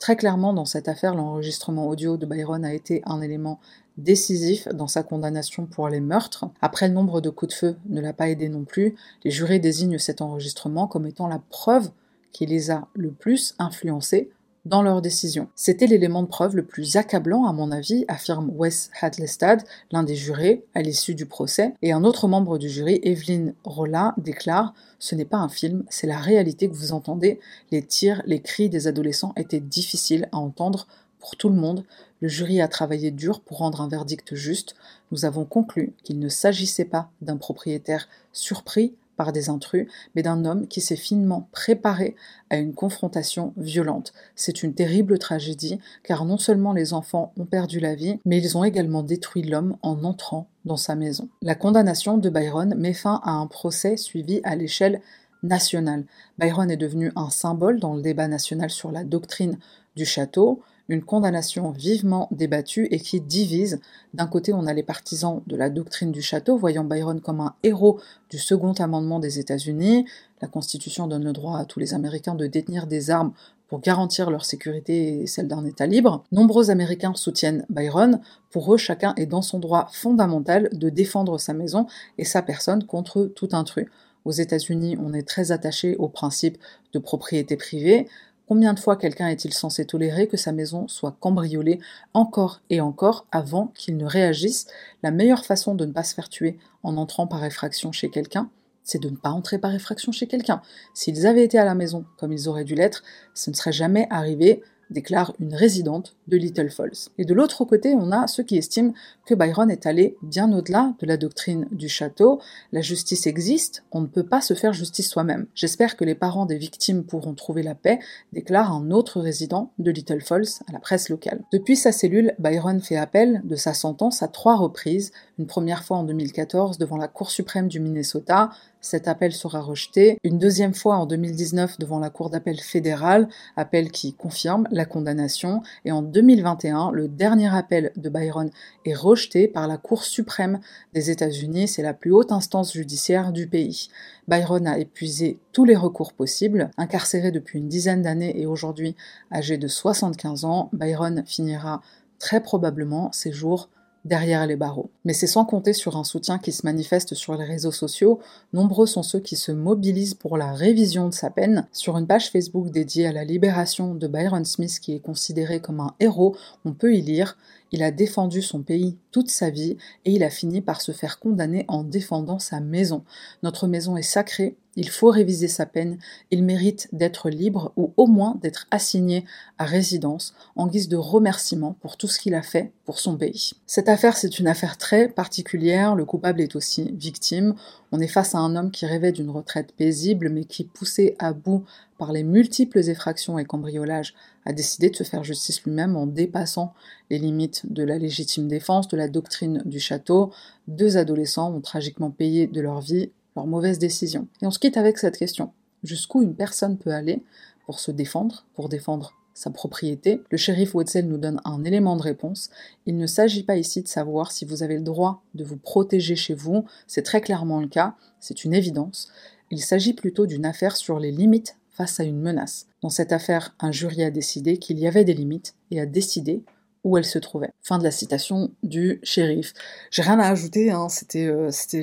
Très 0.05 0.16
clairement, 0.16 0.52
dans 0.52 0.66
cette 0.66 0.88
affaire, 0.88 1.14
l'enregistrement 1.14 1.88
audio 1.88 2.18
de 2.18 2.26
Byron 2.26 2.62
a 2.62 2.74
été 2.74 3.00
un 3.07 3.22
élément 3.22 3.59
décisif 3.96 4.68
dans 4.68 4.86
sa 4.86 5.02
condamnation 5.02 5.64
pour 5.64 5.88
les 5.88 6.00
meurtres. 6.00 6.44
Après, 6.61 6.88
le 6.88 6.92
nombre 6.92 7.22
de 7.22 7.30
coups 7.30 7.55
de 7.55 7.59
feu 7.59 7.76
ne 7.88 8.02
l'a 8.02 8.12
pas 8.12 8.28
aidé 8.28 8.50
non 8.50 8.64
plus. 8.64 8.96
Les 9.24 9.30
jurés 9.30 9.61
désignent 9.61 9.96
cet 9.96 10.20
enregistrement 10.20 10.88
comme 10.88 11.07
étant 11.07 11.26
la 11.26 11.40
preuve 11.48 11.90
qui 12.32 12.44
les 12.44 12.70
a 12.70 12.86
le 12.92 13.12
plus 13.12 13.55
influencés 13.59 14.28
dans 14.64 14.82
leur 14.82 15.02
décision. 15.02 15.48
C'était 15.54 15.86
l'élément 15.86 16.22
de 16.22 16.28
preuve 16.28 16.56
le 16.56 16.64
plus 16.64 16.96
accablant, 16.96 17.46
à 17.46 17.52
mon 17.52 17.70
avis, 17.70 18.04
affirme 18.08 18.50
Wes 18.54 18.90
Hadlestad, 19.00 19.62
l'un 19.90 20.02
des 20.02 20.16
jurés, 20.16 20.64
à 20.74 20.82
l'issue 20.82 21.14
du 21.14 21.26
procès, 21.26 21.74
et 21.82 21.92
un 21.92 22.04
autre 22.04 22.28
membre 22.28 22.58
du 22.58 22.68
jury, 22.68 23.00
Evelyn 23.02 23.52
Rolla, 23.64 24.14
déclare 24.16 24.74
Ce 24.98 25.14
n'est 25.14 25.24
pas 25.24 25.38
un 25.38 25.48
film, 25.48 25.84
c'est 25.90 26.06
la 26.06 26.18
réalité 26.18 26.68
que 26.68 26.74
vous 26.74 26.92
entendez. 26.92 27.40
Les 27.70 27.82
tirs, 27.82 28.22
les 28.26 28.40
cris 28.40 28.68
des 28.68 28.86
adolescents 28.86 29.34
étaient 29.36 29.60
difficiles 29.60 30.28
à 30.32 30.38
entendre 30.38 30.86
pour 31.18 31.36
tout 31.36 31.48
le 31.48 31.56
monde. 31.56 31.84
Le 32.20 32.28
jury 32.28 32.60
a 32.60 32.68
travaillé 32.68 33.10
dur 33.10 33.40
pour 33.40 33.58
rendre 33.58 33.80
un 33.80 33.88
verdict 33.88 34.34
juste. 34.34 34.74
Nous 35.10 35.24
avons 35.24 35.44
conclu 35.44 35.94
qu'il 36.02 36.18
ne 36.18 36.28
s'agissait 36.28 36.84
pas 36.84 37.10
d'un 37.20 37.36
propriétaire 37.36 38.08
surpris 38.32 38.94
par 39.16 39.32
des 39.32 39.48
intrus, 39.48 39.88
mais 40.14 40.22
d'un 40.22 40.44
homme 40.44 40.66
qui 40.66 40.80
s'est 40.80 40.96
finement 40.96 41.48
préparé 41.52 42.16
à 42.50 42.56
une 42.56 42.74
confrontation 42.74 43.52
violente. 43.56 44.12
C'est 44.34 44.62
une 44.62 44.74
terrible 44.74 45.18
tragédie, 45.18 45.78
car 46.02 46.24
non 46.24 46.38
seulement 46.38 46.72
les 46.72 46.92
enfants 46.92 47.32
ont 47.38 47.46
perdu 47.46 47.80
la 47.80 47.94
vie, 47.94 48.18
mais 48.24 48.38
ils 48.38 48.56
ont 48.56 48.64
également 48.64 49.02
détruit 49.02 49.42
l'homme 49.42 49.76
en 49.82 50.04
entrant 50.04 50.48
dans 50.64 50.76
sa 50.76 50.94
maison. 50.94 51.28
La 51.42 51.54
condamnation 51.54 52.18
de 52.18 52.30
Byron 52.30 52.74
met 52.76 52.94
fin 52.94 53.20
à 53.24 53.32
un 53.32 53.46
procès 53.46 53.96
suivi 53.96 54.40
à 54.44 54.56
l'échelle 54.56 55.00
nationale. 55.42 56.04
Byron 56.38 56.70
est 56.70 56.76
devenu 56.76 57.12
un 57.16 57.30
symbole 57.30 57.78
dans 57.78 57.94
le 57.94 58.02
débat 58.02 58.28
national 58.28 58.70
sur 58.70 58.90
la 58.90 59.04
doctrine 59.04 59.58
du 59.94 60.04
château, 60.04 60.62
une 60.89 61.03
condamnation 61.03 61.70
vivement 61.70 62.28
débattue 62.30 62.89
et 62.91 62.99
qui 62.99 63.20
divise. 63.20 63.80
D'un 64.12 64.26
côté, 64.26 64.53
on 64.53 64.66
a 64.66 64.74
les 64.74 64.82
partisans 64.82 65.43
de 65.47 65.57
la 65.57 65.70
doctrine 65.70 66.12
du 66.12 66.22
château, 66.22 66.57
voyant 66.57 66.85
Byron 66.85 67.20
comme 67.20 67.41
un 67.41 67.55
héros 67.62 68.01
du 68.30 68.39
second 68.39 68.72
amendement 68.72 69.18
des 69.18 69.39
États-Unis. 69.39 70.07
La 70.43 70.49
Constitution 70.49 71.07
donne 71.07 71.24
le 71.24 71.32
droit 71.32 71.59
à 71.59 71.64
tous 71.64 71.80
les 71.80 71.95
Américains 71.95 72.35
de 72.35 72.47
détenir 72.47 72.87
des 72.87 73.11
armes 73.11 73.32
pour 73.68 73.80
garantir 73.80 74.30
leur 74.30 74.45
sécurité 74.45 75.22
et 75.22 75.26
celle 75.26 75.49
d'un 75.49 75.64
État 75.64 75.87
libre. 75.87 76.22
Nombreux 76.32 76.70
Américains 76.70 77.14
soutiennent 77.14 77.64
Byron. 77.70 78.20
Pour 78.51 78.74
eux, 78.74 78.76
chacun 78.76 79.14
est 79.16 79.26
dans 79.26 79.43
son 79.43 79.59
droit 79.59 79.89
fondamental 79.91 80.68
de 80.72 80.91
défendre 80.91 81.39
sa 81.39 81.55
maison 81.55 81.87
et 82.18 82.24
sa 82.24 82.43
personne 82.43 82.85
contre 82.85 83.24
tout 83.24 83.49
intrus. 83.53 83.87
Aux 84.24 84.32
États-Unis, 84.32 84.97
on 85.03 85.12
est 85.12 85.26
très 85.26 85.53
attaché 85.53 85.97
au 85.97 86.09
principe 86.09 86.59
de 86.93 86.99
propriété 86.99 87.57
privée. 87.57 88.07
Combien 88.47 88.74
de 88.74 88.78
fois 88.78 88.97
quelqu'un 88.97 89.28
est-il 89.28 89.55
censé 89.55 89.86
tolérer 89.86 90.28
que 90.28 90.36
sa 90.36 90.53
maison 90.53 90.86
soit 90.86 91.16
cambriolée 91.18 91.80
encore 92.12 92.61
et 92.68 92.82
encore 92.82 93.26
avant 93.32 93.68
qu'il 93.68 93.97
ne 93.97 94.05
réagisse? 94.05 94.66
La 95.03 95.11
meilleure 95.11 95.47
façon 95.47 95.74
de 95.74 95.86
ne 95.86 95.92
pas 95.92 96.03
se 96.03 96.14
faire 96.14 96.28
tuer 96.28 96.59
en 96.82 96.99
entrant 96.99 97.26
par 97.26 97.42
effraction 97.42 97.90
chez 97.90 98.11
quelqu'un, 98.11 98.51
c'est 98.82 99.03
de 99.03 99.09
ne 99.09 99.16
pas 99.16 99.30
entrer 99.30 99.59
par 99.59 99.74
effraction 99.74 100.12
chez 100.12 100.26
quelqu'un. 100.26 100.61
S'ils 100.92 101.26
avaient 101.26 101.45
été 101.45 101.59
à 101.59 101.64
la 101.64 101.74
maison 101.74 102.05
comme 102.18 102.32
ils 102.32 102.47
auraient 102.49 102.64
dû 102.64 102.74
l'être, 102.74 103.03
ce 103.32 103.49
ne 103.49 103.55
serait 103.55 103.72
jamais 103.72 104.07
arrivé 104.11 104.62
déclare 104.91 105.35
une 105.41 105.55
résidente 105.55 106.16
de 106.28 106.37
Little 106.37 106.70
Falls. 106.70 107.11
Et 107.18 107.24
de 107.24 107.35
l'autre 107.35 107.64
côté, 107.64 107.95
on 107.95 108.12
a 108.12 108.26
ceux 108.26 108.43
qui 108.43 108.57
estiment 108.57 108.93
que 109.26 109.35
Byron 109.35 109.70
est 109.70 109.87
allé 109.87 110.16
bien 110.22 110.53
au-delà 110.53 110.95
de 111.01 111.07
la 111.07 111.16
doctrine 111.16 111.66
du 111.70 111.89
château. 111.89 112.41
La 112.72 112.80
justice 112.80 113.26
existe, 113.26 113.85
on 113.93 114.01
ne 114.01 114.07
peut 114.07 114.26
pas 114.26 114.41
se 114.41 114.55
faire 114.55 114.72
justice 114.72 115.09
soi-même. 115.09 115.47
J'espère 115.55 115.97
que 115.97 116.05
les 116.05 116.14
parents 116.14 116.47
des 116.47 116.59
victimes 116.59 117.05
pourront 117.05 117.35
trouver 117.35 117.62
la 117.62 117.74
paix, 117.74 117.99
déclare 118.32 118.72
un 118.72 118.91
autre 118.91 119.20
résident 119.20 119.72
de 119.78 119.91
Little 119.91 120.20
Falls 120.20 120.61
à 120.68 120.72
la 120.72 120.78
presse 120.78 121.09
locale. 121.09 121.43
Depuis 121.53 121.76
sa 121.76 121.93
cellule, 121.93 122.35
Byron 122.39 122.80
fait 122.80 122.97
appel 122.97 123.43
de 123.45 123.57
sa 123.57 123.74
sentence 123.74 124.22
à 124.22 124.28
trois 124.28 124.57
reprises, 124.57 125.12
une 125.39 125.47
première 125.47 125.85
fois 125.85 125.99
en 125.99 126.05
2014 126.05 126.78
devant 126.78 126.97
la 126.97 127.09
Cour 127.09 127.30
suprême 127.30 127.68
du 127.68 127.80
Minnesota, 127.80 128.51
cet 128.85 129.09
appel 129.09 129.32
sera 129.32 129.61
rejeté. 129.61 130.18
Une 130.24 130.39
deuxième 130.39 130.74
fois 130.74 130.97
en 130.97 131.07
2019 131.07 131.78
devant 131.78 131.99
la 131.99 132.11
Cour 132.11 132.28
d'appel 132.28 132.61
fédérale, 132.61 133.28
appel 133.57 133.91
qui 133.91 134.12
confirme 134.12 134.68
la 134.75 134.85
condamnation. 134.85 135.62
Et 135.87 135.93
en 135.93 136.03
2021, 136.03 136.91
le 136.91 137.09
dernier 137.09 137.55
appel 137.55 137.93
de 137.97 138.09
Byron 138.11 138.51
est 138.85 138.95
rejeté 138.95 139.49
par 139.49 139.66
la 139.66 139.79
Cour 139.79 140.05
suprême 140.05 140.61
des 140.93 141.11
États-Unis. 141.11 141.68
C'est 141.68 141.83
la 141.83 141.95
plus 141.95 142.12
haute 142.12 142.33
instance 142.33 142.75
judiciaire 142.75 143.33
du 143.33 143.47
pays. 143.47 143.89
Byron 144.29 144.66
a 144.66 144.79
épuisé 144.79 145.39
tous 145.53 145.64
les 145.64 145.77
recours 145.77 146.12
possibles. 146.12 146.70
Incarcéré 146.77 147.31
depuis 147.31 147.59
une 147.59 147.68
dizaine 147.68 148.03
d'années 148.03 148.39
et 148.39 148.47
aujourd'hui 148.47 148.97
âgé 149.33 149.57
de 149.57 149.68
75 149.68 150.45
ans, 150.45 150.68
Byron 150.72 151.22
finira 151.25 151.81
très 152.18 152.41
probablement 152.41 153.12
ses 153.12 153.33
jours 153.33 153.68
derrière 154.05 154.46
les 154.46 154.57
barreaux. 154.57 154.90
Mais 155.05 155.12
c'est 155.12 155.26
sans 155.26 155.44
compter 155.44 155.72
sur 155.72 155.96
un 155.96 156.05
soutien 156.05 156.38
qui 156.38 156.52
se 156.52 156.64
manifeste 156.64 157.14
sur 157.14 157.36
les 157.36 157.44
réseaux 157.44 157.72
sociaux. 157.72 158.20
Nombreux 158.52 158.86
sont 158.86 159.02
ceux 159.02 159.20
qui 159.20 159.36
se 159.36 159.52
mobilisent 159.52 160.14
pour 160.14 160.36
la 160.36 160.52
révision 160.52 161.09
de 161.09 161.14
sa 161.14 161.30
peine. 161.30 161.66
Sur 161.72 161.96
une 161.96 162.07
page 162.07 162.30
Facebook 162.30 162.70
dédiée 162.70 163.07
à 163.07 163.12
la 163.12 163.24
libération 163.24 163.94
de 163.94 164.07
Byron 164.07 164.44
Smith, 164.44 164.78
qui 164.80 164.94
est 164.94 165.00
considéré 165.00 165.61
comme 165.61 165.80
un 165.80 165.94
héros, 166.00 166.36
on 166.64 166.72
peut 166.72 166.94
y 166.94 167.00
lire 167.00 167.36
il 167.74 167.82
a 167.82 167.90
défendu 167.90 168.40
son 168.40 168.62
pays 168.62 168.96
toute 169.11 169.30
sa 169.30 169.50
vie 169.50 169.76
et 170.05 170.12
il 170.12 170.22
a 170.22 170.30
fini 170.30 170.61
par 170.61 170.80
se 170.80 170.92
faire 170.92 171.18
condamner 171.18 171.64
en 171.66 171.82
défendant 171.82 172.38
sa 172.38 172.61
maison. 172.61 173.02
Notre 173.42 173.66
maison 173.66 173.96
est 173.96 174.02
sacrée, 174.02 174.57
il 174.77 174.89
faut 174.89 175.11
réviser 175.11 175.49
sa 175.49 175.66
peine, 175.66 175.99
il 176.31 176.43
mérite 176.43 176.89
d'être 176.93 177.31
libre 177.31 177.72
ou 177.77 177.93
au 177.97 178.07
moins 178.07 178.37
d'être 178.43 178.66
assigné 178.70 179.25
à 179.59 179.64
résidence 179.64 180.35
en 180.57 180.66
guise 180.66 180.89
de 180.89 180.97
remerciement 180.97 181.77
pour 181.81 181.97
tout 181.97 182.09
ce 182.09 182.18
qu'il 182.18 182.35
a 182.35 182.43
fait 182.43 182.72
pour 182.85 182.99
son 182.99 183.16
pays. 183.16 183.53
Cette 183.66 183.89
affaire, 183.89 184.16
c'est 184.16 184.39
une 184.39 184.47
affaire 184.47 184.77
très 184.77 185.09
particulière, 185.09 185.95
le 185.95 186.05
coupable 186.05 186.41
est 186.41 186.57
aussi 186.57 186.93
victime. 186.97 187.55
On 187.93 188.01
est 188.01 188.09
face 188.09 188.35
à 188.35 188.39
un 188.39 188.57
homme 188.57 188.70
qui 188.70 188.87
rêvait 188.87 189.12
d'une 189.12 189.31
retraite 189.31 189.72
paisible 189.72 190.29
mais 190.29 190.45
qui, 190.45 190.64
poussé 190.64 191.14
à 191.18 191.33
bout 191.33 191.64
par 191.99 192.12
les 192.12 192.25
multiples 192.25 192.79
effractions 192.79 193.39
et 193.39 193.45
cambriolages, 193.45 194.14
a 194.45 194.53
décidé 194.53 194.91
de 194.91 194.97
se 194.97 195.05
faire 195.05 195.25
justice 195.25 195.62
lui-même 195.62 195.97
en 195.97 196.07
dépassant 196.07 196.75
les 197.11 197.18
limites 197.18 197.72
de 197.72 197.85
la 197.85 197.99
légitime 197.99 198.49
défense, 198.49 198.89
de 198.89 198.97
la 198.97 199.09
doctrine 199.09 199.62
du 199.64 199.79
château. 199.79 200.33
Deux 200.66 200.97
adolescents 200.97 201.55
ont 201.55 201.61
tragiquement 201.61 202.11
payé 202.11 202.47
de 202.47 202.61
leur 202.61 202.81
vie 202.81 203.11
leur 203.37 203.47
mauvaise 203.47 203.78
décision. 203.78 204.28
Et 204.43 204.47
on 204.47 204.51
se 204.51 204.59
quitte 204.59 204.76
avec 204.76 204.99
cette 204.99 205.18
question. 205.18 205.53
Jusqu'où 205.82 206.22
une 206.22 206.35
personne 206.35 206.78
peut 206.78 206.93
aller 206.93 207.22
pour 207.66 207.78
se 207.78 207.91
défendre, 207.91 208.47
pour 208.55 208.68
défendre 208.68 209.14
sa 209.35 209.51
propriété? 209.51 210.22
Le 210.30 210.37
shérif 210.37 210.74
Wetzel 210.74 211.07
nous 211.07 211.18
donne 211.18 211.41
un 211.45 211.64
élément 211.64 211.97
de 211.97 212.03
réponse. 212.03 212.51
Il 212.87 212.97
ne 212.97 213.07
s'agit 213.07 213.43
pas 213.43 213.57
ici 213.57 213.82
de 213.82 213.89
savoir 213.89 214.32
si 214.32 214.45
vous 214.45 214.62
avez 214.62 214.76
le 214.76 214.82
droit 214.82 215.22
de 215.35 215.45
vous 215.45 215.57
protéger 215.57 216.16
chez 216.16 216.35
vous, 216.35 216.64
c'est 216.87 217.03
très 217.03 217.20
clairement 217.20 217.61
le 217.61 217.68
cas, 217.68 217.97
c'est 218.20 218.45
une 218.45 218.55
évidence. 218.55 219.09
Il 219.51 219.61
s'agit 219.61 219.93
plutôt 219.93 220.26
d'une 220.26 220.47
affaire 220.47 220.76
sur 220.76 220.99
les 220.99 221.11
limites 221.11 221.57
face 221.70 222.01
à 222.01 222.05
une 222.05 222.20
menace. 222.20 222.66
Dans 222.82 222.89
cette 222.89 223.12
affaire, 223.12 223.55
un 223.61 223.72
jury 223.72 224.03
a 224.05 224.11
décidé 224.11 224.59
qu'il 224.59 224.78
y 224.78 224.87
avait 224.87 225.05
des 225.05 225.14
limites 225.14 225.55
et 225.70 225.80
a 225.80 225.87
décidé 225.87 226.45
où 226.85 226.97
elles 226.99 227.05
se 227.05 227.18
trouvaient. 227.18 227.51
Fin 227.62 227.78
de 227.78 227.85
la 227.85 227.91
citation 227.91 228.51
du 228.62 229.01
shérif. 229.03 229.55
J'ai 229.91 230.03
rien 230.03 230.20
à 230.20 230.28
ajouter, 230.28 230.70
hein. 230.70 230.89
c'était, 230.89 231.26
euh, 231.26 231.51
c'était, 231.51 231.82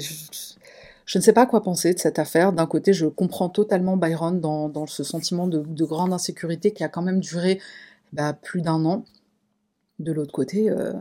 je 1.11 1.17
ne 1.17 1.23
sais 1.23 1.33
pas 1.33 1.45
quoi 1.45 1.61
penser 1.61 1.93
de 1.93 1.99
cette 1.99 2.19
affaire. 2.19 2.53
D'un 2.53 2.65
côté, 2.65 2.93
je 2.93 3.05
comprends 3.05 3.49
totalement 3.49 3.97
Byron 3.97 4.39
dans, 4.39 4.87
ce 4.87 5.03
sentiment 5.03 5.45
de, 5.45 5.83
grande 5.83 6.13
insécurité 6.13 6.71
qui 6.71 6.85
a 6.85 6.87
quand 6.87 7.01
même 7.01 7.19
duré 7.19 7.59
bah, 8.13 8.31
plus 8.31 8.61
d'un 8.61 8.85
an. 8.85 9.03
De 9.99 10.13
l'autre 10.13 10.31
côté, 10.31 10.69
euh, 10.69 10.93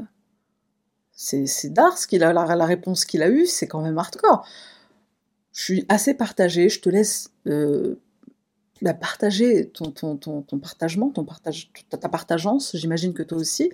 c'est 1.12 1.72
Dars 1.72 1.96
qu'il 2.08 2.24
a 2.24 2.32
la, 2.32 2.64
réponse 2.66 3.04
qu'il 3.04 3.22
a 3.22 3.28
eue, 3.28 3.46
c'est 3.46 3.68
quand 3.68 3.82
même 3.82 3.98
hardcore. 3.98 4.44
Je 5.52 5.62
suis 5.62 5.86
assez 5.88 6.14
partagée, 6.14 6.68
je 6.68 6.80
te 6.80 6.88
laisse 6.88 7.30
euh, 7.46 7.94
bah, 8.82 8.94
partager 8.94 9.68
ton, 9.68 9.92
ton, 9.92 10.42
partagement, 10.58 11.11
ton 11.11 11.24
partage, 11.24 11.70
ta 11.88 12.08
partageance, 12.08 12.74
j'imagine 12.74 13.14
que 13.14 13.22
toi 13.22 13.38
aussi. 13.38 13.70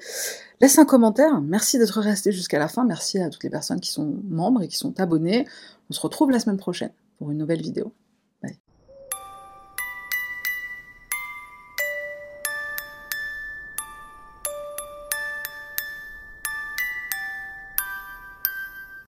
Laisse 0.61 0.79
un 0.79 0.85
commentaire, 0.85 1.41
merci 1.41 1.79
d'être 1.79 1.99
resté 2.03 2.31
jusqu'à 2.31 2.59
la 2.59 2.69
fin, 2.69 2.85
merci 2.85 3.21
à 3.21 3.31
toutes 3.31 3.45
les 3.45 3.51
personnes 3.51 3.81
qui 3.81 3.91
sont 3.91 4.17
membres 4.25 4.63
et 4.63 4.69
qui 4.69 4.77
sont 4.77 5.01
abonnées. 5.01 5.47
On 5.91 5.93
se 5.93 6.01
retrouve 6.01 6.31
la 6.31 6.41
semaine 6.41 6.57
prochaine 6.57 6.93
pour 7.19 7.31
une 7.31 7.39
nouvelle 7.39 7.63
vidéo. 7.63 7.93